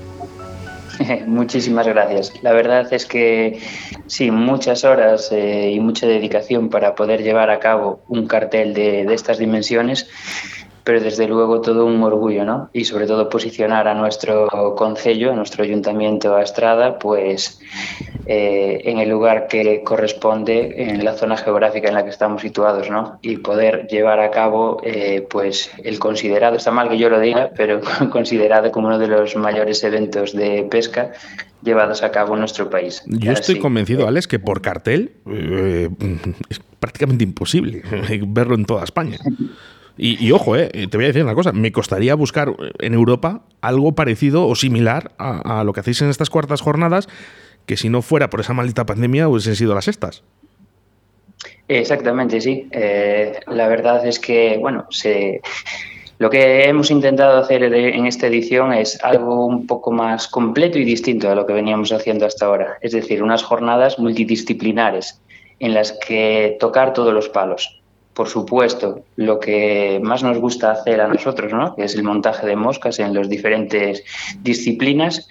Muchísimas 1.26 1.86
gracias. 1.86 2.32
La 2.42 2.52
verdad 2.52 2.92
es 2.92 3.06
que 3.06 3.60
sí, 4.06 4.30
muchas 4.30 4.84
horas 4.84 5.32
eh, 5.32 5.72
y 5.72 5.80
mucha 5.80 6.06
dedicación 6.06 6.68
para 6.68 6.94
poder 6.94 7.22
llevar 7.22 7.50
a 7.50 7.58
cabo 7.58 8.00
un 8.08 8.26
cartel 8.26 8.74
de 8.74 9.12
estas 9.12 9.38
dimensiones 9.38 10.08
pero 10.84 11.00
desde 11.00 11.26
luego 11.26 11.62
todo 11.62 11.86
un 11.86 12.02
orgullo, 12.02 12.44
¿no? 12.44 12.68
Y 12.74 12.84
sobre 12.84 13.06
todo 13.06 13.30
posicionar 13.30 13.88
a 13.88 13.94
nuestro 13.94 14.48
concello, 14.76 15.32
a 15.32 15.34
nuestro 15.34 15.64
ayuntamiento 15.64 16.36
a 16.36 16.42
Estrada, 16.42 16.98
pues 16.98 17.58
eh, 18.26 18.82
en 18.84 18.98
el 18.98 19.08
lugar 19.08 19.48
que 19.48 19.82
corresponde 19.82 20.90
en 20.90 21.02
la 21.02 21.14
zona 21.14 21.38
geográfica 21.38 21.88
en 21.88 21.94
la 21.94 22.04
que 22.04 22.10
estamos 22.10 22.42
situados, 22.42 22.90
¿no? 22.90 23.18
Y 23.22 23.38
poder 23.38 23.86
llevar 23.88 24.20
a 24.20 24.30
cabo, 24.30 24.80
eh, 24.84 25.26
pues 25.28 25.70
el 25.82 25.98
considerado, 25.98 26.56
está 26.56 26.70
mal 26.70 26.90
que 26.90 26.98
yo 26.98 27.08
lo 27.08 27.18
diga, 27.18 27.50
pero 27.56 27.80
considerado 28.10 28.70
como 28.70 28.88
uno 28.88 28.98
de 28.98 29.08
los 29.08 29.36
mayores 29.36 29.82
eventos 29.84 30.34
de 30.34 30.66
pesca 30.70 31.12
llevados 31.62 32.02
a 32.02 32.10
cabo 32.10 32.34
en 32.34 32.40
nuestro 32.40 32.68
país. 32.68 33.02
Yo 33.06 33.32
estoy 33.32 33.58
convencido, 33.58 34.06
Alex, 34.06 34.28
que 34.28 34.38
por 34.38 34.60
cartel 34.60 35.12
eh, 35.30 35.88
es 36.50 36.60
prácticamente 36.78 37.24
imposible 37.24 37.82
verlo 38.26 38.54
en 38.54 38.66
toda 38.66 38.84
España. 38.84 39.16
Y, 39.96 40.32
ojo, 40.32 40.56
eh, 40.56 40.70
te 40.90 40.96
voy 40.96 41.04
a 41.04 41.08
decir 41.08 41.22
una 41.22 41.36
cosa, 41.36 41.52
me 41.52 41.70
costaría 41.70 42.16
buscar 42.16 42.52
en 42.80 42.94
Europa 42.94 43.42
algo 43.60 43.94
parecido 43.94 44.46
o 44.48 44.56
similar 44.56 45.12
a, 45.18 45.62
lo 45.62 45.72
que 45.72 45.80
hacéis 45.80 46.02
en 46.02 46.10
estas 46.10 46.30
cuartas 46.30 46.60
jornadas, 46.60 47.08
que 47.64 47.76
si 47.76 47.88
no 47.88 48.02
fuera 48.02 48.28
por 48.28 48.40
esa 48.40 48.54
maldita 48.54 48.86
pandemia 48.86 49.28
hubiesen 49.28 49.54
sido 49.54 49.72
las 49.72 49.86
estas. 49.86 50.24
Exactamente, 51.68 52.40
sí. 52.40 52.66
Eh, 52.72 53.38
la 53.46 53.68
verdad 53.68 54.04
es 54.04 54.18
que, 54.18 54.58
bueno, 54.60 54.86
se, 54.90 55.40
lo 56.18 56.28
que 56.28 56.64
hemos 56.64 56.90
intentado 56.90 57.38
hacer 57.38 57.62
en 57.62 58.06
esta 58.06 58.26
edición 58.26 58.72
es 58.72 59.02
algo 59.04 59.46
un 59.46 59.66
poco 59.66 59.92
más 59.92 60.26
completo 60.26 60.76
y 60.76 60.84
distinto 60.84 61.30
a 61.30 61.36
lo 61.36 61.46
que 61.46 61.52
veníamos 61.52 61.92
haciendo 61.92 62.26
hasta 62.26 62.46
ahora. 62.46 62.78
Es 62.80 62.92
decir, 62.92 63.22
unas 63.22 63.44
jornadas 63.44 64.00
multidisciplinares 64.00 65.20
en 65.60 65.72
las 65.72 65.92
que 65.92 66.56
tocar 66.58 66.92
todos 66.92 67.14
los 67.14 67.28
palos 67.28 67.80
por 68.14 68.28
supuesto, 68.28 69.02
lo 69.16 69.40
que 69.40 70.00
más 70.02 70.22
nos 70.22 70.38
gusta 70.38 70.70
hacer 70.70 71.00
a 71.00 71.08
nosotros, 71.08 71.52
¿no? 71.52 71.74
que 71.74 71.84
es 71.84 71.96
el 71.96 72.04
montaje 72.04 72.46
de 72.46 72.54
moscas 72.54 73.00
en 73.00 73.12
las 73.12 73.28
diferentes 73.28 74.04
disciplinas 74.40 75.28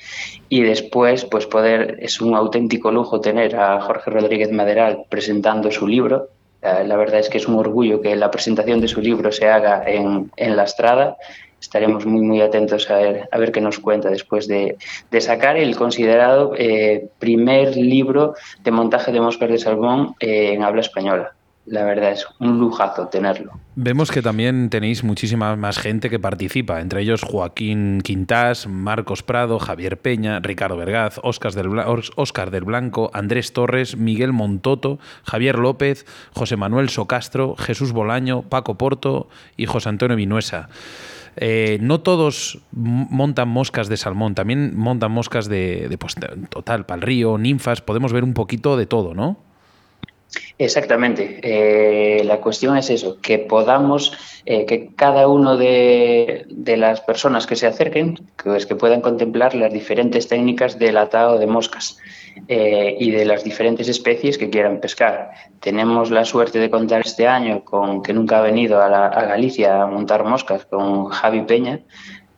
y 0.50 0.62
después 0.62 1.24
pues 1.26 1.48
poder, 1.48 1.98
es 2.02 2.20
un 2.20 2.36
auténtico 2.36 2.92
lujo 2.92 3.22
tener 3.22 3.56
a 3.56 3.80
Jorge 3.80 4.12
Rodríguez 4.12 4.52
Maderal 4.52 5.06
presentando 5.10 5.72
su 5.72 5.88
libro. 5.88 6.28
Eh, 6.62 6.84
la 6.86 6.98
verdad 6.98 7.22
es 7.22 7.30
que 7.30 7.38
es 7.38 7.48
un 7.48 7.56
orgullo 7.56 8.02
que 8.02 8.16
la 8.18 8.30
presentación 8.30 8.82
de 8.82 8.90
su 8.90 9.00
libro 9.00 9.32
se 9.32 9.48
haga 9.48 9.84
en, 9.88 10.30
la 10.38 10.64
estrada 10.64 11.16
estaremos 11.62 12.06
muy, 12.06 12.22
muy 12.22 12.42
atentos 12.42 12.90
a 12.92 12.98
ver, 12.98 13.30
a 13.32 13.38
ver 13.38 13.54
qué 13.54 13.62
nos 13.62 13.80
cuenta 13.80 14.10
después 14.10 14.50
de, 14.50 14.76
sacar 15.22 15.56
el 15.56 15.78
considerado 15.78 16.54
eh, 16.58 17.08
primer 17.20 17.78
libro 17.78 18.36
de 18.62 18.72
montaje 18.72 19.14
de 19.14 19.22
moscas 19.22 19.50
de 19.50 19.58
salmón 19.58 20.16
eh, 20.20 20.52
en 20.54 20.64
habla 20.64 20.82
española 20.82 21.34
la 21.66 21.84
verdad 21.84 22.12
es 22.12 22.28
un 22.40 22.60
lujazo 22.60 23.08
tenerlo. 23.08 23.54
Vemos 23.76 24.12
que 24.12 24.22
también 24.22 24.70
tenéis 24.70 25.04
muchísima 25.04 25.56
más 25.56 25.80
gente 25.80 26.10
que 26.10 26.20
participa, 26.20 26.82
entre 26.82 27.02
ellos 27.02 27.24
Joaquín 27.24 28.02
Quintás, 28.02 28.68
Marcos 28.68 29.24
Prado, 29.24 29.60
Javier 29.60 30.00
Peña, 30.00 30.40
Ricardo 30.42 30.78
Vergaz, 30.78 31.20
del, 31.56 31.70
del 32.52 32.64
Blanco, 32.64 33.10
Andrés 33.14 33.54
Torres, 33.54 33.98
Miguel 33.98 34.34
Montoto, 34.34 35.00
Javier 35.24 35.58
López, 35.58 36.06
José 36.34 36.58
Manuel 36.58 36.90
Socastro, 36.90 37.56
Jesús 37.58 37.94
Bolaño, 37.94 38.44
Paco 38.44 38.78
Porto 38.78 39.30
y 39.56 39.66
José 39.66 39.90
Antonio 39.90 40.18
Vinuesa. 40.18 40.70
Eh, 41.36 41.80
no 41.82 42.02
todos 42.02 42.60
montan 42.72 43.48
moscas 43.48 43.88
de 43.88 43.98
salmón, 43.98 44.36
también 44.36 44.78
montan 44.78 45.12
moscas 45.12 45.48
de, 45.48 45.88
de 45.90 45.98
pues, 45.98 46.16
total, 46.50 46.86
para 46.86 46.98
el 46.98 47.02
río, 47.02 47.40
ninfas, 47.40 47.82
podemos 47.82 48.14
ver 48.14 48.24
un 48.24 48.36
poquito 48.36 48.78
de 48.78 48.86
todo, 48.86 49.16
¿no? 49.16 49.53
Exactamente. 50.58 51.40
Eh, 51.42 52.24
la 52.24 52.40
cuestión 52.40 52.78
es 52.78 52.90
eso, 52.90 53.20
que 53.22 53.40
podamos, 53.40 54.14
eh, 54.46 54.66
que 54.66 54.94
cada 54.96 55.28
uno 55.28 55.58
de, 55.58 56.46
las 56.78 57.02
personas 57.02 57.48
que 57.48 57.56
se 57.56 57.68
acerquen, 57.68 58.20
pues 58.42 58.66
que 58.66 58.76
puedan 58.76 59.02
contemplar 59.02 59.56
las 59.56 59.74
diferentes 59.74 60.28
técnicas 60.28 60.80
del 60.80 60.98
atado 60.98 61.38
de 61.38 61.48
moscas 61.48 61.98
eh, 62.48 62.96
y 63.00 63.12
de 63.12 63.26
las 63.26 63.44
diferentes 63.44 63.88
especies 63.88 64.38
que 64.38 64.50
quieran 64.50 64.80
pescar. 64.80 65.32
Tenemos 65.60 66.12
la 66.12 66.26
suerte 66.26 66.60
de 66.60 66.70
contar 66.70 67.02
este 67.02 67.28
año 67.28 67.64
con 67.64 68.02
que 68.02 68.14
nunca 68.14 68.40
ha 68.40 68.42
venido 68.42 68.80
a, 68.80 69.08
a 69.08 69.26
Galicia 69.26 69.82
a 69.82 69.88
montar 69.88 70.24
moscas 70.24 70.66
con 70.66 71.10
Javi 71.10 71.42
Peña, 71.42 71.82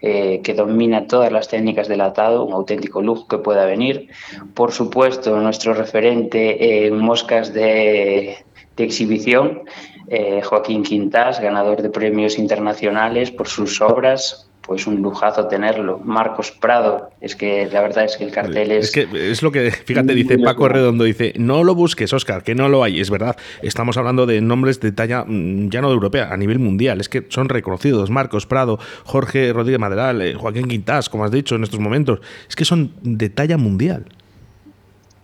eh, 0.07 0.41
que 0.43 0.53
domina 0.53 1.07
todas 1.07 1.31
las 1.31 1.47
técnicas 1.47 1.87
del 1.87 2.01
atado, 2.01 2.45
un 2.45 2.53
auténtico 2.53 3.01
lujo 3.01 3.27
que 3.27 3.39
pueda 3.39 3.65
venir. 3.65 4.09
Por 4.53 4.71
supuesto, 4.71 5.35
nuestro 5.39 5.73
referente 5.73 6.85
en 6.85 6.99
moscas 6.99 7.55
de, 7.55 8.37
exhibición, 8.77 9.63
eh, 10.07 10.43
Joaquín 10.43 10.83
Quintas, 10.83 11.39
ganador 11.39 11.81
de 11.81 11.89
premios 11.89 12.37
internacionales 12.37 13.31
por 13.31 13.47
sus 13.47 13.81
obras, 13.81 14.47
pues 14.65 14.87
un 14.87 15.01
lujazo 15.01 15.47
tenerlo. 15.47 15.99
Marcos 16.03 16.51
Prado, 16.51 17.11
es 17.21 17.35
que 17.35 17.69
la 17.71 17.81
verdad 17.81 18.05
es 18.05 18.17
que 18.17 18.23
el 18.23 18.31
cartel 18.31 18.71
es... 18.71 18.85
Es 18.85 18.91
que 18.91 19.31
es 19.31 19.43
lo 19.43 19.51
que, 19.51 19.71
fíjate, 19.71 20.13
dice 20.13 20.39
Paco 20.39 20.67
Redondo, 20.67 21.03
dice, 21.03 21.33
no 21.37 21.63
lo 21.63 21.75
busques, 21.75 22.11
Oscar, 22.13 22.43
que 22.43 22.55
no 22.55 22.67
lo 22.67 22.83
hay. 22.83 22.99
Es 22.99 23.09
verdad, 23.09 23.35
estamos 23.61 23.97
hablando 23.97 24.25
de 24.25 24.41
nombres 24.41 24.79
de 24.79 24.91
talla 24.91 25.23
mm, 25.25 25.69
ya 25.69 25.81
no 25.81 25.91
europea, 25.91 26.29
a 26.31 26.37
nivel 26.37 26.59
mundial, 26.59 26.99
es 26.99 27.09
que 27.09 27.25
son 27.29 27.49
reconocidos. 27.49 28.09
Marcos 28.09 28.47
Prado, 28.47 28.79
Jorge 29.03 29.53
Rodríguez 29.53 29.79
Maderal, 29.79 30.21
eh, 30.21 30.33
Joaquín 30.33 30.67
Quintás, 30.67 31.09
como 31.09 31.25
has 31.25 31.31
dicho 31.31 31.55
en 31.55 31.63
estos 31.63 31.79
momentos, 31.79 32.19
es 32.49 32.55
que 32.55 32.65
son 32.65 32.93
de 33.01 33.29
talla 33.29 33.57
mundial. 33.57 34.05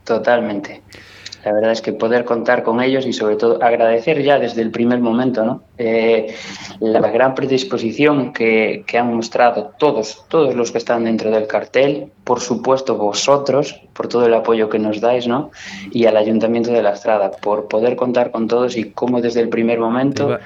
Totalmente 0.04 0.82
la 1.44 1.54
verdad 1.54 1.72
es 1.72 1.82
que 1.82 1.94
poder 1.94 2.26
contar 2.26 2.64
con 2.64 2.82
ellos 2.82 3.06
y 3.06 3.14
sobre 3.14 3.36
todo 3.36 3.62
agradecer 3.64 4.22
ya 4.22 4.39
desde 4.39 4.62
el 4.62 4.72
primer 4.72 5.00
momento 5.00 5.44
¿no? 5.46 5.64
Eh, 5.78 6.36
la 6.80 7.10
gran 7.12 7.36
predisposición 7.36 8.34
que, 8.34 8.84
que, 8.86 8.98
han 8.98 9.16
mostrado 9.16 9.74
todos, 9.78 10.26
todos 10.28 10.56
los 10.56 10.72
que 10.72 10.78
están 10.78 11.06
dentro 11.06 11.32
del 11.32 11.48
cartel, 11.48 12.12
por 12.24 12.39
supuesto 12.39 12.96
vosotros, 12.96 13.82
por 13.94 14.08
todo 14.08 14.26
el 14.26 14.34
apoyo 14.34 14.70
que 14.70 14.80
nos 14.80 15.02
dais, 15.02 15.28
¿no? 15.28 15.52
y 15.92 16.06
al 16.06 16.18
Ayuntamiento 16.18 16.72
de 16.72 16.84
la 16.84 16.92
Estrada, 16.92 17.32
por 17.32 17.68
poder 17.68 17.96
contar 17.96 18.32
con 18.32 18.48
todos 18.48 18.78
y 18.78 18.92
cómo 18.92 19.22
desde 19.22 19.42
el 19.42 19.50
primer 19.50 19.80
momento 19.80 20.38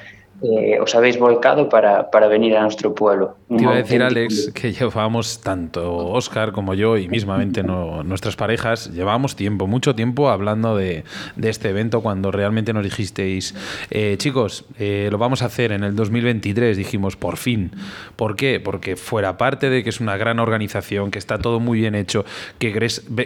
eh, 0.46 0.80
os 0.80 0.94
habéis 0.94 1.18
volcado 1.18 1.70
para, 1.70 2.28
venir 2.28 2.56
a 2.56 2.62
nuestro 2.62 2.94
pueblo. 2.94 3.36
Te 3.50 3.64
iba 3.64 3.74
a 3.74 3.78
decir, 3.78 4.02
Alex, 4.04 4.52
que 4.54 4.72
llevamos 4.72 5.42
tanto 5.42 6.10
Oscar 6.10 6.52
como 6.52 6.74
yo 6.74 6.98
y 6.98 7.08
mismamente 7.08 7.64
nuestras 7.64 8.36
parejas, 8.36 8.92
llevamos 8.92 9.36
tiempo, 9.36 9.68
mucho 9.68 9.96
tiempo 9.96 10.30
hablando 10.30 10.76
de, 10.76 11.04
este 11.42 11.70
evento 11.70 12.02
cuando 12.02 12.32
realmente 12.32 12.74
nos 12.74 12.84
dijisteis, 12.84 13.56
eh, 13.90 14.16
chicos, 14.18 14.66
eh, 14.78 15.10
lo 15.12 15.18
vamos 15.18 15.42
a 15.42 15.46
hacer 15.46 15.72
en 15.72 15.84
el 15.84 15.96
2023, 15.96 16.78
dijimos, 16.78 17.16
por 17.16 17.38
fin. 17.38 17.72
¿Por 18.16 18.36
qué? 18.36 18.60
Porque 18.60 18.96
fuera 18.96 19.38
parte 19.38 19.70
de 19.70 19.84
que 19.84 19.90
es 19.90 20.00
una 20.00 20.18
gran 20.18 20.40
organización, 20.40 21.12
que 21.12 21.20
está 21.20 21.40
todo 21.40 21.60
muy 21.60 21.80
bien 21.80 21.96
hecho, 21.96 22.26
que 22.60 22.74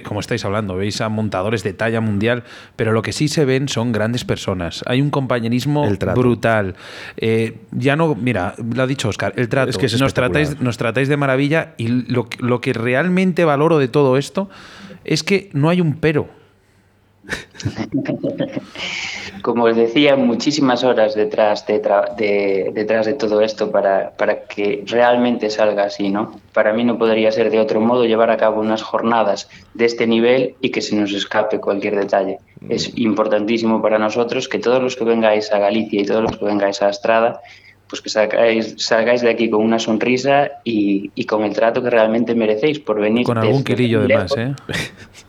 como 0.03 0.19
estáis 0.19 0.45
hablando, 0.45 0.75
veis 0.75 1.01
a 1.01 1.09
montadores 1.09 1.63
de 1.63 1.73
talla 1.73 2.01
mundial, 2.01 2.43
pero 2.75 2.91
lo 2.91 3.01
que 3.01 3.13
sí 3.13 3.27
se 3.27 3.45
ven 3.45 3.67
son 3.67 3.91
grandes 3.91 4.23
personas. 4.25 4.83
Hay 4.85 5.01
un 5.01 5.09
compañerismo 5.09 5.87
brutal. 6.15 6.75
Eh, 7.17 7.57
ya 7.71 7.95
no, 7.95 8.15
mira, 8.15 8.55
lo 8.57 8.83
ha 8.83 8.87
dicho 8.87 9.09
Oscar, 9.09 9.33
el 9.35 9.49
trato. 9.49 9.69
Es 9.69 9.77
que 9.77 9.87
nos, 9.97 10.13
tratáis, 10.13 10.59
nos 10.59 10.77
tratáis 10.77 11.07
de 11.07 11.17
maravilla 11.17 11.73
y 11.77 11.87
lo, 11.87 12.27
lo 12.39 12.61
que 12.61 12.73
realmente 12.73 13.45
valoro 13.45 13.77
de 13.77 13.87
todo 13.87 14.17
esto 14.17 14.49
es 15.05 15.23
que 15.23 15.49
no 15.53 15.69
hay 15.69 15.81
un 15.81 15.95
pero. 15.95 16.29
Como 19.41 19.65
os 19.65 19.75
decía, 19.75 20.15
muchísimas 20.15 20.83
horas 20.83 21.15
detrás 21.15 21.65
de, 21.67 22.71
detrás 22.73 23.05
de 23.05 23.13
todo 23.13 23.41
esto 23.41 23.71
para, 23.71 24.11
para, 24.11 24.43
que 24.43 24.83
realmente 24.85 25.49
salga 25.49 25.83
así, 25.83 26.09
¿no? 26.09 26.39
Para 26.53 26.73
mí 26.73 26.83
no 26.83 26.97
podría 26.97 27.31
ser 27.31 27.49
de 27.49 27.59
otro 27.59 27.79
modo 27.79 28.05
llevar 28.05 28.31
a 28.31 28.37
cabo 28.37 28.61
unas 28.61 28.81
jornadas 28.81 29.49
de 29.73 29.85
este 29.85 30.07
nivel 30.07 30.55
y 30.61 30.69
que 30.69 30.81
se 30.81 30.95
nos 30.95 31.13
escape 31.13 31.59
cualquier 31.59 31.95
detalle. 31.95 32.39
Es 32.67 32.97
importantísimo 32.97 33.81
para 33.81 33.97
nosotros 33.97 34.47
que 34.47 34.59
todos 34.59 34.81
los 34.81 34.95
que 34.95 35.05
vengáis 35.05 35.51
a 35.51 35.59
Galicia 35.59 36.01
y 36.01 36.05
todos 36.05 36.23
los 36.23 36.37
que 36.37 36.45
vengáis 36.45 36.81
a 36.81 36.89
Estrada 36.89 37.41
pues 37.89 38.01
que 38.03 38.09
salgáis, 38.09 38.75
salgáis 38.77 39.21
de 39.21 39.31
aquí 39.31 39.49
con 39.49 39.63
una 39.63 39.79
sonrisa 39.79 40.51
y, 40.63 41.09
y, 41.15 41.25
con 41.25 41.43
el 41.43 41.53
trato 41.53 41.81
que 41.81 41.89
realmente 41.89 42.35
merecéis 42.35 42.79
por 42.79 43.01
venir. 43.01 43.25
Con 43.25 43.39
algún 43.39 43.63
quilillo 43.63 44.01
de 44.01 44.15
más, 44.15 44.37
¿eh? 44.37 44.53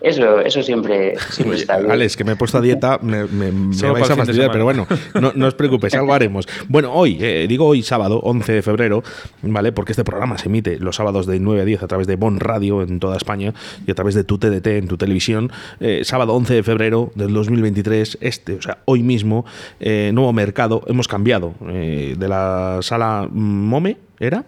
Eso, 0.00 0.40
eso 0.40 0.62
siempre, 0.62 1.12
está 1.52 1.78
bien. 1.78 1.90
Alex, 1.90 2.16
que 2.16 2.24
me 2.24 2.32
he 2.32 2.36
puesto 2.36 2.58
a 2.58 2.60
dieta, 2.62 2.98
me, 3.02 3.24
vais 3.24 4.10
a 4.10 4.16
fastidiar, 4.16 4.50
pero 4.50 4.64
bueno, 4.64 4.86
no, 5.34 5.46
os 5.46 5.54
preocupéis, 5.54 5.94
algo 5.94 6.14
haremos. 6.14 6.48
Bueno, 6.68 6.92
hoy, 6.92 7.18
eh, 7.20 7.46
digo 7.48 7.66
hoy 7.66 7.82
sábado, 7.82 8.20
11 8.22 8.52
de 8.52 8.62
febrero, 8.62 9.02
¿vale? 9.42 9.72
Porque 9.72 9.92
este 9.92 10.04
programa 10.04 10.38
se 10.38 10.48
emite 10.48 10.78
los 10.78 10.96
sábados 10.96 11.26
de 11.26 11.38
9 11.38 11.60
a 11.60 11.64
10 11.64 11.82
a 11.82 11.86
través 11.86 12.06
de 12.06 12.16
Bon 12.16 12.40
Radio 12.40 12.82
en 12.82 12.98
toda 12.98 13.16
España 13.16 13.52
y 13.86 13.90
a 13.90 13.94
través 13.94 14.14
de 14.14 14.24
tu 14.24 14.38
TDT 14.38 14.66
en 14.68 14.88
tu 14.88 14.96
televisión. 14.96 15.52
Eh, 15.80 16.00
sábado 16.04 16.34
11 16.34 16.54
de 16.54 16.62
febrero 16.62 17.12
del 17.14 17.34
2023, 17.34 18.18
este, 18.22 18.54
o 18.54 18.62
sea, 18.62 18.78
hoy 18.86 19.02
mismo, 19.02 19.44
eh, 19.80 20.12
nuevo 20.14 20.32
mercado, 20.32 20.82
hemos 20.86 21.08
cambiado 21.08 21.54
de 21.60 22.28
la 22.28 22.78
sala 22.82 23.28
Mome, 23.30 23.98
¿era? 24.18 24.44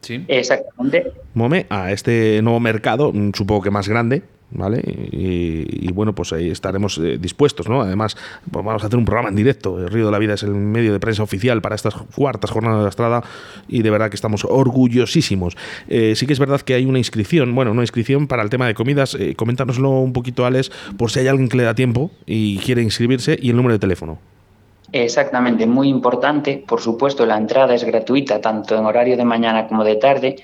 Sí. 0.00 0.24
Exactamente. 0.28 1.12
Mome 1.34 1.66
a 1.70 1.92
este 1.92 2.40
nuevo 2.42 2.60
mercado, 2.60 3.12
mm, 3.12 3.32
supongo 3.34 3.62
que 3.62 3.70
más 3.70 3.88
grande, 3.88 4.22
¿vale? 4.50 4.82
Y, 5.12 5.90
bueno, 5.92 6.14
pues 6.14 6.32
ahí 6.32 6.50
estaremos 6.50 6.98
eh, 6.98 7.18
dispuestos, 7.18 7.68
¿no? 7.68 7.82
Además, 7.82 8.16
pues 8.50 8.64
vamos 8.64 8.82
a 8.82 8.86
hacer 8.86 8.98
un 8.98 9.04
programa 9.04 9.28
en 9.28 9.36
directo. 9.36 9.78
El 9.78 9.88
Río 9.88 10.06
de 10.06 10.12
la 10.12 10.18
Vida 10.18 10.34
es 10.34 10.42
el 10.42 10.54
medio 10.54 10.92
de 10.92 11.00
prensa 11.00 11.22
oficial 11.22 11.60
para 11.60 11.74
estas 11.74 11.94
cuartas 11.94 12.50
jornadas 12.50 12.78
de 12.78 12.82
la 12.84 12.88
Estrada 12.88 13.24
y 13.68 13.82
de 13.82 13.90
verdad 13.90 14.10
que 14.10 14.16
estamos 14.16 14.44
orgullosísimos. 14.44 15.56
Eh, 15.88 16.14
sí 16.16 16.26
que 16.26 16.32
es 16.32 16.38
verdad 16.38 16.60
que 16.60 16.74
hay 16.74 16.86
una 16.86 16.98
inscripción, 16.98 17.54
bueno, 17.54 17.72
una 17.72 17.82
inscripción 17.82 18.26
para 18.26 18.42
el 18.42 18.50
tema 18.50 18.66
de 18.66 18.74
comidas. 18.74 19.14
Eh, 19.14 19.34
coméntanoslo 19.34 19.90
un 19.90 20.12
poquito, 20.12 20.46
Alex, 20.46 20.70
por 20.96 21.10
si 21.10 21.20
hay 21.20 21.28
alguien 21.28 21.48
que 21.48 21.56
le 21.56 21.64
da 21.64 21.74
tiempo 21.74 22.10
y 22.26 22.58
quiere 22.58 22.82
inscribirse 22.82 23.38
y 23.40 23.50
el 23.50 23.56
número 23.56 23.74
de 23.74 23.78
teléfono. 23.78 24.18
Exactamente, 24.92 25.66
muy 25.66 25.88
importante. 25.88 26.64
Por 26.66 26.80
supuesto, 26.80 27.26
la 27.26 27.36
entrada 27.36 27.74
es 27.74 27.84
gratuita 27.84 28.40
tanto 28.40 28.74
en 28.74 28.86
horario 28.86 29.18
de 29.18 29.24
mañana 29.24 29.68
como 29.68 29.84
de 29.84 29.96
tarde, 29.96 30.36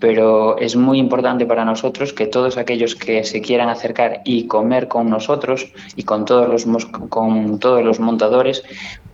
pero 0.00 0.58
es 0.58 0.74
muy 0.74 0.98
importante 0.98 1.46
para 1.46 1.64
nosotros 1.64 2.12
que 2.12 2.26
todos 2.26 2.56
aquellos 2.56 2.96
que 2.96 3.22
se 3.22 3.40
quieran 3.40 3.68
acercar 3.68 4.22
y 4.24 4.48
comer 4.48 4.88
con 4.88 5.08
nosotros 5.08 5.72
y 5.94 6.02
con 6.02 6.24
todos 6.24 6.66
los, 6.66 6.86
con 6.86 7.60
todos 7.60 7.84
los 7.84 8.00
montadores, 8.00 8.64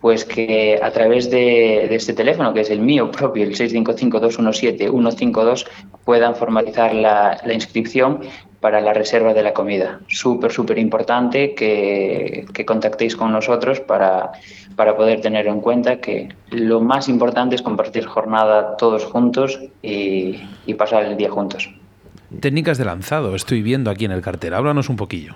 pues 0.01 0.25
que 0.25 0.81
a 0.83 0.91
través 0.91 1.31
de, 1.31 1.95
este 1.95 2.15
teléfono, 2.15 2.55
que 2.55 2.61
es 2.61 2.71
el 2.71 2.81
mío 2.81 3.11
propio, 3.11 3.45
el 3.45 3.55
655-217-152, 3.55 5.67
puedan 6.05 6.35
formalizar 6.35 6.95
la, 6.95 7.39
inscripción 7.53 8.21
para 8.61 8.81
la 8.81 8.95
reserva 8.95 9.35
de 9.35 9.43
la 9.43 9.53
comida. 9.53 10.01
Súper, 10.09 10.53
súper 10.53 10.79
importante 10.79 11.55
que, 11.55 12.47
contactéis 12.67 13.15
con 13.17 13.33
nosotros 13.33 13.81
para, 13.81 14.33
para 14.77 14.97
poder 14.97 15.21
tener 15.21 15.47
en 15.47 15.61
cuenta 15.61 16.01
que 16.01 16.29
lo 16.51 16.81
más 16.81 17.09
importante 17.09 17.55
es 17.55 17.63
compartir 17.63 18.07
jornada 18.07 18.77
todos 18.77 19.05
juntos 19.05 19.61
y, 19.83 20.41
y 20.67 20.75
pasar 20.75 21.05
el 21.05 21.17
día 21.17 21.31
juntos. 21.31 21.71
Técnicas 22.41 22.79
de 22.79 22.85
lanzado, 22.85 23.35
estoy 23.35 23.63
viendo 23.63 23.91
aquí 23.91 24.05
en 24.05 24.13
el 24.13 24.23
cartel. 24.23 24.55
Háblanos 24.55 24.89
un 24.89 24.97
poquillo. 24.97 25.35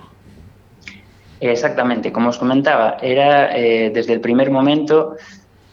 Exactamente, 1.41 2.13
como 2.13 2.31
os 2.31 2.39
comentaba, 2.39 2.97
era 3.03 3.57
eh, 3.57 3.91
desde 3.93 4.15
el 4.15 4.21
primer 4.21 4.51
momento 4.51 5.17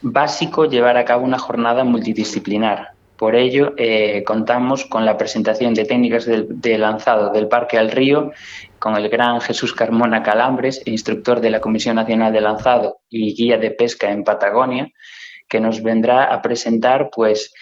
básico 0.02 0.66
llevar 0.66 0.96
a 0.96 1.04
cabo 1.04 1.24
una 1.24 1.38
jornada 1.38 1.84
multidisciplinar. 1.84 2.91
Por 3.22 3.36
ello, 3.36 3.74
eh, 3.76 4.24
contamos 4.26 4.84
con 4.84 5.06
la 5.06 5.16
presentación 5.16 5.74
de 5.74 5.84
técnicas 5.84 6.26
de, 6.26 6.76
lanzado 6.76 7.30
del 7.30 7.46
Parque 7.46 7.78
al 7.78 7.92
Río 7.92 8.32
con 8.80 8.96
el 8.96 9.08
gran 9.08 9.40
Jesús 9.40 9.72
Carmona 9.74 10.24
Calambres, 10.24 10.82
instructor 10.86 11.40
de 11.40 11.50
la 11.50 11.60
Comisión 11.60 11.94
Nacional 11.94 12.32
de 12.32 12.40
Lanzado 12.40 12.98
y 13.08 13.32
guía 13.36 13.58
de 13.58 13.70
pesca 13.70 14.10
en 14.10 14.24
Patagonia, 14.24 14.90
que 15.48 15.60
nos 15.60 15.84
vendrá 15.84 16.34
a 16.34 16.42
presentar 16.42 17.10
pues, 17.14 17.52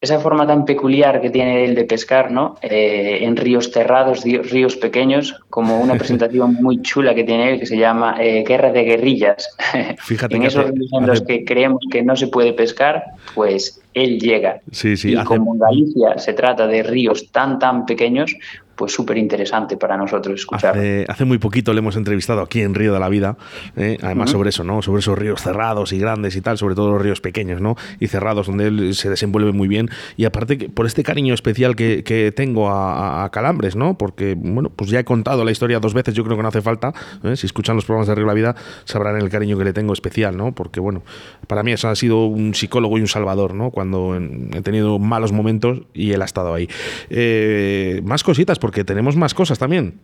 esa 0.00 0.20
forma 0.20 0.46
tan 0.46 0.64
peculiar 0.64 1.20
que 1.20 1.30
tiene 1.30 1.64
él 1.64 1.76
de 1.76 1.84
pescar, 1.84 2.30
¿no? 2.30 2.56
Eh, 2.62 3.18
en 3.22 3.36
ríos 3.36 3.70
cerrados, 3.72 4.22
ríos 4.24 4.76
pequeños, 4.76 5.40
como 5.48 5.80
una 5.80 5.94
presentación 5.98 6.54
muy 6.54 6.82
chula 6.82 7.14
que 7.14 7.22
tiene 7.24 7.52
él 7.52 7.60
que 7.60 7.66
se 7.66 7.76
llama 7.76 8.16
eh, 8.20 8.44
Guerra 8.46 8.70
de 8.70 8.82
Guerrillas. 8.82 9.56
Fíjate 9.98 10.36
en 10.36 10.44
esos 10.44 10.70
ríos 10.70 10.90
en 10.92 11.06
los 11.06 11.22
que 11.22 11.44
creemos 11.44 11.82
que 11.90 12.02
no 12.02 12.16
se 12.16 12.28
puede 12.28 12.52
pescar, 12.52 13.04
pues 13.34 13.80
él 13.98 14.18
llega. 14.18 14.60
Sí, 14.70 14.96
sí, 14.96 15.12
y 15.12 15.24
como 15.24 15.54
en 15.54 15.60
Galicia 15.60 16.18
se 16.18 16.32
trata 16.32 16.66
de 16.66 16.82
ríos 16.82 17.30
tan, 17.30 17.58
tan 17.58 17.86
pequeños, 17.86 18.34
pues 18.78 18.92
súper 18.92 19.18
interesante 19.18 19.76
para 19.76 19.96
nosotros 19.96 20.40
escuchar. 20.40 20.78
Hace, 21.08 21.24
muy 21.24 21.38
poquito 21.38 21.72
le 21.72 21.80
hemos 21.80 21.96
entrevistado 21.96 22.40
aquí 22.40 22.62
en 22.62 22.74
Río 22.74 22.94
de 22.94 23.00
la 23.00 23.08
Vida, 23.08 23.36
¿eh? 23.76 23.98
además 24.00 24.30
sobre 24.30 24.50
eso, 24.50 24.62
¿no? 24.62 24.82
Sobre 24.82 25.00
esos 25.00 25.18
ríos 25.18 25.42
cerrados 25.42 25.92
y 25.92 25.98
grandes 25.98 26.36
y 26.36 26.40
tal, 26.40 26.56
sobre 26.58 26.76
todo 26.76 26.92
los 26.92 27.02
ríos 27.02 27.20
pequeños, 27.20 27.60
¿no? 27.60 27.74
Y 27.98 28.06
cerrados, 28.06 28.46
donde 28.46 28.68
él 28.68 28.94
se 28.94 29.10
desenvuelve 29.10 29.50
muy 29.50 29.66
bien. 29.66 29.90
Y 30.16 30.26
aparte, 30.26 30.68
por 30.68 30.86
este 30.86 31.02
cariño 31.02 31.34
especial 31.34 31.74
que, 31.74 32.32
tengo 32.36 32.70
a, 32.70 33.28
Calambres, 33.32 33.74
¿no? 33.74 33.98
Porque, 33.98 34.36
bueno, 34.38 34.70
pues 34.70 34.90
ya 34.90 35.00
he 35.00 35.04
contado 35.04 35.44
la 35.44 35.50
historia 35.50 35.80
dos 35.80 35.92
veces, 35.92 36.14
yo 36.14 36.22
creo 36.22 36.36
que 36.36 36.42
no 36.42 36.48
hace 36.48 36.62
falta. 36.62 36.92
¿eh? 37.24 37.36
Si 37.36 37.46
escuchan 37.46 37.74
los 37.74 37.84
programas 37.84 38.06
de 38.06 38.14
Río 38.14 38.26
de 38.26 38.28
la 38.28 38.34
Vida, 38.34 38.54
sabrán 38.84 39.16
el 39.16 39.28
cariño 39.28 39.58
que 39.58 39.64
le 39.64 39.72
tengo 39.72 39.92
especial, 39.92 40.36
¿no? 40.36 40.52
Porque, 40.52 40.78
bueno, 40.78 41.02
para 41.48 41.64
mí 41.64 41.72
eso 41.72 41.88
ha 41.88 41.96
sido 41.96 42.26
un 42.26 42.54
psicólogo 42.54 42.96
y 42.96 43.00
un 43.00 43.08
salvador, 43.08 43.54
¿no? 43.54 43.72
Cuando 43.72 43.87
he 43.92 44.62
tenido 44.62 44.98
malos 44.98 45.32
momentos 45.32 45.82
y 45.94 46.12
él 46.12 46.22
ha 46.22 46.24
estado 46.24 46.54
ahí. 46.54 46.68
Eh, 47.10 48.00
más 48.04 48.22
cositas, 48.22 48.58
porque 48.58 48.84
tenemos 48.84 49.16
más 49.16 49.34
cosas 49.34 49.58
también. 49.58 50.00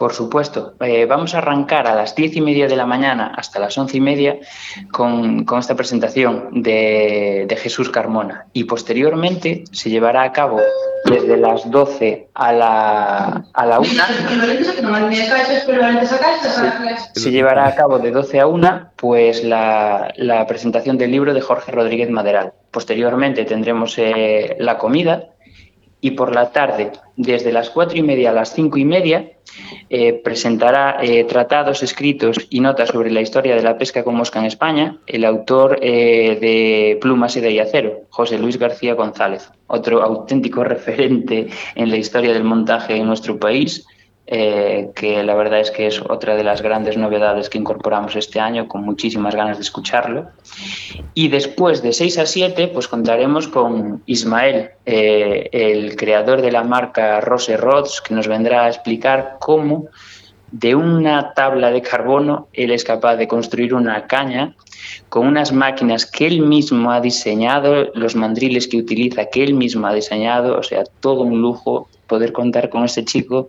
Por 0.00 0.14
supuesto. 0.14 0.72
Eh, 0.80 1.04
vamos 1.04 1.34
a 1.34 1.38
arrancar 1.38 1.86
a 1.86 1.94
las 1.94 2.14
diez 2.14 2.34
y 2.34 2.40
media 2.40 2.66
de 2.66 2.74
la 2.74 2.86
mañana 2.86 3.34
hasta 3.36 3.58
las 3.58 3.76
once 3.76 3.98
y 3.98 4.00
media 4.00 4.38
con, 4.90 5.44
esta 5.58 5.74
presentación 5.74 6.62
de, 6.62 7.54
Jesús 7.60 7.90
Carmona. 7.90 8.46
Y 8.54 8.64
posteriormente 8.64 9.64
se 9.72 9.90
llevará 9.90 10.22
a 10.22 10.32
cabo 10.32 10.58
desde 11.04 11.36
las 11.36 11.70
doce 11.70 12.28
a 12.32 12.50
la, 12.50 13.44
a 13.52 13.66
la 13.66 13.78
una. 13.78 14.06
Se, 17.12 17.30
llevará 17.30 17.66
a 17.66 17.74
cabo 17.74 17.98
de 17.98 18.10
doce 18.10 18.40
a 18.40 18.46
una 18.46 18.92
pues 18.96 19.44
la, 19.44 20.14
presentación 20.48 20.96
del 20.96 21.10
libro 21.10 21.34
de 21.34 21.42
Jorge 21.42 21.72
Rodríguez 21.72 22.08
Maderal. 22.08 22.54
Posteriormente 22.70 23.44
tendremos 23.44 23.98
eh, 23.98 24.56
la 24.60 24.78
comida 24.78 25.26
y 26.00 26.12
por 26.12 26.34
la 26.34 26.50
tarde, 26.50 26.92
desde 27.16 27.52
las 27.52 27.70
cuatro 27.70 27.98
y 27.98 28.02
media 28.02 28.30
a 28.30 28.32
las 28.32 28.54
cinco 28.54 28.78
y 28.78 28.84
media, 28.84 29.32
eh, 29.88 30.12
presentará 30.12 30.98
eh, 31.02 31.24
tratados 31.24 31.82
escritos 31.82 32.46
y 32.50 32.60
notas 32.60 32.90
sobre 32.90 33.10
la 33.10 33.20
historia 33.20 33.56
de 33.56 33.62
la 33.62 33.76
pesca 33.76 34.04
con 34.04 34.14
mosca 34.14 34.38
en 34.38 34.44
España 34.44 34.98
el 35.06 35.24
autor 35.24 35.78
eh, 35.82 36.38
de 36.40 36.98
Plumas 37.00 37.36
y 37.36 37.40
de 37.40 37.60
Acero, 37.60 38.02
José 38.10 38.38
Luis 38.38 38.58
García 38.58 38.94
González, 38.94 39.50
otro 39.66 40.02
auténtico 40.02 40.62
referente 40.64 41.48
en 41.74 41.90
la 41.90 41.96
historia 41.96 42.32
del 42.32 42.44
montaje 42.44 42.96
en 42.96 43.06
nuestro 43.06 43.38
país 43.38 43.86
eh, 44.32 44.92
que 44.94 45.24
la 45.24 45.34
verdad 45.34 45.58
es 45.58 45.72
que 45.72 45.88
es 45.88 46.00
otra 46.00 46.36
de 46.36 46.44
las 46.44 46.62
grandes 46.62 46.96
novedades 46.96 47.50
que 47.50 47.58
incorporamos 47.58 48.14
este 48.14 48.38
año, 48.38 48.68
con 48.68 48.84
muchísimas 48.84 49.34
ganas 49.34 49.56
de 49.56 49.64
escucharlo. 49.64 50.28
Y 51.14 51.26
después 51.28 51.82
de 51.82 51.92
6 51.92 52.18
a 52.18 52.26
7, 52.26 52.68
pues 52.68 52.86
contaremos 52.86 53.48
con 53.48 54.04
Ismael, 54.06 54.70
eh, 54.86 55.48
el 55.50 55.96
creador 55.96 56.42
de 56.42 56.52
la 56.52 56.62
marca 56.62 57.20
Rose 57.20 57.56
Rods, 57.56 58.00
que 58.00 58.14
nos 58.14 58.28
vendrá 58.28 58.66
a 58.66 58.68
explicar 58.68 59.38
cómo 59.40 59.88
de 60.52 60.76
una 60.76 61.34
tabla 61.34 61.72
de 61.72 61.82
carbono 61.82 62.48
él 62.52 62.70
es 62.70 62.84
capaz 62.84 63.16
de 63.16 63.26
construir 63.26 63.74
una 63.74 64.06
caña 64.06 64.54
con 65.08 65.26
unas 65.26 65.52
máquinas 65.52 66.06
que 66.06 66.28
él 66.28 66.42
mismo 66.42 66.92
ha 66.92 67.00
diseñado, 67.00 67.90
los 67.94 68.14
mandriles 68.14 68.68
que 68.68 68.76
utiliza 68.76 69.26
que 69.26 69.42
él 69.42 69.54
mismo 69.54 69.88
ha 69.88 69.94
diseñado, 69.94 70.56
o 70.56 70.62
sea, 70.62 70.84
todo 71.00 71.22
un 71.22 71.40
lujo 71.40 71.88
poder 72.06 72.32
contar 72.32 72.70
con 72.70 72.84
este 72.84 73.04
chico 73.04 73.48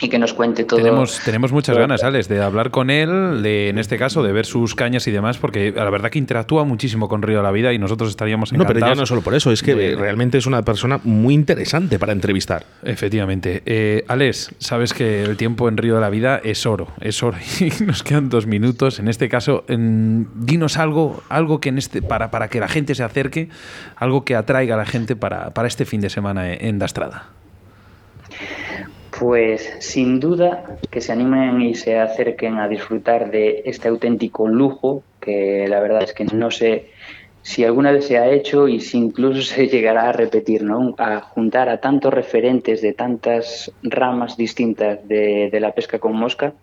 y 0.00 0.08
que 0.08 0.18
nos 0.18 0.32
cuente 0.32 0.64
todo. 0.64 0.78
Tenemos, 0.78 1.20
tenemos 1.24 1.52
muchas 1.52 1.76
ganas, 1.76 2.02
Alex, 2.02 2.28
de 2.28 2.42
hablar 2.42 2.70
con 2.70 2.90
él, 2.90 3.42
de, 3.42 3.68
en 3.68 3.78
este 3.78 3.98
caso, 3.98 4.22
de 4.22 4.32
ver 4.32 4.46
sus 4.46 4.74
cañas 4.74 5.06
y 5.06 5.10
demás, 5.10 5.36
porque 5.38 5.72
la 5.72 5.90
verdad 5.90 6.10
que 6.10 6.18
interactúa 6.18 6.64
muchísimo 6.64 7.08
con 7.08 7.22
Río 7.22 7.38
de 7.38 7.42
la 7.42 7.50
Vida 7.50 7.72
y 7.72 7.78
nosotros 7.78 8.08
estaríamos 8.10 8.50
encantados. 8.52 8.74
No, 8.74 8.80
pero 8.80 8.94
ya 8.94 8.98
no 8.98 9.06
solo 9.06 9.20
por 9.20 9.34
eso, 9.34 9.52
es 9.52 9.62
que 9.62 9.74
realmente 9.96 10.38
es 10.38 10.46
una 10.46 10.62
persona 10.62 11.00
muy 11.04 11.34
interesante 11.34 11.98
para 11.98 12.12
entrevistar. 12.12 12.64
Efectivamente. 12.82 13.62
Eh, 13.66 14.04
Alex, 14.08 14.54
sabes 14.58 14.94
que 14.94 15.22
el 15.22 15.36
tiempo 15.36 15.68
en 15.68 15.76
Río 15.76 15.96
de 15.96 16.00
la 16.00 16.10
Vida 16.10 16.40
es 16.42 16.64
oro, 16.64 16.88
es 17.00 17.22
oro 17.22 17.36
y 17.60 17.84
nos 17.84 18.02
quedan 18.02 18.30
dos 18.30 18.46
minutos. 18.46 18.98
En 18.98 19.08
este 19.08 19.28
caso, 19.28 19.64
dinos 19.68 20.78
algo, 20.78 21.22
algo 21.28 21.60
que 21.60 21.68
en 21.68 21.78
este, 21.78 22.00
para, 22.00 22.30
para 22.30 22.48
que 22.48 22.58
la 22.58 22.68
gente 22.68 22.94
se 22.94 23.02
acerque, 23.02 23.50
algo 23.96 24.24
que 24.24 24.34
atraiga 24.34 24.76
a 24.76 24.78
la 24.78 24.86
gente 24.86 25.14
para, 25.14 25.50
para 25.50 25.68
este 25.68 25.84
fin 25.84 26.00
de 26.00 26.08
semana 26.08 26.54
en 26.54 26.78
Dastrada. 26.78 27.28
Pues 29.20 29.70
sin 29.80 30.18
duda 30.18 30.78
que 30.90 31.02
se 31.02 31.12
animen 31.12 31.60
y 31.60 31.74
se 31.74 31.98
acerquen 31.98 32.56
a 32.56 32.68
disfrutar 32.68 33.30
de 33.30 33.64
este 33.66 33.88
auténtico 33.88 34.48
lujo, 34.48 35.02
que 35.20 35.66
la 35.68 35.78
verdad 35.78 36.02
es 36.04 36.14
que 36.14 36.24
no 36.24 36.50
sé 36.50 36.86
si 37.42 37.62
alguna 37.62 37.92
vez 37.92 38.06
se 38.06 38.16
ha 38.16 38.30
hecho 38.30 38.66
y 38.66 38.80
si 38.80 38.96
incluso 38.96 39.42
se 39.54 39.68
llegará 39.68 40.08
a 40.08 40.12
repetir, 40.12 40.62
¿no? 40.62 40.94
A 40.96 41.20
juntar 41.20 41.68
a 41.68 41.82
tantos 41.82 42.14
referentes 42.14 42.80
de 42.80 42.94
tantas 42.94 43.70
ramas 43.82 44.38
distintas 44.38 45.06
de, 45.06 45.50
de 45.52 45.60
la 45.60 45.72
pesca 45.72 45.98
con 45.98 46.16
mosca 46.16 46.54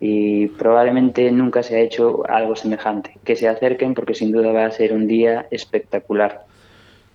y 0.00 0.48
probablemente 0.48 1.30
nunca 1.30 1.62
se 1.62 1.76
ha 1.76 1.80
hecho 1.80 2.28
algo 2.28 2.56
semejante. 2.56 3.12
Que 3.22 3.36
se 3.36 3.46
acerquen 3.46 3.94
porque 3.94 4.14
sin 4.14 4.32
duda 4.32 4.50
va 4.50 4.66
a 4.66 4.72
ser 4.72 4.92
un 4.92 5.06
día 5.06 5.46
espectacular. 5.52 6.46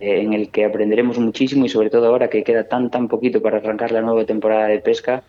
En 0.02 0.34
el 0.34 0.50
que 0.50 0.66
aprenderemos 0.66 1.20
muchísimo 1.20 1.66
y 1.66 1.70
sobre 1.70 1.92
todo 1.92 2.08
ahora 2.08 2.28
que 2.28 2.44
queda 2.44 2.64
tan 2.68 2.90
tan 2.90 3.08
poquito 3.08 3.42
para 3.42 3.58
arrancar 3.58 3.92
la 3.92 4.02
nueva 4.02 4.26
temporada 4.26 4.68
de 4.68 4.80
pesca, 4.80 5.24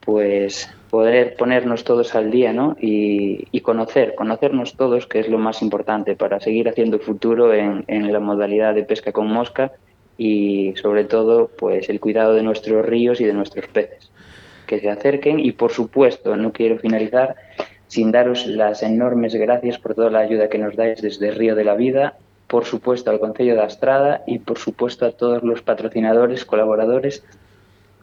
pues 0.00 0.70
poder 0.88 1.36
ponernos 1.36 1.84
todos 1.84 2.14
al 2.14 2.30
día 2.30 2.52
¿no? 2.52 2.76
y, 2.80 3.60
conocer, 3.60 4.14
conocernos 4.14 4.76
todos, 4.76 5.06
que 5.06 5.18
es 5.18 5.28
lo 5.28 5.36
más 5.36 5.60
importante 5.60 6.14
para 6.14 6.40
seguir 6.40 6.68
haciendo 6.68 7.00
futuro 7.00 7.52
en, 7.52 7.84
en, 7.88 8.12
la 8.12 8.20
modalidad 8.20 8.74
de 8.74 8.84
pesca 8.84 9.10
con 9.12 9.26
mosca 9.26 9.72
y 10.16 10.72
sobre 10.76 11.04
todo 11.04 11.48
pues 11.48 11.88
el 11.88 11.98
cuidado 11.98 12.34
de 12.34 12.42
nuestros 12.42 12.86
ríos 12.86 13.20
y 13.20 13.24
de 13.24 13.34
nuestros 13.34 13.66
peces. 13.66 14.10
Que 14.66 14.80
se 14.80 14.88
acerquen 14.88 15.40
y 15.40 15.52
por 15.52 15.72
supuesto, 15.72 16.36
no 16.36 16.52
quiero 16.52 16.78
finalizar 16.78 17.34
sin 17.88 18.12
daros 18.12 18.46
las 18.46 18.82
enormes 18.82 19.34
gracias 19.34 19.78
por 19.78 19.94
toda 19.94 20.10
la 20.10 20.20
ayuda 20.20 20.48
que 20.48 20.58
nos 20.58 20.76
dais 20.76 21.02
desde 21.02 21.32
Río 21.32 21.54
de 21.54 21.64
la 21.64 21.74
Vida 21.74 22.16
por 22.46 22.64
supuesto 22.64 23.10
al 23.10 23.20
Consejo 23.20 23.54
de 23.54 23.62
Astrada 23.62 24.22
y 24.26 24.38
por 24.38 24.58
supuesto 24.58 25.06
a 25.06 25.12
todos 25.12 25.42
los 25.42 25.62
patrocinadores, 25.62 26.44
colaboradores 26.44 27.24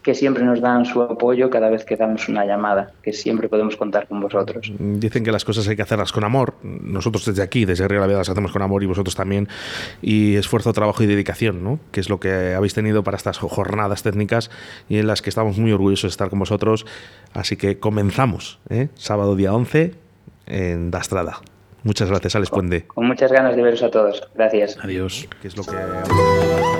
que 0.03 0.13
siempre 0.13 0.43
nos 0.43 0.61
dan 0.61 0.85
su 0.85 1.01
apoyo 1.01 1.49
cada 1.49 1.69
vez 1.69 1.85
que 1.85 1.95
damos 1.95 2.27
una 2.27 2.45
llamada, 2.45 2.91
que 3.01 3.13
siempre 3.13 3.49
podemos 3.49 3.77
contar 3.77 4.07
con 4.07 4.19
vosotros. 4.19 4.71
Dicen 4.77 5.23
que 5.23 5.31
las 5.31 5.45
cosas 5.45 5.67
hay 5.67 5.75
que 5.75 5.81
hacerlas 5.81 6.11
con 6.11 6.23
amor. 6.23 6.55
Nosotros 6.61 7.25
desde 7.25 7.41
aquí, 7.41 7.65
desde 7.65 7.87
la 7.87 8.05
Vida, 8.05 8.17
las 8.17 8.29
hacemos 8.29 8.51
con 8.51 8.61
amor 8.61 8.83
y 8.83 8.85
vosotros 8.85 9.15
también. 9.15 9.47
Y 10.01 10.35
esfuerzo, 10.35 10.73
trabajo 10.73 11.01
y 11.03 11.07
dedicación, 11.07 11.63
¿no? 11.63 11.79
que 11.91 12.01
es 12.01 12.09
lo 12.09 12.19
que 12.19 12.53
habéis 12.53 12.73
tenido 12.73 13.03
para 13.03 13.17
estas 13.17 13.37
jornadas 13.39 14.03
técnicas 14.03 14.51
y 14.89 14.97
en 14.97 15.07
las 15.07 15.21
que 15.21 15.29
estamos 15.29 15.57
muy 15.57 15.71
orgullosos 15.71 16.03
de 16.03 16.09
estar 16.09 16.29
con 16.29 16.39
vosotros. 16.39 16.85
Así 17.33 17.55
que 17.55 17.79
comenzamos, 17.79 18.59
¿eh? 18.69 18.89
sábado 18.95 19.35
día 19.35 19.53
11 19.53 19.95
en 20.45 20.91
Dastrada. 20.91 21.39
Muchas 21.83 22.09
gracias, 22.09 22.35
Alex 22.35 22.49
Puende. 22.49 22.87
Con 22.87 23.07
muchas 23.07 23.31
ganas 23.31 23.55
de 23.55 23.61
veros 23.61 23.83
a 23.83 23.91
todos. 23.91 24.23
Gracias. 24.35 24.77
Adiós. 24.81 25.27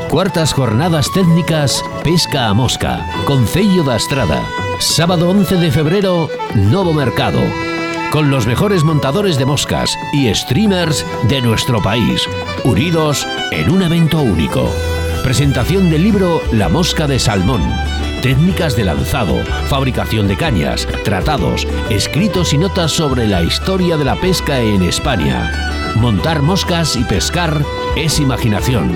Cuartas 0.10 0.54
jornadas 0.54 1.12
técnicas 1.14 1.84
Pesca 2.04 2.48
a 2.48 2.54
Mosca, 2.54 3.06
Concello 3.26 3.84
da 3.84 3.98
Estrada. 3.98 4.42
Sábado 4.80 5.30
11 5.30 5.56
de 5.56 5.72
febrero, 5.72 6.30
Novo 6.56 6.94
Mercado. 6.94 7.40
Con 8.12 8.30
los 8.30 8.46
mejores 8.46 8.84
montadores 8.84 9.38
de 9.38 9.46
moscas 9.46 9.98
y 10.14 10.34
streamers 10.34 11.06
de 11.28 11.42
nuestro 11.42 11.82
país, 11.82 12.28
unidos 12.64 13.28
en 13.52 13.72
un 13.72 13.82
evento 13.82 14.22
único. 14.22 14.70
Presentación 15.24 15.90
del 15.90 16.04
libro 16.04 16.42
La 16.52 16.70
Mosca 16.70 17.08
de 17.08 17.18
Salmón 17.18 17.62
técnicas 18.24 18.78
de 18.78 18.86
lanzado, 18.86 19.44
fabricación 19.68 20.30
de 20.30 20.38
cañas, 20.38 20.88
tratados, 21.04 21.68
escritos 21.90 22.54
y 22.54 22.58
notas 22.58 22.94
sobre 22.94 23.28
la 23.28 23.44
historia 23.44 23.98
de 23.98 24.06
la 24.06 24.16
pesca 24.16 24.62
en 24.62 24.82
España. 24.82 25.52
Montar 25.96 26.42
moscas 26.42 26.96
y 26.96 27.04
pescar 27.04 27.64
es 27.98 28.22
imaginación. 28.22 28.96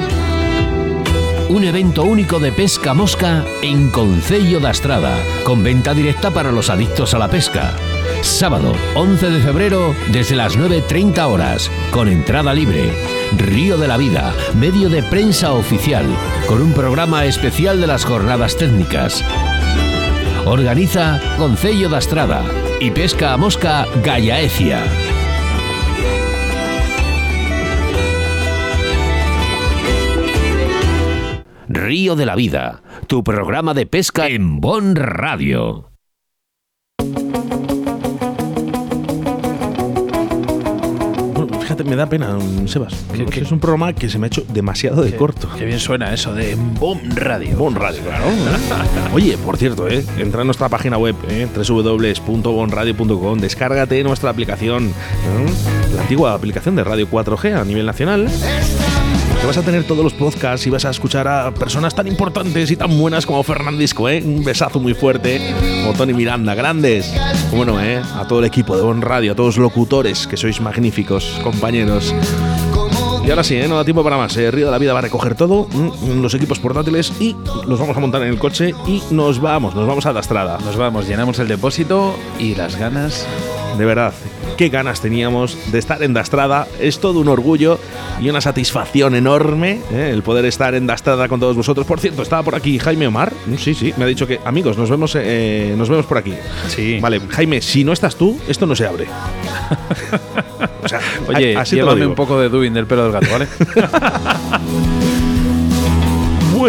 Un 1.49 1.65
evento 1.65 2.03
único 2.03 2.39
de 2.39 2.53
pesca 2.53 2.93
mosca 2.93 3.43
en 3.61 3.91
Concello 3.91 4.61
da 4.61 4.71
Estrada, 4.71 5.17
con 5.43 5.61
venta 5.61 5.93
directa 5.93 6.31
para 6.31 6.53
los 6.53 6.69
adictos 6.69 7.13
a 7.13 7.19
la 7.19 7.27
pesca. 7.27 7.73
Sábado 8.21 8.73
11 8.95 9.29
de 9.29 9.41
febrero 9.41 9.93
desde 10.09 10.37
las 10.37 10.57
9.30 10.57 11.25
horas, 11.25 11.69
con 11.91 12.07
entrada 12.07 12.53
libre. 12.53 13.16
Río 13.35 13.77
de 13.77 13.87
la 13.87 13.97
Vida, 13.97 14.33
medio 14.55 14.89
de 14.89 15.03
prensa 15.03 15.53
oficial, 15.53 16.05
con 16.47 16.61
un 16.61 16.73
programa 16.73 17.25
especial 17.25 17.81
de 17.81 17.87
las 17.87 18.05
jornadas 18.05 18.55
técnicas. 18.55 19.23
Organiza 20.45 21.19
Concello 21.37 21.89
da 21.89 21.97
Estrada 21.97 22.43
y 22.79 22.91
Pesca 22.91 23.33
a 23.33 23.37
Mosca 23.37 23.85
Gallaecia. 24.03 24.83
Río 31.67 32.15
de 32.15 32.25
la 32.25 32.35
Vida, 32.35 32.81
tu 33.07 33.23
programa 33.23 33.73
de 33.73 33.85
pesca 33.85 34.27
en 34.27 34.61
Bon 34.61 34.95
Radio. 34.95 35.96
Fíjate, 41.77 41.89
me 41.89 41.95
da 41.95 42.07
pena, 42.07 42.37
Sebas. 42.65 42.93
Que, 43.31 43.41
es 43.41 43.51
un 43.51 43.59
programa 43.59 43.93
que 43.93 44.09
se 44.09 44.17
me 44.17 44.25
ha 44.25 44.27
hecho 44.27 44.43
demasiado 44.49 45.03
de 45.03 45.15
corto. 45.15 45.49
Qué 45.57 45.65
bien 45.65 45.79
suena 45.79 46.13
eso 46.13 46.33
de 46.33 46.55
Bon 46.55 46.99
Radio. 47.15 47.55
Bon 47.57 47.75
Radio, 47.75 48.01
claro. 48.01 48.25
Oye, 49.13 49.37
por 49.37 49.57
cierto, 49.57 49.87
eh, 49.87 50.03
entra 50.17 50.41
en 50.41 50.47
nuestra 50.47 50.69
página 50.69 50.97
web, 50.97 51.15
eh, 51.29 51.47
www.bonradio.com, 51.55 53.39
descárgate 53.39 54.03
nuestra 54.03 54.29
aplicación, 54.31 54.87
¿eh? 54.87 55.93
la 55.95 56.01
antigua 56.01 56.33
aplicación 56.33 56.75
de 56.75 56.83
Radio 56.83 57.07
4G 57.09 57.61
a 57.61 57.63
nivel 57.63 57.85
nacional 57.85 58.27
vas 59.47 59.57
a 59.57 59.61
tener 59.61 59.85
todos 59.85 60.03
los 60.03 60.13
podcasts 60.13 60.67
y 60.67 60.69
vas 60.69 60.83
a 60.83 60.89
escuchar 60.89 61.25
a 61.25 61.53
personas 61.53 61.95
tan 61.95 62.05
importantes 62.05 62.69
y 62.69 62.75
tan 62.75 62.99
buenas 62.99 63.25
como 63.25 63.41
Fernandisco, 63.43 64.09
¿eh? 64.09 64.21
Un 64.21 64.43
besazo 64.43 64.81
muy 64.81 64.93
fuerte. 64.93 65.39
Como 65.83 65.93
Tony 65.93 66.13
Miranda, 66.13 66.53
grandes. 66.53 67.13
Bueno, 67.49 67.81
¿eh? 67.81 68.01
A 68.17 68.27
todo 68.27 68.39
el 68.39 68.45
equipo 68.45 68.75
de 68.75 68.83
Bon 68.83 69.01
Radio, 69.01 69.31
a 69.31 69.35
todos 69.35 69.55
los 69.55 69.63
locutores, 69.63 70.27
que 70.27 70.35
sois 70.35 70.59
magníficos, 70.59 71.39
compañeros. 71.45 72.13
Y 73.25 73.29
ahora 73.29 73.43
sí, 73.45 73.55
¿eh? 73.55 73.69
no 73.69 73.77
da 73.77 73.85
tiempo 73.85 74.03
para 74.03 74.17
más. 74.17 74.35
¿eh? 74.35 74.51
Río 74.51 74.65
de 74.65 74.71
la 74.71 74.79
Vida 74.79 74.91
va 74.91 74.99
a 74.99 75.03
recoger 75.03 75.35
todo, 75.35 75.69
mm, 75.71 76.21
los 76.21 76.33
equipos 76.33 76.59
portátiles 76.59 77.13
y 77.21 77.33
los 77.65 77.79
vamos 77.79 77.95
a 77.95 78.01
montar 78.01 78.23
en 78.23 78.27
el 78.27 78.39
coche 78.39 78.73
y 78.85 79.01
nos 79.11 79.39
vamos, 79.39 79.73
nos 79.75 79.87
vamos 79.87 80.05
a 80.05 80.11
la 80.11 80.19
estrada. 80.19 80.57
Nos 80.65 80.75
vamos, 80.75 81.07
llenamos 81.07 81.39
el 81.39 81.47
depósito 81.47 82.17
y 82.37 82.55
las 82.55 82.75
ganas. 82.75 83.25
De 83.77 83.85
verdad, 83.85 84.13
qué 84.57 84.69
ganas 84.69 85.01
teníamos 85.01 85.57
de 85.71 85.79
estar 85.79 86.01
en 86.01 86.13
Dastrada. 86.13 86.67
Es 86.79 86.99
todo 86.99 87.19
un 87.19 87.27
orgullo 87.27 87.79
y 88.19 88.29
una 88.29 88.41
satisfacción 88.41 89.15
enorme 89.15 89.81
¿eh? 89.91 90.09
el 90.11 90.23
poder 90.23 90.45
estar 90.45 90.73
en 90.75 90.87
Dastrada 90.87 91.27
con 91.27 91.39
todos 91.39 91.55
vosotros. 91.55 91.85
Por 91.85 91.99
cierto, 91.99 92.23
estaba 92.23 92.43
por 92.43 92.55
aquí 92.55 92.79
Jaime 92.79 93.07
Omar. 93.07 93.33
Mm, 93.45 93.55
sí, 93.55 93.73
sí, 93.73 93.93
me 93.97 94.05
ha 94.05 94.07
dicho 94.07 94.25
que, 94.25 94.39
amigos, 94.45 94.77
nos 94.77 94.89
vemos, 94.89 95.15
eh, 95.15 95.75
nos 95.77 95.89
vemos 95.89 96.05
por 96.05 96.17
aquí. 96.17 96.33
Sí. 96.69 96.99
Vale, 96.99 97.21
Jaime, 97.29 97.61
si 97.61 97.83
no 97.83 97.93
estás 97.93 98.15
tú, 98.15 98.39
esto 98.47 98.65
no 98.65 98.75
se 98.75 98.87
abre. 98.87 99.07
o 100.83 100.87
sea, 100.87 100.99
Oye, 101.27 101.55
así 101.55 101.75
llévame 101.75 102.07
un 102.07 102.15
poco 102.15 102.39
de 102.39 102.49
doing 102.49 102.73
del 102.73 102.87
pelo 102.87 103.03
del 103.03 103.11
gato, 103.11 103.27
¿vale? 103.31 103.47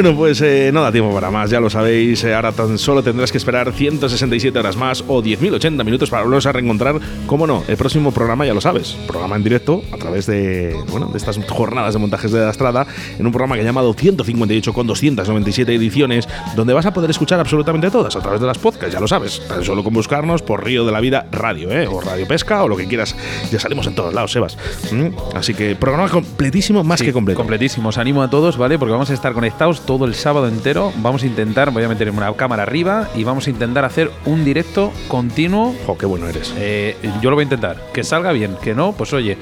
Bueno, 0.01 0.15
pues 0.15 0.41
eh, 0.43 0.71
no 0.73 0.81
da 0.81 0.93
tiempo 0.93 1.13
para 1.13 1.29
más, 1.29 1.51
ya 1.51 1.59
lo 1.59 1.69
sabéis. 1.69 2.23
Eh, 2.23 2.33
ahora 2.33 2.53
tan 2.53 2.79
solo 2.79 3.03
tendrás 3.03 3.33
que 3.33 3.39
esperar 3.39 3.73
167 3.73 4.57
horas 4.57 4.77
más 4.77 5.03
o 5.09 5.21
10.080 5.21 5.85
minutos 5.85 6.09
para 6.09 6.23
volveros 6.23 6.47
a 6.47 6.53
reencontrar. 6.53 7.01
Cómo 7.27 7.49
no, 7.49 7.65
el 7.67 7.77
próximo 7.77 8.13
programa 8.13 8.47
ya 8.47 8.55
lo 8.55 8.61
sabes. 8.61 8.97
Programa 9.09 9.35
en 9.35 9.43
directo 9.43 9.83
a 9.91 9.97
través 9.97 10.27
de, 10.27 10.77
bueno, 10.93 11.09
de 11.09 11.19
estas 11.19 11.37
jornadas 11.49 11.95
de 11.95 11.99
montajes 11.99 12.31
de 12.31 12.39
la 12.39 12.51
estrada 12.51 12.87
en 13.19 13.27
un 13.27 13.33
programa 13.33 13.57
que 13.57 13.63
he 13.63 13.65
llamado 13.65 13.93
158 13.93 14.73
con 14.73 14.87
297 14.87 15.75
ediciones, 15.75 16.29
donde 16.55 16.75
vas 16.75 16.87
a 16.87 16.93
poder 16.93 17.11
escuchar 17.11 17.41
absolutamente 17.41 17.91
todas 17.91 18.15
a 18.15 18.21
través 18.21 18.41
de 18.41 18.47
las 18.47 18.59
podcasts, 18.59 18.95
ya 18.95 19.01
lo 19.01 19.09
sabes. 19.09 19.43
Tan 19.49 19.65
solo 19.65 19.83
con 19.83 19.95
buscarnos 19.95 20.43
por 20.43 20.65
Río 20.65 20.87
de 20.87 20.93
la 20.93 21.01
Vida 21.01 21.27
Radio, 21.33 21.73
¿eh? 21.73 21.89
o 21.89 22.01
Radio 22.01 22.29
Pesca, 22.29 22.63
o 22.63 22.69
lo 22.69 22.77
que 22.77 22.87
quieras. 22.87 23.17
Ya 23.51 23.59
salimos 23.59 23.89
en 23.89 23.97
todos 23.97 24.15
lados, 24.15 24.31
Sebas. 24.31 24.59
¿Mm? 24.93 25.09
Así 25.35 25.55
que 25.55 25.75
programa 25.75 26.09
completísimo, 26.09 26.85
más 26.85 27.03
que 27.03 27.13
completo. 27.13 27.39
Completísimo. 27.39 27.89
Os 27.89 27.99
animo 27.99 28.23
a 28.23 28.31
todos, 28.31 28.57
¿vale? 28.57 28.79
Porque 28.79 28.93
vamos 28.93 29.11
a 29.11 29.15
estar 29.15 29.33
conectados 29.33 29.88
todo 29.89 30.05
el 30.05 30.15
sábado 30.15 30.49
entero. 30.49 30.93
Vamos 30.99 31.23
a 31.23 31.27
intentar, 31.27 31.71
voy 31.71 31.83
a 31.83 31.89
meter 31.89 32.11
una 32.11 32.31
cámara 32.35 32.63
arriba 32.63 33.09
y 33.15 33.25
vamos 33.25 33.47
a 33.47 33.51
intentar 33.51 33.87
hacer 33.87 34.11
un 34.27 34.45
directo 34.45 34.93
continuo. 35.09 35.75
¡Jo, 35.87 35.97
qué 35.97 36.05
bueno 36.05 36.29
eres! 36.29 36.53
Eh, 36.59 36.95
yo 37.23 37.31
lo 37.31 37.37
voy 37.37 37.45
a 37.45 37.45
intentar. 37.45 37.85
Que 37.95 38.05
salga 38.05 38.33
bien, 38.33 38.59
que 38.61 38.75
no, 38.75 38.93
pues 38.93 39.15
oye, 39.15 39.39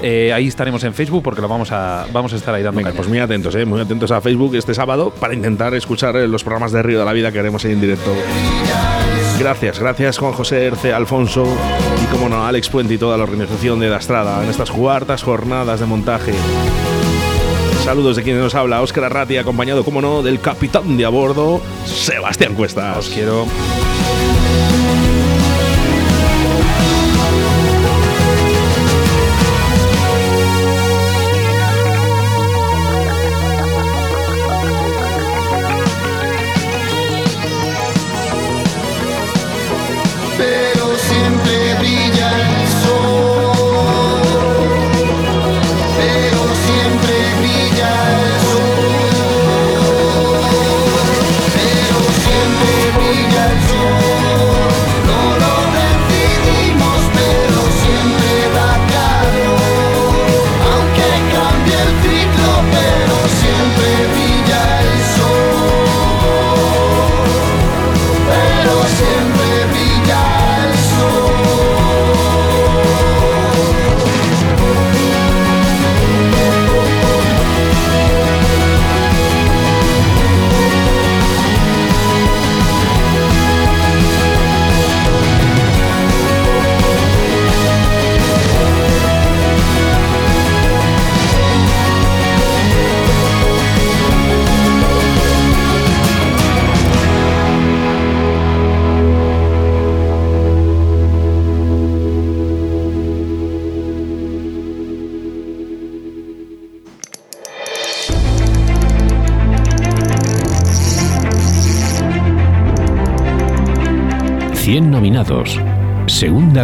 eh, 0.00 0.32
ahí 0.32 0.46
estaremos 0.46 0.84
en 0.84 0.94
Facebook 0.94 1.24
porque 1.24 1.40
lo 1.40 1.48
vamos 1.48 1.72
a, 1.72 2.06
vamos 2.12 2.32
a 2.32 2.36
estar 2.36 2.54
ahí 2.54 2.62
dando 2.62 2.78
Venga, 2.78 2.92
pues 2.92 3.08
muy 3.08 3.18
atentos, 3.18 3.52
eh, 3.56 3.64
muy 3.64 3.80
atentos 3.80 4.12
a 4.12 4.20
Facebook 4.20 4.54
este 4.54 4.72
sábado 4.72 5.10
para 5.10 5.34
intentar 5.34 5.74
escuchar 5.74 6.14
los 6.14 6.44
programas 6.44 6.70
de 6.70 6.80
Río 6.80 7.00
de 7.00 7.04
la 7.04 7.12
Vida 7.12 7.32
que 7.32 7.40
haremos 7.40 7.64
ahí 7.64 7.72
en 7.72 7.80
directo. 7.80 8.14
Gracias, 9.40 9.80
gracias 9.80 10.18
Juan 10.18 10.32
José 10.32 10.64
Erce, 10.64 10.92
Alfonso 10.92 11.44
y 12.00 12.06
como 12.06 12.28
no, 12.28 12.46
Alex 12.46 12.68
Puente 12.68 12.94
y 12.94 12.98
toda 12.98 13.16
la 13.16 13.24
organización 13.24 13.80
de 13.80 13.88
La 13.88 13.96
Estrada 13.96 14.44
en 14.44 14.48
estas 14.48 14.70
cuartas 14.70 15.24
jornadas 15.24 15.80
de 15.80 15.86
montaje. 15.86 16.34
Saludos 17.88 18.16
de 18.16 18.22
quien 18.22 18.38
nos 18.38 18.54
habla, 18.54 18.82
Óscar 18.82 19.04
Arrati, 19.04 19.38
acompañado, 19.38 19.82
como 19.82 20.02
no, 20.02 20.22
del 20.22 20.42
capitán 20.42 20.98
de 20.98 21.06
a 21.06 21.08
bordo, 21.08 21.62
Sebastián 21.86 22.54
Cuesta. 22.54 22.98
Os 22.98 23.08
quiero. 23.08 23.46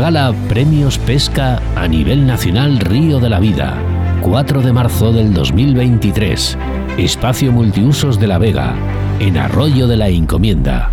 Gala 0.00 0.34
Premios 0.48 0.98
Pesca 0.98 1.60
a 1.76 1.86
nivel 1.86 2.26
nacional 2.26 2.78
Río 2.78 3.20
de 3.20 3.30
la 3.30 3.38
Vida. 3.38 3.76
4 4.22 4.62
de 4.62 4.72
marzo 4.72 5.12
del 5.12 5.32
2023. 5.32 6.58
Espacio 6.98 7.52
Multiusos 7.52 8.18
de 8.18 8.26
la 8.26 8.38
Vega, 8.38 8.74
en 9.20 9.36
Arroyo 9.36 9.86
de 9.86 9.96
la 9.96 10.08
Encomienda. 10.08 10.90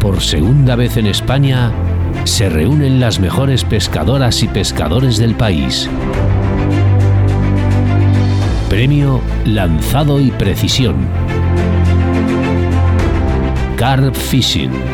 Por 0.00 0.20
segunda 0.20 0.76
vez 0.76 0.96
en 0.96 1.06
España, 1.06 1.72
se 2.24 2.48
reúnen 2.48 3.00
las 3.00 3.18
mejores 3.20 3.64
pescadoras 3.64 4.42
y 4.42 4.48
pescadores 4.48 5.18
del 5.18 5.34
país. 5.34 5.88
Premio 8.68 9.20
Lanzado 9.44 10.20
y 10.20 10.30
Precisión. 10.30 10.96
Carp 13.76 14.14
Fishing 14.14 14.89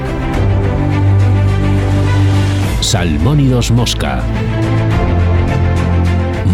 Salmónidos 2.97 3.71
Mosca. 3.71 4.23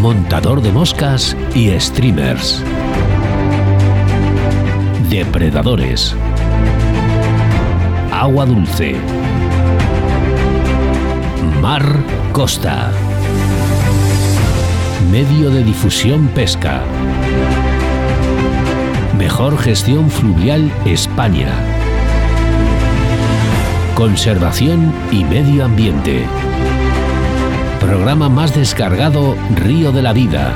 Montador 0.00 0.60
de 0.60 0.72
moscas 0.72 1.36
y 1.54 1.70
streamers. 1.78 2.64
Depredadores. 5.08 6.16
Agua 8.10 8.44
dulce. 8.44 8.96
Mar 11.60 11.84
Costa. 12.32 12.90
Medio 15.12 15.48
de 15.48 15.62
difusión 15.62 16.26
pesca. 16.26 16.82
Mejor 19.16 19.56
gestión 19.58 20.10
fluvial 20.10 20.72
España. 20.86 21.71
Conservación 23.94 24.90
y 25.10 25.22
Medio 25.22 25.66
Ambiente. 25.66 26.24
Programa 27.78 28.30
más 28.30 28.54
descargado 28.54 29.36
Río 29.54 29.92
de 29.92 30.00
la 30.00 30.14
Vida. 30.14 30.54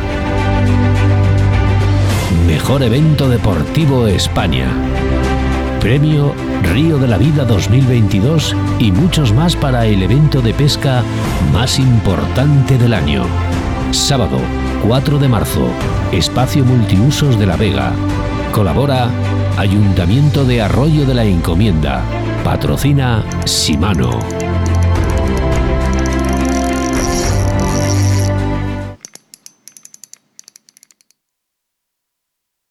Mejor 2.47 2.83
Evento 2.83 3.29
Deportivo 3.29 4.07
España. 4.07 4.69
Premio 5.81 6.35
Río 6.73 6.97
de 6.97 7.09
la 7.09 7.19
Vida 7.19 7.45
2022 7.45 8.57
y 8.79 8.91
muchos 8.91 9.35
más 9.35 9.55
para 9.55 9.85
el 9.85 10.03
evento 10.03 10.41
de 10.41 10.55
pesca 10.55 11.03
más 11.53 11.79
importante 11.79 12.79
del 12.79 12.95
año. 12.95 13.25
Sábado 13.91 14.39
4 14.89 15.19
de 15.19 15.29
marzo, 15.29 15.69
Espacio 16.11 16.65
Multiusos 16.65 17.39
de 17.39 17.47
La 17.47 17.57
Vega. 17.57 17.93
Colabora 18.51 19.11
Ayuntamiento 19.59 20.45
de 20.47 20.63
Arroyo 20.63 21.05
de 21.05 21.15
la 21.15 21.25
Encomienda. 21.25 22.03
Patrocina 22.47 23.25
Simano. 23.45 24.56